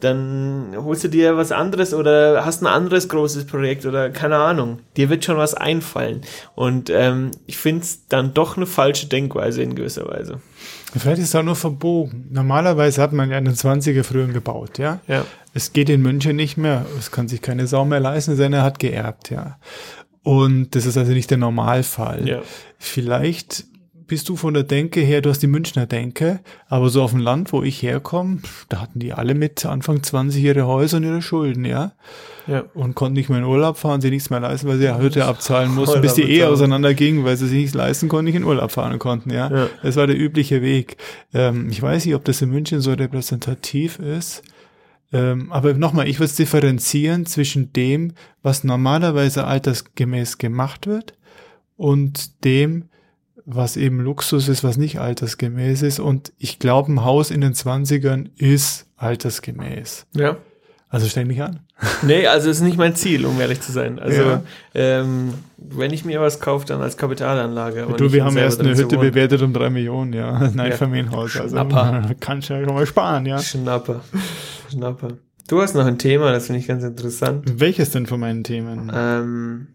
dann 0.00 0.74
holst 0.84 1.04
du 1.04 1.08
dir 1.08 1.36
was 1.36 1.52
anderes 1.52 1.92
oder 1.92 2.46
hast 2.46 2.62
ein 2.62 2.66
anderes 2.66 3.10
großes 3.10 3.46
Projekt 3.46 3.84
oder 3.84 4.08
keine 4.08 4.36
Ahnung. 4.36 4.80
Dir 4.96 5.10
wird 5.10 5.24
schon 5.24 5.36
was 5.36 5.54
einfallen. 5.54 6.22
Und 6.54 6.88
ähm, 6.88 7.30
ich 7.46 7.58
finde 7.58 7.82
es 7.82 8.08
dann 8.08 8.32
doch 8.32 8.56
eine 8.56 8.66
falsche 8.66 9.06
Denkweise 9.06 9.62
in 9.62 9.74
gewisser 9.74 10.06
Weise. 10.08 10.40
Vielleicht 11.00 11.18
ist 11.18 11.28
es 11.28 11.34
auch 11.34 11.42
nur 11.42 11.56
verbogen. 11.56 12.26
Normalerweise 12.30 13.02
hat 13.02 13.12
man 13.12 13.30
ja 13.30 13.36
einen 13.36 13.54
20er 13.54 14.04
früher 14.04 14.26
gebaut, 14.28 14.78
ja? 14.78 15.00
Ja. 15.06 15.24
Es 15.52 15.72
geht 15.72 15.88
in 15.88 16.02
München 16.02 16.36
nicht 16.36 16.56
mehr. 16.56 16.86
Es 16.98 17.10
kann 17.10 17.28
sich 17.28 17.42
keine 17.42 17.66
Sau 17.66 17.84
mehr 17.84 18.00
leisten, 18.00 18.36
denn 18.36 18.52
er 18.52 18.62
hat 18.62 18.78
geerbt, 18.78 19.30
ja. 19.30 19.58
Und 20.22 20.74
das 20.74 20.86
ist 20.86 20.96
also 20.96 21.12
nicht 21.12 21.30
der 21.30 21.38
Normalfall. 21.38 22.28
Ja. 22.28 22.42
Vielleicht 22.78 23.64
bist 24.06 24.28
du 24.28 24.36
von 24.36 24.54
der 24.54 24.62
Denke 24.62 25.00
her, 25.00 25.20
du 25.20 25.30
hast 25.30 25.42
die 25.42 25.46
Münchner 25.46 25.86
Denke, 25.86 26.40
aber 26.68 26.88
so 26.90 27.02
auf 27.02 27.10
dem 27.10 27.20
Land, 27.20 27.52
wo 27.52 27.62
ich 27.62 27.82
herkomme, 27.82 28.40
da 28.68 28.80
hatten 28.80 28.98
die 28.98 29.12
alle 29.12 29.34
mit 29.34 29.64
Anfang 29.66 30.02
20 30.02 30.42
ihre 30.42 30.66
Häuser 30.66 30.98
und 30.98 31.04
ihre 31.04 31.22
Schulden, 31.22 31.64
ja. 31.64 31.92
Ja. 32.46 32.64
Und 32.74 32.94
konnten 32.94 33.14
nicht 33.14 33.28
mehr 33.28 33.38
in 33.38 33.44
Urlaub 33.44 33.76
fahren, 33.78 34.00
sie 34.00 34.10
nichts 34.10 34.30
mehr 34.30 34.40
leisten, 34.40 34.68
weil 34.68 34.78
sie 34.78 34.84
ja 34.84 34.98
Hütte 34.98 35.24
abzahlen 35.24 35.70
mussten, 35.74 36.00
bis 36.00 36.14
die 36.14 36.22
Ehe 36.22 36.48
auseinanderging, 36.48 37.24
weil 37.24 37.36
sie 37.36 37.46
sich 37.46 37.58
nichts 37.58 37.74
leisten 37.74 38.08
konnten, 38.08 38.26
nicht 38.26 38.34
in 38.34 38.44
Urlaub 38.44 38.70
fahren 38.70 38.98
konnten, 38.98 39.30
ja. 39.30 39.50
Ja. 39.50 39.68
Das 39.82 39.96
war 39.96 40.06
der 40.06 40.18
übliche 40.18 40.62
Weg. 40.62 40.96
Ähm, 41.32 41.68
ich 41.70 41.80
weiß 41.80 42.04
nicht, 42.04 42.14
ob 42.14 42.24
das 42.24 42.42
in 42.42 42.50
München 42.50 42.80
so 42.80 42.92
repräsentativ 42.92 43.98
ist. 43.98 44.42
Ähm, 45.12 45.52
aber 45.52 45.74
nochmal, 45.74 46.08
ich 46.08 46.18
würde 46.18 46.26
es 46.26 46.36
differenzieren 46.36 47.24
zwischen 47.24 47.72
dem, 47.72 48.12
was 48.42 48.64
normalerweise 48.64 49.44
altersgemäß 49.44 50.38
gemacht 50.38 50.86
wird 50.86 51.14
und 51.76 52.44
dem, 52.44 52.86
was 53.46 53.76
eben 53.76 54.00
Luxus 54.00 54.48
ist, 54.48 54.64
was 54.64 54.76
nicht 54.76 54.98
altersgemäß 54.98 55.82
ist. 55.82 56.00
Und 56.00 56.32
ich 56.38 56.58
glaube, 56.58 56.92
ein 56.92 57.04
Haus 57.04 57.30
in 57.30 57.40
den 57.40 57.54
20ern 57.54 58.30
ist 58.36 58.86
altersgemäß. 58.96 60.06
Ja. 60.14 60.36
Also 60.94 61.08
stell 61.08 61.24
mich 61.24 61.42
an. 61.42 61.58
Nee, 62.02 62.26
also 62.28 62.48
ist 62.50 62.60
nicht 62.60 62.76
mein 62.76 62.94
Ziel, 62.94 63.26
um 63.26 63.40
ehrlich 63.40 63.60
zu 63.60 63.72
sein. 63.72 63.98
Also, 63.98 64.20
Ja. 64.22 64.42
ähm, 64.74 65.34
wenn 65.56 65.92
ich 65.92 66.04
mir 66.04 66.20
was 66.20 66.38
kaufe, 66.38 66.66
dann 66.66 66.80
als 66.80 66.96
Kapitalanlage. 66.96 67.86
du, 67.96 68.12
wir 68.12 68.24
haben 68.24 68.36
erst 68.36 68.60
eine 68.60 68.76
Hütte 68.76 68.96
bewertet 68.98 69.42
um 69.42 69.52
drei 69.52 69.70
Millionen, 69.70 70.12
ja. 70.12 70.34
Ein 70.36 70.60
Einfamilienhaus. 70.60 71.36
Also 71.36 71.56
Schnapper. 71.56 72.10
kannst 72.20 72.48
du 72.48 72.54
ja 72.54 72.64
schon 72.64 72.74
mal 72.74 72.86
sparen, 72.86 73.26
ja. 73.26 73.38
Schnapper. 73.38 74.02
Schnapper. 74.70 75.08
Du 75.48 75.60
hast 75.60 75.74
noch 75.74 75.84
ein 75.84 75.98
Thema, 75.98 76.30
das 76.30 76.46
finde 76.46 76.60
ich 76.60 76.68
ganz 76.68 76.84
interessant. 76.84 77.44
Welches 77.60 77.90
denn 77.90 78.06
von 78.06 78.20
meinen 78.20 78.44
Themen? 78.44 78.90
Ähm, 78.94 79.66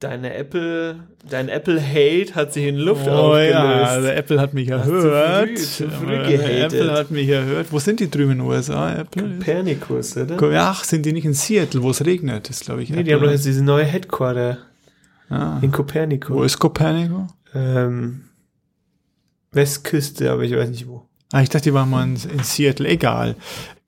deine 0.00 0.34
Apple, 0.34 0.96
dein 1.28 1.48
Apple 1.48 1.80
Hate 1.80 2.34
hat 2.34 2.52
sich 2.52 2.66
in 2.66 2.76
Luft 2.76 3.06
Oh 3.06 3.36
ja, 3.36 3.62
aufgelöst. 3.62 3.90
also 3.90 4.08
Apple 4.08 4.40
hat 4.40 4.54
mich 4.54 4.68
erhört. 4.68 5.48
früh- 5.48 5.54
zu 5.56 5.90
früh 5.90 6.16
Aber 6.16 6.28
gehatet. 6.28 6.72
Apple 6.74 6.92
hat 6.92 7.10
mich 7.10 7.28
erhört. 7.28 7.68
Wo 7.70 7.78
sind 7.78 8.00
die 8.00 8.10
drüben 8.10 8.32
in 8.32 8.38
den 8.38 8.46
USA? 8.46 8.92
Apple? 8.94 9.22
Kopernikus, 9.38 10.16
oder? 10.16 10.36
Ach, 10.60 10.84
sind 10.84 11.06
die 11.06 11.12
nicht 11.12 11.24
in 11.24 11.34
Seattle, 11.34 11.82
wo 11.82 11.90
es 11.90 12.04
regnet? 12.04 12.48
Das 12.48 12.60
glaube 12.60 12.82
ich. 12.82 12.90
Nee, 12.90 13.02
die 13.02 13.14
haben 13.14 13.22
doch 13.22 13.30
jetzt 13.30 13.46
diese 13.46 13.64
neue 13.64 13.84
Headquarter 13.84 14.58
ah. 15.30 15.58
in 15.62 15.70
Kopernikus. 15.72 16.36
Wo 16.36 16.42
ist 16.42 16.58
Copernico? 16.58 17.28
Ähm, 17.54 18.24
Westküste, 19.52 20.30
aber 20.30 20.42
ich 20.42 20.52
weiß 20.54 20.68
nicht 20.70 20.88
wo. 20.88 21.06
Ah, 21.32 21.42
ich 21.42 21.48
dachte, 21.48 21.70
die 21.70 21.74
waren 21.74 21.88
mal 21.90 22.04
in, 22.04 22.16
in 22.30 22.42
Seattle. 22.42 22.88
Egal. 22.88 23.36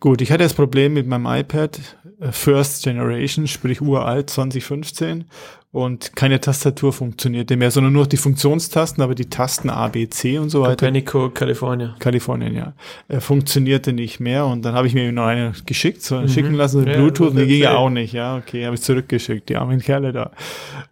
Gut, 0.06 0.20
ich 0.20 0.30
hatte 0.30 0.44
das 0.44 0.54
Problem 0.54 0.92
mit 0.92 1.08
meinem 1.08 1.26
iPad 1.26 1.80
äh, 2.20 2.30
First 2.30 2.84
Generation, 2.84 3.48
sprich 3.48 3.82
uralt 3.82 4.30
2015 4.30 5.24
und 5.72 6.14
keine 6.14 6.40
Tastatur 6.40 6.92
funktionierte 6.92 7.56
mehr, 7.56 7.72
sondern 7.72 7.92
nur 7.92 8.06
die 8.06 8.16
Funktionstasten, 8.16 9.02
aber 9.02 9.16
die 9.16 9.28
Tasten 9.28 9.68
A, 9.68 9.88
B, 9.88 10.08
C 10.08 10.38
und 10.38 10.48
so 10.50 10.60
weiter. 10.62 10.76
Copernico, 10.76 11.30
Kalifornien. 11.30 11.94
Kalifornien, 11.98 12.54
ja. 12.54 12.72
Äh, 13.08 13.18
funktionierte 13.18 13.92
nicht 13.92 14.20
mehr 14.20 14.46
und 14.46 14.64
dann 14.64 14.74
habe 14.76 14.86
ich 14.86 14.94
mir 14.94 15.10
noch 15.10 15.26
eine 15.26 15.54
geschickt, 15.66 16.02
so 16.04 16.20
Mhm. 16.20 16.28
schicken 16.28 16.54
lassen, 16.54 16.86
Ja, 16.86 16.94
Bluetooth, 16.94 17.30
und 17.32 17.38
die 17.40 17.46
ging 17.46 17.62
ja 17.62 17.74
auch 17.76 17.90
nicht, 17.90 18.12
ja, 18.12 18.36
okay, 18.36 18.64
habe 18.64 18.76
ich 18.76 18.82
zurückgeschickt, 18.82 19.48
die 19.48 19.56
armen 19.56 19.80
Kerle 19.80 20.12
da. 20.12 20.30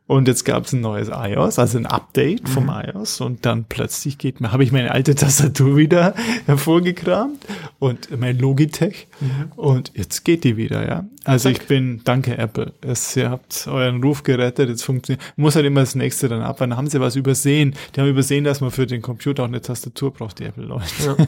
Und 0.07 0.29
jetzt 0.29 0.45
gab 0.45 0.67
es 0.67 0.73
ein 0.75 0.83
neues 0.83 1.09
iOS, 1.09 1.59
also 1.59 1.79
ein 1.79 1.87
Update 1.87 2.47
vom 2.47 2.65
Mhm. 2.65 2.83
iOS 2.95 3.23
und 3.23 3.47
dann 3.47 3.65
plötzlich 3.67 4.19
geht 4.19 4.43
mir, 4.43 4.53
habe 4.53 4.65
ich 4.65 4.73
meine 4.73 4.91
alte 4.91 5.15
Tastatur 5.15 5.77
wieder 5.79 6.15
hervorgekramt 6.45 7.39
und 7.79 8.09
mein 8.21 8.39
Logitech 8.39 9.04
Mhm. 9.21 9.53
und 9.57 9.93
jetzt 9.95 10.25
geht 10.25 10.45
die 10.45 10.57
wieder, 10.57 10.87
ja. 10.87 11.05
Also 11.25 11.49
ich 11.49 11.63
bin, 11.67 12.03
danke 12.05 12.37
Apple, 12.37 12.73
es, 12.81 13.17
ihr 13.17 13.31
habt 13.31 13.67
euren 13.67 14.03
Ruf 14.03 14.23
gerettet, 14.23 14.69
jetzt 14.69 14.83
funktioniert, 14.83 15.23
muss 15.37 15.57
halt 15.57 15.67
immer 15.67 15.81
das 15.81 15.95
nächste 15.95 16.29
dann 16.29 16.43
ab, 16.43 16.59
dann 16.59 16.77
haben 16.77 16.89
sie 16.89 17.01
was 17.01 17.17
übersehen, 17.17 17.75
die 17.95 18.01
haben 18.01 18.09
übersehen, 18.09 18.45
dass 18.45 18.61
man 18.61 18.71
für 18.71 18.87
den 18.87 19.03
Computer 19.03 19.45
auch 19.45 19.49
eine 19.49 19.61
Tastatur 19.61 20.13
braucht, 20.13 20.39
die 20.39 20.45
Apple-Leute. 20.45 20.85
Ja. 21.07 21.17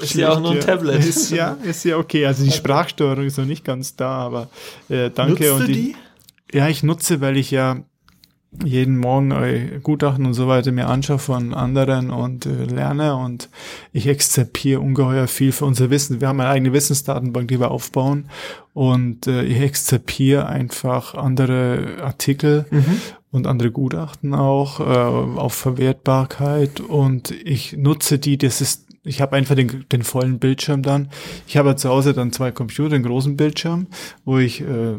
Ist 0.00 0.14
ja 0.14 0.30
auch 0.32 0.40
nur 0.40 0.50
ein 0.50 0.56
Ja, 0.56 0.62
Tablet. 0.64 1.04
Ist 1.04 1.30
ja, 1.30 1.56
ist 1.62 1.84
ja 1.84 1.96
okay. 1.96 2.26
Also 2.26 2.44
die 2.44 2.50
Sprachsteuerung 2.50 3.24
ist 3.24 3.38
noch 3.38 3.44
nicht 3.44 3.64
ganz 3.64 3.94
da, 3.94 4.10
aber 4.10 4.48
äh, 4.88 5.10
danke. 5.10 5.44
Nutzt 5.44 5.52
und 5.52 5.68
du 5.68 5.72
die? 5.72 5.96
Ja, 6.52 6.68
ich 6.68 6.82
nutze, 6.82 7.20
weil 7.20 7.36
ich 7.36 7.50
ja 7.52 7.84
jeden 8.64 8.98
Morgen 8.98 9.30
äh, 9.30 9.80
Gutachten 9.82 10.26
und 10.26 10.34
so 10.34 10.46
weiter 10.46 10.72
mir 10.72 10.88
anschaue 10.88 11.18
von 11.18 11.54
anderen 11.54 12.10
und 12.10 12.46
äh, 12.46 12.64
lerne 12.64 13.16
und 13.16 13.48
ich 13.92 14.06
exzerpiere 14.06 14.80
ungeheuer 14.80 15.26
viel 15.26 15.52
für 15.52 15.64
unser 15.64 15.90
Wissen. 15.90 16.20
Wir 16.20 16.28
haben 16.28 16.40
eine 16.40 16.50
eigene 16.50 16.72
Wissensdatenbank, 16.72 17.48
die 17.48 17.60
wir 17.60 17.70
aufbauen 17.70 18.26
und 18.74 19.26
äh, 19.26 19.42
ich 19.44 19.60
exzerpiere 19.60 20.46
einfach 20.46 21.14
andere 21.14 21.98
Artikel 22.02 22.66
und 23.30 23.46
andere 23.46 23.70
Gutachten 23.70 24.34
auch 24.34 24.80
äh, 24.80 24.82
auf 24.82 25.54
Verwertbarkeit 25.54 26.80
und 26.80 27.30
ich 27.30 27.76
nutze 27.76 28.18
die, 28.18 28.36
das 28.36 28.60
ist 28.60 28.86
ich 29.04 29.20
habe 29.20 29.36
einfach 29.36 29.56
den, 29.56 29.84
den 29.90 30.02
vollen 30.04 30.38
Bildschirm 30.38 30.82
dann. 30.82 31.10
Ich 31.48 31.56
habe 31.56 31.74
zu 31.74 31.88
Hause 31.88 32.12
dann 32.12 32.32
zwei 32.32 32.52
Computer, 32.52 32.94
einen 32.94 33.04
großen 33.04 33.36
Bildschirm, 33.36 33.88
wo 34.24 34.38
ich 34.38 34.60
äh, 34.60 34.96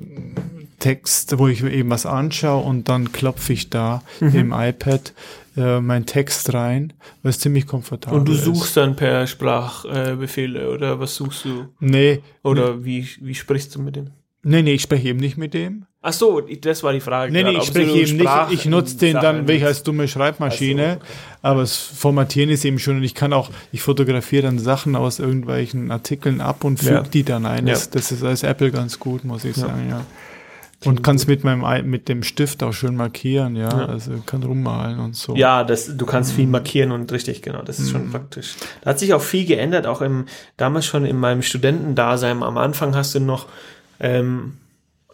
Text, 0.84 1.38
wo 1.39 1.48
ich 1.48 1.63
eben 1.63 1.89
was 1.89 2.06
anschaue 2.06 2.63
und 2.63 2.89
dann 2.89 3.12
klopfe 3.13 3.54
ich 3.54 3.69
da 3.69 4.02
Mhm. 4.19 4.36
im 4.36 4.52
iPad 4.52 5.13
äh, 5.56 5.80
meinen 5.80 6.06
Text 6.06 6.54
rein, 6.54 6.93
was 7.22 7.39
ziemlich 7.39 7.67
komfortabel 7.67 8.19
Und 8.19 8.28
du 8.28 8.34
ist. 8.34 8.43
suchst 8.43 8.76
dann 8.76 8.96
per 8.96 9.26
Sprachbefehle 9.28 10.63
äh, 10.63 10.67
oder 10.74 11.00
was 11.00 11.15
suchst 11.15 11.46
du? 11.46 11.67
Nee, 11.80 12.22
Oder 12.43 12.84
wie, 12.84 13.08
wie 13.22 13.36
sprichst 13.36 13.76
du 13.76 13.82
mit 13.82 13.96
dem? 13.96 14.08
nee, 14.43 14.62
nee, 14.62 14.74
ich 14.74 14.82
spreche 14.82 15.08
eben 15.10 15.19
nicht 15.19 15.38
mit 15.38 15.54
dem. 15.54 15.86
Ach 16.06 16.12
so, 16.12 16.41
das 16.41 16.84
war 16.84 16.91
die 16.91 17.00
Frage. 17.00 17.32
Nee, 17.32 17.43
nee, 17.43 17.52
ich 17.58 17.63
spreche 17.63 17.91
eben 17.91 18.17
nicht. 18.17 18.28
Sprach- 18.28 18.52
Ich 18.52 18.65
nutze 18.65 18.98
den 18.98 19.13
Sachen 19.13 19.24
dann 19.24 19.48
wirklich 19.48 19.63
als 19.63 19.84
dumme 19.84 20.06
Schreibmaschine. 20.10 20.84
So, 20.86 20.96
okay. 20.98 21.06
Aber 21.43 21.62
das 21.62 21.78
Formatieren 21.78 22.50
ist 22.50 22.65
eben 22.65 22.78
schon 22.78 22.98
und 22.98 23.04
ich 23.04 23.15
kann 23.15 23.32
auch, 23.32 23.50
ich 23.72 23.82
fotografiere 23.82 24.43
dann 24.43 24.60
Sachen 24.60 24.98
aus 24.98 25.19
irgendwelchen 25.19 25.91
Artikeln 25.91 26.41
ab 26.41 26.65
und 26.65 26.80
füge 26.80 26.93
Ja. 26.96 27.02
die 27.04 27.24
dann 27.24 27.46
ein. 27.46 27.67
Das, 27.67 27.86
Ja. 27.86 27.91
das 27.93 28.12
ist 28.12 28.22
als 28.24 28.43
Apple 28.43 28.72
ganz 28.72 29.00
gut, 29.00 29.24
muss 29.24 29.46
ich 29.46 29.56
Ja. 29.56 29.67
sagen, 29.67 29.88
ja. 29.89 30.02
Und 30.86 31.04
kann 31.04 31.15
es 31.15 31.28
mit 31.28 31.43
meinem 31.43 31.89
mit 31.89 32.10
dem 32.10 32.24
Stift 32.24 32.63
auch 32.63 32.74
schön 32.74 32.96
markieren, 32.96 33.56
ja. 33.56 33.69
Ja. 33.69 33.86
Also 33.86 34.12
kann 34.26 34.43
rummalen 34.43 35.00
und 35.00 35.15
so. 35.15 35.36
Ja, 35.36 35.63
das, 35.63 35.96
du 35.98 36.06
kannst 36.06 36.34
viel 36.34 36.48
markieren 36.48 36.91
und 36.91 37.12
richtig, 37.12 37.41
genau, 37.41 37.62
das 37.62 37.80
ist 37.80 37.88
Mhm. 37.88 37.91
schon 37.91 38.12
praktisch. 38.12 38.56
Da 38.82 38.91
hat 38.91 39.00
sich 39.00 39.13
auch 39.13 39.22
viel 39.22 39.46
geändert, 39.46 39.86
auch 39.88 40.02
im, 40.02 40.26
damals 40.58 40.86
schon 40.86 41.06
in 41.06 41.17
meinem 41.17 41.41
Studentendasein. 41.41 42.43
Am 42.43 42.58
Anfang 42.58 42.96
hast 42.96 43.15
du 43.15 43.19
noch 43.19 43.48
ähm, 44.00 44.54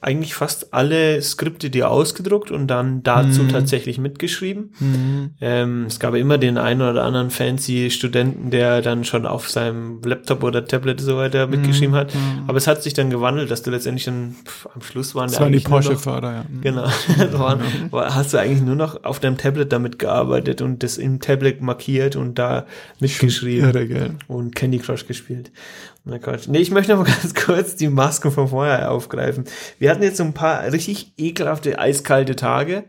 eigentlich 0.02 0.34
fast 0.34 0.74
alle 0.74 1.22
Skripte 1.22 1.70
dir 1.70 1.90
ausgedruckt 1.92 2.52
und 2.52 2.68
dann 2.68 3.04
dazu 3.04 3.44
Mhm. 3.44 3.50
tatsächlich 3.50 3.98
mitgeschrieben. 3.98 4.74
Mhm. 4.80 5.30
Ähm, 5.42 5.86
es 5.88 6.00
gab 6.00 6.16
immer 6.16 6.38
den 6.38 6.58
einen 6.58 6.82
oder 6.82 7.04
anderen 7.04 7.30
fancy 7.30 7.90
Studenten, 7.92 8.50
der 8.52 8.82
dann 8.82 9.04
schon 9.04 9.26
auf 9.26 9.50
seinem 9.50 10.02
Laptop 10.04 10.44
oder 10.44 10.66
Tablet 10.66 11.02
so 11.02 11.18
weiter 11.18 11.48
mitgeschrieben 11.48 11.96
hat. 11.96 12.14
Mhm. 12.16 12.44
Aber 12.48 12.58
es 12.58 12.68
hat 12.68 12.82
sich 12.84 12.94
dann 12.94 13.10
gewandelt, 13.10 13.52
dass 13.52 13.62
du 13.62 13.72
letztendlich 13.72 14.06
dann 14.06 14.36
pff, 14.46 14.68
am 14.74 14.82
Schluss 14.82 15.16
waren 15.16 15.30
Das 15.30 15.40
waren 15.40 15.52
die 15.52 15.60
Porsche-Fahrer, 15.60 16.32
ja. 16.34 16.46
Mhm. 16.50 16.62
Genau. 16.62 16.88
Waren, 17.40 17.62
war, 17.92 18.16
hast 18.16 18.34
du 18.34 18.38
eigentlich 18.40 18.62
nur 18.62 18.76
noch 18.76 19.04
auf 19.04 19.20
deinem 19.20 19.38
Tablet 19.38 19.72
damit 19.72 20.00
gearbeitet 20.00 20.62
und 20.62 20.84
das 20.84 20.98
im 20.98 21.20
Tablet 21.20 21.62
markiert 21.62 22.16
und 22.16 22.40
da 22.40 22.66
mitgeschrieben 23.00 23.72
gell? 23.72 24.12
und 24.28 24.56
Candy 24.56 24.80
Crush 24.80 25.08
gespielt. 25.08 25.52
Na 26.06 26.18
Gott. 26.18 26.48
Nee, 26.48 26.60
ich 26.60 26.72
möchte 26.72 26.94
noch 26.94 27.06
mal 27.06 27.12
ganz 27.22 27.34
kurz 27.34 27.76
die 27.76 27.88
Masken 27.88 28.32
von 28.32 28.48
vorher 28.48 28.92
aufgreifen. 28.92 29.46
Wir 29.78 29.92
hatten 29.92 30.04
jetzt 30.04 30.18
so 30.18 30.24
ein 30.24 30.34
paar 30.34 30.72
richtig 30.72 31.14
ekelhafte, 31.18 31.78
eiskalte 31.80 32.36
Tage, 32.36 32.86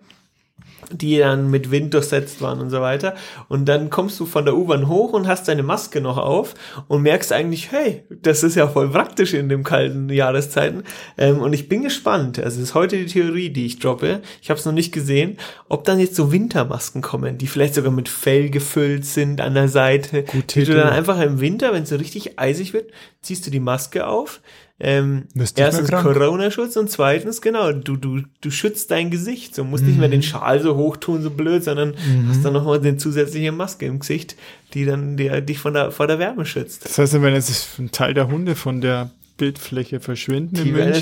die 0.93 1.19
dann 1.19 1.51
mit 1.51 1.71
Wind 1.71 1.95
durchsetzt 1.95 2.41
waren 2.43 2.61
und 2.61 2.71
so 2.71 2.81
weiter. 2.81 3.15
Und 3.49 3.67
dann 3.67 3.91
kommst 3.91 4.19
du 4.21 4.27
von 4.27 4.45
der 4.45 4.57
U-Bahn 4.57 4.89
hoch 4.89 5.13
und 5.13 5.27
hast 5.27 5.49
deine 5.49 5.63
Maske 5.63 6.01
noch 6.01 6.19
auf 6.19 6.55
und 6.89 7.03
merkst 7.03 7.33
eigentlich, 7.33 7.73
hey, 7.73 8.05
das 8.09 8.43
ist 8.43 8.57
ja 8.57 8.69
voll 8.69 8.91
praktisch 8.91 9.35
in 9.35 9.49
den 9.49 9.63
kalten 9.63 10.09
Jahreszeiten. 10.09 10.85
Ähm, 11.19 11.41
und 11.41 11.53
ich 11.53 11.69
bin 11.69 11.83
gespannt. 11.83 12.39
Also 12.39 12.59
es 12.59 12.71
ist 12.71 12.75
heute 12.75 12.97
die 12.97 13.07
Theorie, 13.07 13.51
die 13.51 13.67
ich 13.67 13.79
droppe. 13.79 14.21
Ich 14.43 14.51
habe 14.51 14.59
es 14.59 14.67
noch 14.67 14.73
nicht 14.73 14.93
gesehen, 14.93 15.39
ob 15.69 15.85
dann 15.85 15.99
jetzt 15.99 16.17
so 16.17 16.33
Wintermasken 16.33 17.03
kommen, 17.03 17.39
die 17.39 17.47
vielleicht 17.47 17.75
sogar 17.75 17.93
mit 17.93 18.09
Fell 18.09 18.51
gefüllt 18.51 19.05
sind 19.05 19.41
an 19.41 19.55
der 19.55 19.69
Seite. 19.69 20.25
Gut, 20.25 20.55
die 20.55 20.65
du 20.65 20.75
dann 20.75 20.89
einfach 20.89 21.21
im 21.21 21.41
Winter, 21.41 21.73
wenn 21.73 21.85
es 21.85 21.91
so 21.91 21.97
richtig 21.97 22.39
eisig 22.39 22.73
wird, 22.73 22.91
ziehst 23.23 23.47
du 23.47 23.51
die 23.51 23.61
Maske 23.61 24.07
auf. 24.07 24.41
Ähm, 24.83 25.25
erstens. 25.57 25.91
Corona-Schutz 25.91 26.77
und 26.77 26.91
zweitens, 26.91 27.43
genau, 27.43 27.71
du, 27.73 27.97
du, 27.97 28.23
du 28.41 28.51
schützt 28.51 28.91
dein 28.91 29.11
Gesicht. 29.11 29.55
So 29.55 29.63
musst 29.63 29.85
nicht 29.85 29.99
mehr 29.99 30.09
Mhm. 30.09 30.13
den 30.13 30.23
Schal 30.23 30.61
so 30.61 30.75
hoch 30.77 30.97
tun, 30.97 31.21
so 31.23 31.31
blöd, 31.31 31.63
sondern 31.63 31.95
hast 32.29 32.43
dann 32.45 32.55
nochmal 32.55 32.79
eine 32.81 32.97
zusätzliche 32.97 33.53
Maske 33.53 33.85
im 33.87 33.99
Gesicht, 33.99 34.37
die 34.73 34.87
dann 34.87 35.17
dir, 35.19 35.41
dich 35.43 35.59
von 35.59 35.75
der, 35.75 35.91
vor 35.91 36.07
der 36.07 36.19
Wärme 36.19 36.47
schützt. 36.47 36.87
Das 36.87 36.97
heißt, 36.99 37.21
wenn 37.21 37.35
jetzt 37.35 37.79
ein 37.79 37.93
Teil 37.93 38.15
der 38.15 38.29
Hunde 38.29 38.57
von 38.57 38.81
der 38.81 39.11
Bildfläche 39.37 40.01
verschwinden 40.01 40.55
Die 40.57 40.69
in 40.71 40.75
München, 40.75 41.01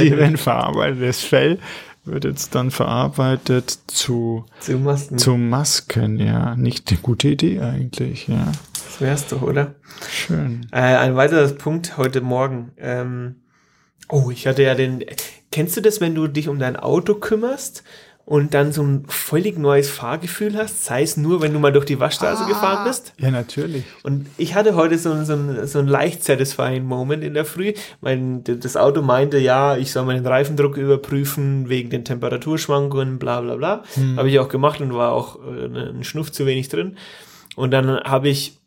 die 0.00 0.16
werden 0.16 0.36
verarbeitet. 0.36 1.02
Das 1.02 1.20
Fell 1.20 1.58
wird 2.04 2.24
jetzt 2.24 2.54
dann 2.54 2.70
verarbeitet 2.70 3.78
zu, 3.88 4.46
Zu 4.60 4.78
Masken. 4.78 5.18
zu 5.18 5.36
Masken, 5.36 6.18
ja. 6.18 6.56
Nicht 6.56 6.90
eine 6.90 6.98
gute 7.00 7.28
Idee 7.28 7.60
eigentlich, 7.60 8.28
ja. 8.28 8.52
Das 8.88 9.02
wär's 9.02 9.26
doch, 9.26 9.42
oder? 9.42 9.74
Schön. 10.10 10.66
Äh, 10.72 10.78
ein 10.78 11.14
weiterer 11.14 11.46
Punkt 11.48 11.98
heute 11.98 12.22
Morgen. 12.22 12.72
Ähm, 12.78 13.36
oh, 14.08 14.30
ich 14.30 14.46
hatte 14.46 14.62
ja 14.62 14.74
den. 14.74 15.04
Kennst 15.52 15.76
du 15.76 15.82
das, 15.82 16.00
wenn 16.00 16.14
du 16.14 16.26
dich 16.26 16.48
um 16.48 16.58
dein 16.58 16.76
Auto 16.76 17.14
kümmerst 17.14 17.84
und 18.24 18.54
dann 18.54 18.72
so 18.72 18.82
ein 18.82 19.04
völlig 19.06 19.58
neues 19.58 19.90
Fahrgefühl 19.90 20.56
hast, 20.56 20.86
sei 20.86 21.02
es 21.02 21.18
nur, 21.18 21.42
wenn 21.42 21.52
du 21.52 21.58
mal 21.58 21.72
durch 21.72 21.84
die 21.84 22.00
Waschstraße 22.00 22.44
ah, 22.44 22.48
gefahren 22.48 22.84
bist. 22.86 23.12
Ja, 23.18 23.30
natürlich. 23.30 23.84
Und 24.04 24.26
ich 24.38 24.54
hatte 24.54 24.74
heute 24.74 24.96
so, 24.96 25.22
so, 25.22 25.34
ein, 25.34 25.66
so 25.66 25.80
ein 25.80 25.86
leicht 25.86 26.24
satisfying 26.24 26.84
Moment 26.84 27.22
in 27.22 27.34
der 27.34 27.44
Früh. 27.44 27.74
Mein, 28.00 28.42
das 28.42 28.78
Auto 28.78 29.02
meinte, 29.02 29.38
ja, 29.38 29.76
ich 29.76 29.92
soll 29.92 30.06
meinen 30.06 30.26
Reifendruck 30.26 30.78
überprüfen 30.78 31.68
wegen 31.68 31.90
den 31.90 32.06
Temperaturschwankungen, 32.06 33.18
bla 33.18 33.42
bla 33.42 33.56
bla. 33.56 33.82
Hm. 33.94 34.16
Habe 34.16 34.30
ich 34.30 34.38
auch 34.38 34.48
gemacht 34.48 34.80
und 34.80 34.94
war 34.94 35.12
auch 35.12 35.38
äh, 35.44 35.90
ein 35.90 36.04
Schnuff 36.04 36.32
zu 36.32 36.46
wenig 36.46 36.70
drin. 36.70 36.96
Und 37.54 37.70
dann 37.70 38.00
habe 38.00 38.28
ich 38.28 38.57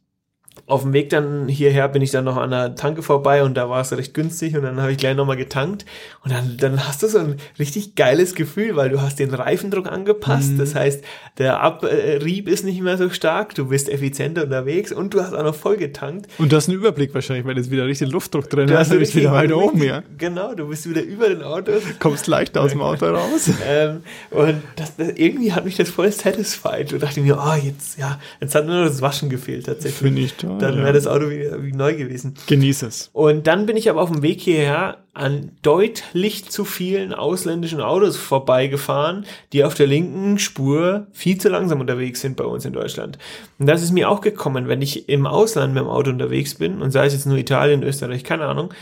auf 0.71 0.83
dem 0.83 0.93
Weg 0.93 1.09
dann 1.09 1.47
hierher 1.47 1.89
bin 1.89 2.01
ich 2.01 2.11
dann 2.11 2.23
noch 2.23 2.37
an 2.37 2.51
der 2.51 2.75
Tanke 2.75 3.03
vorbei 3.03 3.43
und 3.43 3.55
da 3.55 3.69
war 3.69 3.81
es 3.81 3.91
recht 3.91 4.13
günstig 4.13 4.55
und 4.55 4.63
dann 4.63 4.79
habe 4.79 4.91
ich 4.91 4.97
gleich 4.97 5.15
nochmal 5.15 5.35
getankt 5.35 5.85
und 6.23 6.31
dann, 6.31 6.57
dann 6.57 6.87
hast 6.87 7.03
du 7.03 7.07
so 7.07 7.19
ein 7.19 7.35
richtig 7.59 7.95
geiles 7.95 8.35
Gefühl, 8.35 8.75
weil 8.75 8.89
du 8.89 9.01
hast 9.01 9.19
den 9.19 9.33
Reifendruck 9.33 9.91
angepasst, 9.91 10.53
mhm. 10.53 10.57
das 10.59 10.75
heißt, 10.75 11.03
der 11.37 11.61
Abrieb 11.61 12.47
ist 12.47 12.63
nicht 12.63 12.81
mehr 12.81 12.97
so 12.97 13.09
stark, 13.09 13.55
du 13.55 13.67
bist 13.67 13.89
effizienter 13.89 14.43
unterwegs 14.43 14.91
und 14.91 15.13
du 15.13 15.21
hast 15.21 15.33
auch 15.33 15.43
noch 15.43 15.55
voll 15.55 15.77
getankt. 15.77 16.29
Und 16.37 16.51
du 16.51 16.55
hast 16.55 16.69
einen 16.69 16.77
Überblick 16.77 17.13
wahrscheinlich, 17.13 17.45
weil 17.45 17.57
jetzt 17.57 17.71
wieder 17.71 17.85
richtig 17.85 18.09
Luftdruck 18.11 18.49
drin 18.49 18.67
du 18.67 18.77
hast, 18.77 18.91
du 18.91 18.97
bist 18.97 19.15
wieder 19.15 19.31
weiter 19.31 19.57
oben, 19.57 19.83
ja. 19.83 20.03
Genau, 20.17 20.53
du 20.53 20.67
bist 20.67 20.89
wieder 20.89 21.01
über 21.01 21.27
den 21.27 21.43
Auto. 21.43 21.71
Kommst 21.99 22.27
leicht 22.27 22.57
aus 22.57 22.71
dem 22.71 22.81
Auto 22.81 23.07
raus. 23.07 23.49
ähm, 23.67 24.03
und 24.29 24.61
das, 24.75 24.95
das, 24.95 25.09
irgendwie 25.15 25.53
hat 25.53 25.65
mich 25.65 25.75
das 25.75 25.89
voll 25.89 26.11
satisfied 26.11 26.93
und 26.93 27.03
dachte 27.03 27.21
mir, 27.21 27.37
oh, 27.37 27.55
jetzt, 27.61 27.97
ja, 27.97 28.19
jetzt 28.39 28.55
hat 28.55 28.65
nur 28.65 28.81
noch 28.81 28.87
das 28.87 29.01
Waschen 29.01 29.29
gefehlt 29.29 29.65
tatsächlich. 29.65 29.99
Finde 29.99 30.21
ich 30.21 30.35
toll 30.41 30.57
dann 30.59 30.77
wäre 30.77 30.93
das 30.93 31.07
Auto 31.07 31.29
wie, 31.29 31.49
wie 31.59 31.71
neu 31.71 31.95
gewesen. 31.95 32.35
Genieß 32.47 32.83
es. 32.83 33.09
Und 33.13 33.47
dann 33.47 33.65
bin 33.65 33.77
ich 33.77 33.89
aber 33.89 34.01
auf 34.01 34.11
dem 34.11 34.21
Weg 34.21 34.41
hierher 34.41 34.97
an 35.13 35.51
deutlich 35.61 36.49
zu 36.49 36.63
vielen 36.63 37.13
ausländischen 37.13 37.81
Autos 37.81 38.15
vorbeigefahren, 38.15 39.25
die 39.51 39.63
auf 39.63 39.73
der 39.73 39.87
linken 39.87 40.39
Spur 40.39 41.07
viel 41.11 41.37
zu 41.37 41.49
langsam 41.49 41.81
unterwegs 41.81 42.21
sind 42.21 42.37
bei 42.37 42.45
uns 42.45 42.63
in 42.65 42.73
Deutschland. 42.73 43.17
Und 43.59 43.65
das 43.65 43.81
ist 43.83 43.91
mir 43.91 44.09
auch 44.09 44.21
gekommen, 44.21 44.67
wenn 44.67 44.81
ich 44.81 45.09
im 45.09 45.25
Ausland 45.25 45.73
mit 45.73 45.83
dem 45.83 45.89
Auto 45.89 46.09
unterwegs 46.09 46.55
bin, 46.55 46.81
und 46.81 46.91
sei 46.91 47.05
es 47.05 47.13
jetzt 47.13 47.25
nur 47.25 47.37
Italien, 47.37 47.83
Österreich, 47.83 48.23
keine 48.23 48.45
Ahnung, 48.45 48.73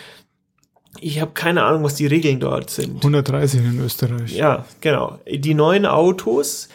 ich 1.01 1.21
habe 1.21 1.31
keine 1.33 1.63
Ahnung, 1.63 1.83
was 1.83 1.95
die 1.95 2.07
Regeln 2.07 2.39
dort 2.39 2.69
sind. 2.69 2.97
130 2.97 3.59
in 3.59 3.79
Österreich. 3.79 4.35
Ja, 4.35 4.65
genau. 4.81 5.19
Die 5.27 5.53
neuen 5.53 5.85
Autos 5.85 6.67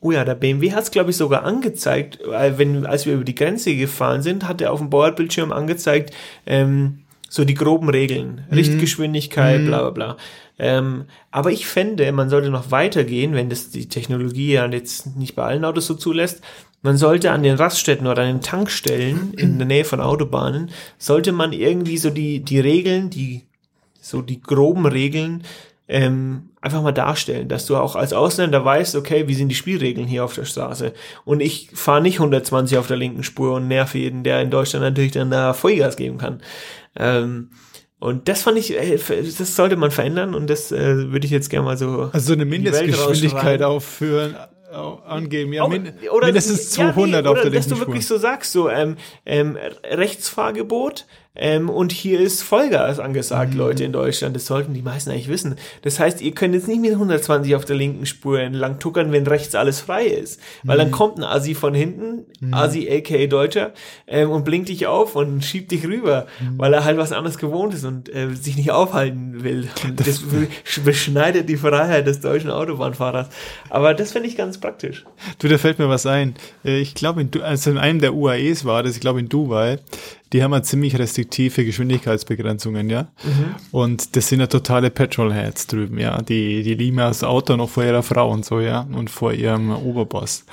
Oh 0.00 0.12
ja, 0.12 0.24
der 0.24 0.34
BMW 0.34 0.72
hat 0.72 0.84
es, 0.84 0.90
glaube 0.90 1.10
ich, 1.10 1.16
sogar 1.16 1.44
angezeigt, 1.44 2.18
weil 2.26 2.58
wenn, 2.58 2.86
als 2.86 3.06
wir 3.06 3.14
über 3.14 3.24
die 3.24 3.34
Grenze 3.34 3.74
gefahren 3.74 4.22
sind, 4.22 4.46
hat 4.46 4.60
er 4.60 4.72
auf 4.72 4.78
dem 4.78 4.90
Bordbildschirm 4.90 5.52
angezeigt, 5.52 6.12
ähm, 6.44 7.00
so 7.28 7.44
die 7.44 7.54
groben 7.54 7.88
Regeln, 7.88 8.44
mhm. 8.48 8.54
Richtgeschwindigkeit, 8.54 9.62
mhm. 9.62 9.66
bla 9.66 9.80
bla 9.82 9.90
bla. 9.90 10.16
Ähm, 10.58 11.04
aber 11.30 11.50
ich 11.50 11.66
fände, 11.66 12.10
man 12.12 12.30
sollte 12.30 12.50
noch 12.50 12.70
weitergehen, 12.70 13.34
wenn 13.34 13.50
das 13.50 13.70
die 13.70 13.88
Technologie 13.88 14.52
ja 14.52 14.66
jetzt 14.66 15.16
nicht 15.16 15.34
bei 15.34 15.44
allen 15.44 15.64
Autos 15.64 15.86
so 15.86 15.94
zulässt. 15.94 16.42
Man 16.82 16.96
sollte 16.96 17.32
an 17.32 17.42
den 17.42 17.56
Raststätten 17.56 18.06
oder 18.06 18.22
an 18.22 18.28
den 18.28 18.40
Tankstellen 18.42 19.34
in 19.34 19.58
der 19.58 19.66
Nähe 19.66 19.84
von 19.84 20.00
Autobahnen, 20.00 20.70
sollte 20.98 21.32
man 21.32 21.52
irgendwie 21.52 21.98
so 21.98 22.10
die, 22.10 22.40
die 22.40 22.60
Regeln, 22.60 23.10
die, 23.10 23.42
so 24.00 24.22
die 24.22 24.40
groben 24.40 24.86
Regeln 24.86 25.42
ähm, 25.88 26.50
einfach 26.66 26.82
mal 26.82 26.92
darstellen, 26.92 27.48
dass 27.48 27.64
du 27.64 27.76
auch 27.76 27.96
als 27.96 28.12
Ausländer 28.12 28.64
weißt, 28.64 28.96
okay, 28.96 29.26
wie 29.28 29.34
sind 29.34 29.48
die 29.48 29.54
Spielregeln 29.54 30.06
hier 30.06 30.24
auf 30.24 30.34
der 30.34 30.44
Straße? 30.44 30.92
Und 31.24 31.40
ich 31.40 31.70
fahre 31.72 32.02
nicht 32.02 32.16
120 32.16 32.76
auf 32.76 32.86
der 32.86 32.98
linken 32.98 33.22
Spur 33.22 33.54
und 33.54 33.68
nerv 33.68 33.94
jeden, 33.94 34.22
der 34.22 34.42
in 34.42 34.50
Deutschland 34.50 34.84
natürlich 34.84 35.12
dann 35.12 35.30
da 35.30 35.54
Vollgas 35.54 35.96
geben 35.96 36.18
kann. 36.18 36.42
Ähm, 36.96 37.50
und 37.98 38.28
das 38.28 38.42
fand 38.42 38.58
ich, 38.58 38.78
äh, 38.78 38.98
das 38.98 39.56
sollte 39.56 39.76
man 39.76 39.90
verändern 39.90 40.34
und 40.34 40.50
das 40.50 40.70
äh, 40.70 41.10
würde 41.10 41.24
ich 41.24 41.32
jetzt 41.32 41.48
gerne 41.48 41.64
mal 41.64 41.78
so. 41.78 42.10
Also 42.12 42.28
so 42.28 42.32
eine 42.34 42.44
Mindestgeschwindigkeit 42.44 43.62
aufführen, 43.62 44.36
angeben, 45.06 45.52
ja, 45.52 45.66
min 45.66 45.92
oder, 46.10 46.26
mindestens 46.26 46.70
200 46.70 47.12
ja, 47.12 47.22
nee, 47.22 47.28
auf 47.28 47.40
der 47.40 47.50
dass 47.50 47.68
du 47.68 47.78
wirklich 47.78 48.06
so 48.06 48.18
sagst, 48.18 48.52
so 48.52 48.68
ähm, 48.68 48.96
ähm, 49.24 49.56
Rechtsfahrgebot, 49.84 51.06
ähm, 51.36 51.68
und 51.68 51.92
hier 51.92 52.20
ist 52.20 52.42
Vollgas 52.42 52.98
angesagt, 52.98 53.52
mhm. 53.52 53.58
Leute 53.58 53.84
in 53.84 53.92
Deutschland. 53.92 54.34
Das 54.34 54.46
sollten 54.46 54.74
die 54.74 54.82
meisten 54.82 55.10
eigentlich 55.10 55.28
wissen. 55.28 55.56
Das 55.82 56.00
heißt, 56.00 56.20
ihr 56.20 56.32
könnt 56.32 56.54
jetzt 56.54 56.68
nicht 56.68 56.80
mit 56.80 56.92
120 56.92 57.54
auf 57.54 57.64
der 57.64 57.76
linken 57.76 58.06
Spur 58.06 58.40
entlang 58.40 58.78
tuckern, 58.78 59.12
wenn 59.12 59.26
rechts 59.26 59.54
alles 59.54 59.80
frei 59.80 60.06
ist. 60.06 60.40
Weil 60.62 60.76
mhm. 60.76 60.80
dann 60.80 60.90
kommt 60.90 61.18
ein 61.18 61.24
Asi 61.24 61.54
von 61.54 61.74
hinten, 61.74 62.24
mhm. 62.40 62.54
Asi 62.54 62.88
aka 62.90 63.26
Deutscher, 63.26 63.72
ähm, 64.06 64.30
und 64.30 64.44
blinkt 64.44 64.68
dich 64.68 64.86
auf 64.86 65.14
und 65.14 65.44
schiebt 65.44 65.70
dich 65.70 65.86
rüber, 65.86 66.26
mhm. 66.40 66.58
weil 66.58 66.72
er 66.72 66.84
halt 66.84 66.96
was 66.96 67.12
anderes 67.12 67.38
gewohnt 67.38 67.74
ist 67.74 67.84
und 67.84 68.12
äh, 68.14 68.34
sich 68.34 68.56
nicht 68.56 68.70
aufhalten 68.70 69.44
will. 69.44 69.68
Und 69.84 70.06
das 70.06 70.22
beschneidet 70.84 71.48
die 71.48 71.56
Freiheit 71.56 72.06
des 72.06 72.20
deutschen 72.20 72.50
Autobahnfahrers. 72.50 73.28
Aber 73.68 73.94
das 73.94 74.12
finde 74.12 74.28
ich 74.28 74.36
ganz 74.36 74.58
praktisch. 74.58 75.04
Du, 75.38 75.48
da 75.48 75.58
fällt 75.58 75.78
mir 75.78 75.88
was 75.88 76.06
ein. 76.06 76.34
Äh, 76.64 76.78
ich 76.78 76.94
glaube, 76.94 77.28
also 77.42 77.70
in 77.70 77.78
einem 77.78 78.00
der 78.00 78.14
UAEs 78.14 78.64
war 78.64 78.82
das, 78.82 78.94
ich 78.94 79.00
glaube 79.00 79.20
in 79.20 79.28
Dubai, 79.28 79.78
die 80.36 80.42
haben 80.42 80.52
ja 80.52 80.62
ziemlich 80.62 80.98
restriktive 80.98 81.64
Geschwindigkeitsbegrenzungen, 81.64 82.90
ja. 82.90 83.08
Mhm. 83.24 83.54
Und 83.72 84.16
das 84.16 84.28
sind 84.28 84.40
ja 84.40 84.46
totale 84.46 84.90
Petrolheads 84.90 85.66
drüben, 85.66 85.98
ja. 85.98 86.20
Die, 86.20 86.62
die 86.62 86.74
lieben 86.74 86.98
ja 86.98 87.08
das 87.08 87.24
Auto 87.24 87.56
noch 87.56 87.70
vor 87.70 87.84
ihrer 87.84 88.02
Frau 88.02 88.30
und 88.30 88.44
so, 88.44 88.60
ja. 88.60 88.86
Und 88.92 89.08
vor 89.08 89.32
ihrem 89.32 89.70
Oberboss. 89.70 90.44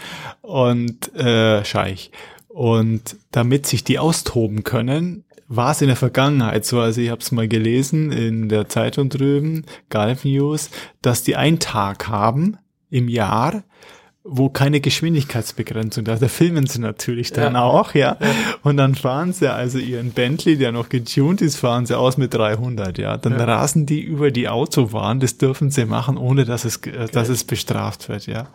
Und 0.42 1.14
äh, 1.16 1.66
Scheich. 1.66 2.12
Und 2.48 3.18
damit 3.32 3.66
sich 3.66 3.84
die 3.84 4.00
austoben 4.00 4.64
können, 4.64 5.26
war 5.50 5.72
es 5.72 5.82
in 5.82 5.88
der 5.88 5.98
Vergangenheit 5.98 6.66
so, 6.66 6.80
also 6.80 7.02
ich 7.02 7.10
habe 7.10 7.20
es 7.20 7.34
mal 7.34 7.50
gelesen 7.50 8.14
in 8.14 8.48
der 8.48 8.70
Zeitung 8.70 9.10
drüben, 9.10 9.66
Gulf 9.90 10.24
News, 10.24 10.70
dass 11.02 11.24
die 11.24 11.36
einen 11.36 11.60
Tag 11.60 12.08
haben 12.08 12.58
im 12.90 13.10
Jahr, 13.10 13.64
wo 14.26 14.48
keine 14.48 14.80
Geschwindigkeitsbegrenzung 14.80 16.06
da 16.06 16.14
ist. 16.14 16.24
Da 16.24 16.30
filmen 16.30 16.66
sie 16.66 16.80
natürlich 16.80 17.34
dann 17.34 17.56
ja. 17.56 17.64
auch, 17.64 17.94
ja. 17.94 18.18
Und 18.64 18.78
dann 18.78 18.96
fahren 18.96 19.34
sie 19.34 19.52
also 19.52 19.80
ihren 19.80 20.12
Bentley, 20.12 20.58
der 20.58 20.72
noch 20.72 20.88
getuned 20.88 21.42
ist, 21.42 21.58
fahren 21.58 21.86
sie 21.86 21.98
aus 21.98 22.16
mit 22.16 22.34
300, 22.34 22.98
ja. 22.98 23.18
Dann 23.18 23.34
ja. 23.34 23.44
rasen 23.44 23.86
die 23.86 24.02
über 24.02 24.32
die 24.32 24.48
Autobahn. 24.48 25.20
Das 25.20 25.38
dürfen 25.38 25.72
sie 25.72 25.84
machen, 25.84 26.16
ohne 26.16 26.46
dass 26.46 26.64
es, 26.64 26.78
okay. 26.78 26.94
dass 27.12 27.28
es 27.28 27.44
bestraft 27.44 28.08
wird, 28.08 28.28
ja. 28.28 28.48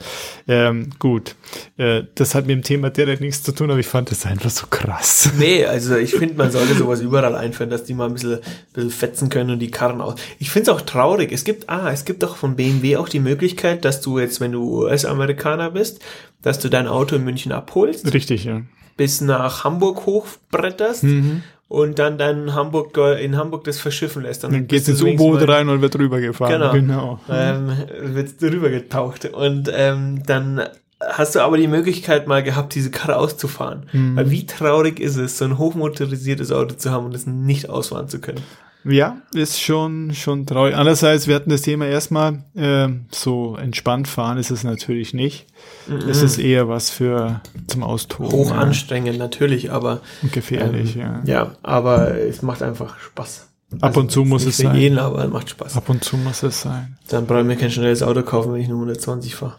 Ähm, 0.47 0.89
gut. 0.99 1.37
Äh, 1.77 2.05
das 2.15 2.35
hat 2.35 2.47
mit 2.47 2.57
dem 2.57 2.63
Thema 2.63 2.89
direkt 2.89 3.21
nichts 3.21 3.43
zu 3.43 3.53
tun, 3.53 3.71
aber 3.71 3.81
ich 3.81 3.87
fand 3.87 4.11
das 4.11 4.25
einfach 4.25 4.51
so 4.51 4.67
krass. 4.69 5.33
Nee, 5.39 5.67
also 5.67 5.97
ich 5.97 6.15
finde, 6.15 6.35
man 6.37 6.51
sollte 6.51 6.75
sowas 6.75 7.03
überall 7.03 7.35
einführen, 7.35 7.69
dass 7.69 7.85
die 7.85 7.93
mal 7.93 8.07
ein 8.07 8.15
bisschen, 8.15 8.37
ein 8.37 8.41
bisschen 8.73 8.91
fetzen 8.91 9.29
können 9.29 9.51
und 9.51 9.59
die 9.59 9.71
Karren 9.71 10.01
aus. 10.01 10.15
Ich 10.39 10.51
finde 10.51 10.71
es 10.71 10.77
auch 10.77 10.81
traurig. 10.81 11.31
Es 11.31 11.45
gibt, 11.45 11.69
ah, 11.69 11.93
es 11.93 12.07
gibt 12.07 12.23
doch 12.23 12.37
von 12.37 12.57
BMW 12.57 12.97
auch 12.97 13.11
die 13.11 13.21
Möglichkeit, 13.21 13.85
dass 13.85 14.01
du 14.01 14.19
jetzt, 14.19 14.41
wenn 14.41 14.53
du 14.53 14.85
US-Amerikaner 14.85 15.58
Amerikaner 15.59 15.71
bist, 15.71 16.01
dass 16.43 16.59
du 16.59 16.69
dein 16.69 16.87
Auto 16.87 17.17
in 17.17 17.25
München 17.25 17.53
abholst. 17.53 18.13
Richtig, 18.13 18.45
ja. 18.45 18.63
Bis 18.97 19.21
nach 19.21 19.65
Hamburg 19.65 20.07
hochbretterst 20.07 21.05
mhm. 21.05 21.43
und 21.69 21.99
dann 21.99 22.19
dein 22.19 22.55
Hamburg 22.55 22.97
in 23.21 23.37
Hamburg 23.37 23.65
das 23.65 23.79
verschiffen 23.79 24.23
lässt. 24.23 24.45
Dann, 24.45 24.53
dann 24.53 24.67
geht 24.67 24.89
ins 24.89 25.03
U-Boot 25.03 25.47
rein 25.47 25.69
und 25.69 25.81
wird 25.81 25.97
rübergefahren. 25.99 26.73
Genau. 26.73 26.73
genau. 26.73 27.21
Ähm, 27.31 27.73
wird 28.01 28.43
rübergetaucht. 28.43 29.27
Und 29.27 29.71
ähm, 29.73 30.23
dann 30.27 30.63
hast 31.01 31.37
du 31.37 31.41
aber 31.41 31.59
die 31.59 31.69
Möglichkeit 31.69 32.27
mal 32.27 32.43
gehabt, 32.43 32.75
diese 32.75 32.91
Karre 32.91 33.17
auszufahren. 33.17 33.87
Mhm. 33.93 34.17
Weil 34.17 34.31
wie 34.31 34.47
traurig 34.47 34.99
ist 34.99 35.17
es, 35.17 35.39
so 35.39 35.45
ein 35.45 35.59
hochmotorisiertes 35.59 36.51
Auto 36.51 36.75
zu 36.75 36.91
haben 36.91 37.07
und 37.07 37.15
es 37.15 37.27
nicht 37.27 37.69
ausfahren 37.69 38.09
zu 38.09 38.21
können. 38.21 38.43
Ja, 38.89 39.19
ist 39.35 39.61
schon, 39.61 40.15
schon 40.15 40.47
traurig. 40.47 40.75
Andererseits, 40.75 41.27
wir 41.27 41.35
hatten 41.35 41.51
das 41.51 41.61
Thema 41.61 41.87
erstmal, 41.87 42.45
äh, 42.55 42.89
so 43.11 43.57
entspannt 43.57 44.09
fahren 44.09 44.39
ist 44.39 44.51
es 44.51 44.65
natürlich 44.65 45.13
nicht. 45.13 45.47
Mhm. 45.87 46.09
Es 46.09 46.23
ist 46.23 46.39
eher 46.39 46.69
was 46.69 46.89
für 46.89 47.43
zum 47.67 47.83
Austoben. 47.83 48.33
Hoch 48.33 48.51
anstrengend, 48.51 49.19
natürlich, 49.19 49.71
aber. 49.71 50.01
gefährlich, 50.33 50.97
ähm, 50.97 51.03
ja. 51.03 51.23
Ja, 51.25 51.53
aber 51.63 52.17
es 52.17 52.41
macht 52.41 52.63
einfach 52.63 52.99
Spaß. 52.99 53.49
Ab 53.73 53.79
also, 53.83 54.01
und 54.01 54.11
zu 54.11 54.25
muss 54.25 54.47
es 54.47 54.57
sein. 54.57 54.75
Jeden, 54.75 54.99
aber 54.99 55.23
es 55.23 55.31
macht 55.31 55.51
Spaß. 55.51 55.77
Ab 55.77 55.91
und 55.91 56.03
zu 56.03 56.17
muss 56.17 56.43
es 56.43 56.63
sein. 56.63 56.97
Dann 57.09 57.27
brauche 57.27 57.41
ich 57.41 57.47
mir 57.47 57.57
kein 57.57 57.71
schnelles 57.71 58.03
Auto 58.03 58.23
kaufen, 58.23 58.55
wenn 58.55 58.63
ich 58.63 58.69
nur 58.69 58.79
120 58.79 59.35
fahre. 59.35 59.57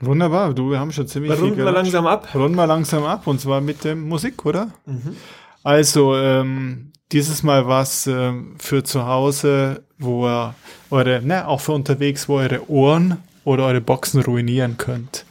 Wunderbar, 0.00 0.52
du, 0.52 0.70
wir 0.70 0.80
haben 0.80 0.90
schon 0.90 1.06
ziemlich 1.06 1.30
Runden 1.30 1.44
viel 1.44 1.62
Runden 1.62 1.64
wir 1.64 1.72
langsam 1.72 2.06
ab. 2.08 2.28
Runden 2.34 2.56
wir 2.56 2.66
langsam 2.66 3.04
ab 3.04 3.28
und 3.28 3.40
zwar 3.40 3.60
mit 3.60 3.84
der 3.84 3.94
Musik, 3.94 4.44
oder? 4.44 4.70
Mhm. 4.86 5.16
Also, 5.62 6.16
ähm, 6.16 6.90
dieses 7.12 7.42
Mal 7.42 7.66
was 7.66 8.06
äh, 8.06 8.32
für 8.58 8.84
zu 8.84 9.06
Hause, 9.06 9.84
wo 9.98 10.26
ihr 10.26 10.54
eure, 10.90 11.22
ne, 11.22 11.46
auch 11.46 11.60
für 11.60 11.72
unterwegs, 11.72 12.28
wo 12.28 12.36
eure 12.36 12.68
Ohren 12.70 13.18
oder 13.44 13.66
eure 13.66 13.80
Boxen 13.80 14.22
ruinieren 14.22 14.78
könnt. 14.78 15.24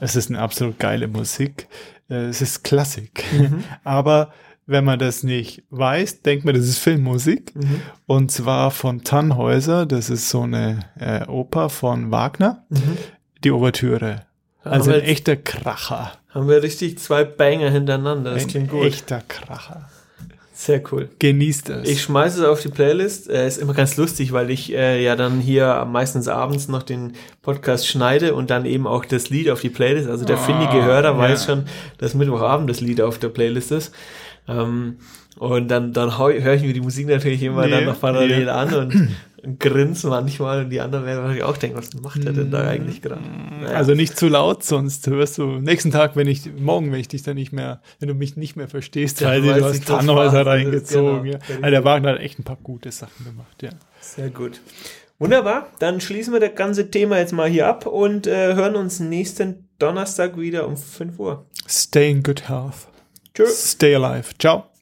Es 0.00 0.16
ist 0.16 0.30
eine 0.30 0.40
absolut 0.40 0.78
geile 0.78 1.06
Musik. 1.08 1.68
Äh, 2.08 2.26
es 2.26 2.42
ist 2.42 2.64
Klassik. 2.64 3.24
Mhm. 3.32 3.64
Aber 3.84 4.32
wenn 4.66 4.84
man 4.84 4.98
das 4.98 5.22
nicht 5.22 5.64
weiß, 5.70 6.22
denkt 6.22 6.44
man, 6.44 6.54
das 6.54 6.64
ist 6.64 6.78
Filmmusik. 6.78 7.54
Mhm. 7.54 7.82
Und 8.06 8.30
zwar 8.30 8.70
von 8.70 9.04
Tannhäuser. 9.04 9.86
Das 9.86 10.10
ist 10.10 10.28
so 10.28 10.42
eine 10.42 10.86
äh, 10.98 11.26
Oper 11.26 11.68
von 11.68 12.10
Wagner. 12.10 12.64
Mhm. 12.68 12.96
Die 13.44 13.50
Ouvertüre. 13.50 14.26
Also 14.64 14.92
ein 14.92 15.00
echter 15.00 15.36
Kracher. 15.36 16.12
Haben 16.30 16.48
wir 16.48 16.62
richtig 16.62 16.98
zwei 16.98 17.24
Banger 17.24 17.70
hintereinander. 17.70 18.34
Das 18.34 18.44
ein 18.44 18.48
klingt 18.48 18.70
gut. 18.70 18.84
Echter 18.84 19.20
Kracher. 19.26 19.90
Sehr 20.54 20.82
cool. 20.92 21.08
Genießt 21.18 21.70
es. 21.70 21.88
Ich 21.88 22.02
schmeiße 22.02 22.40
es 22.42 22.46
auf 22.46 22.60
die 22.60 22.68
Playlist. 22.68 23.30
Äh, 23.30 23.46
ist 23.48 23.56
immer 23.56 23.72
ganz 23.72 23.96
lustig, 23.96 24.32
weil 24.32 24.50
ich 24.50 24.72
äh, 24.72 25.02
ja 25.02 25.16
dann 25.16 25.40
hier 25.40 25.86
meistens 25.90 26.28
abends 26.28 26.68
noch 26.68 26.82
den 26.82 27.14
Podcast 27.40 27.88
schneide 27.88 28.34
und 28.34 28.50
dann 28.50 28.66
eben 28.66 28.86
auch 28.86 29.04
das 29.06 29.30
Lied 29.30 29.48
auf 29.48 29.62
die 29.62 29.70
Playlist. 29.70 30.10
Also 30.10 30.26
der 30.26 30.36
Ah, 30.36 30.40
findige 30.40 30.84
Hörer 30.84 31.12
ja. 31.12 31.18
weiß 31.18 31.46
schon, 31.46 31.64
dass 31.98 32.12
Mittwochabend 32.14 32.68
das 32.68 32.80
Lied 32.82 33.00
auf 33.00 33.18
der 33.18 33.28
Playlist 33.30 33.72
ist. 33.72 33.94
Ähm, 34.46 34.98
und 35.38 35.68
dann, 35.68 35.92
dann 35.94 36.18
höre 36.18 36.54
ich 36.54 36.62
mir 36.62 36.74
die 36.74 36.80
Musik 36.82 37.08
natürlich 37.08 37.42
immer 37.42 37.64
Nee, 37.64 37.70
dann 37.70 37.84
noch 37.86 37.98
parallel 37.98 38.46
ja. 38.46 38.54
an 38.54 38.74
und, 38.74 39.08
und 39.44 39.58
grinse 39.58 40.08
manchmal 40.08 40.64
und 40.64 40.70
die 40.70 40.80
anderen 40.80 41.04
werden 41.04 41.18
wahrscheinlich 41.18 41.44
auch 41.44 41.56
denken, 41.56 41.78
was 41.78 41.94
macht 41.94 42.22
der 42.22 42.32
denn 42.32 42.50
da 42.50 42.66
eigentlich 42.66 43.02
gerade? 43.02 43.22
Naja. 43.22 43.76
Also 43.76 43.94
nicht 43.94 44.16
zu 44.16 44.28
laut, 44.28 44.62
sonst 44.62 45.06
hörst 45.06 45.38
du 45.38 45.58
nächsten 45.58 45.90
Tag, 45.90 46.16
wenn 46.16 46.28
ich, 46.28 46.50
morgen, 46.54 46.92
wenn 46.92 47.00
ich 47.00 47.08
dich 47.08 47.22
dann 47.22 47.34
nicht 47.34 47.52
mehr, 47.52 47.80
wenn 47.98 48.08
du 48.08 48.14
mich 48.14 48.36
nicht 48.36 48.56
mehr 48.56 48.68
verstehst, 48.68 49.20
Dann 49.20 49.30
weil 49.30 49.42
du 49.42 49.64
hast 49.64 49.80
das 49.80 49.84
Tannhäuser 49.84 50.46
reingezogen. 50.46 51.24
Genau. 51.24 51.38
Ja. 51.48 51.56
Also 51.56 51.70
der 51.70 51.84
Wagner 51.84 52.10
hat 52.10 52.20
echt 52.20 52.38
ein 52.38 52.44
paar 52.44 52.58
gute 52.62 52.92
Sachen 52.92 53.24
gemacht, 53.24 53.62
ja. 53.62 53.70
Sehr 54.00 54.30
gut. 54.30 54.60
Wunderbar, 55.18 55.68
dann 55.78 56.00
schließen 56.00 56.32
wir 56.32 56.40
das 56.40 56.54
ganze 56.54 56.90
Thema 56.90 57.18
jetzt 57.18 57.32
mal 57.32 57.48
hier 57.48 57.68
ab 57.68 57.86
und 57.86 58.26
äh, 58.26 58.54
hören 58.54 58.74
uns 58.74 58.98
nächsten 58.98 59.68
Donnerstag 59.78 60.36
wieder 60.36 60.66
um 60.66 60.76
5 60.76 61.18
Uhr. 61.18 61.46
Stay 61.68 62.10
in 62.10 62.22
good 62.22 62.48
health. 62.48 62.88
Tschüss. 63.34 63.72
Stay 63.72 63.94
alive. 63.94 64.30
Ciao. 64.38 64.64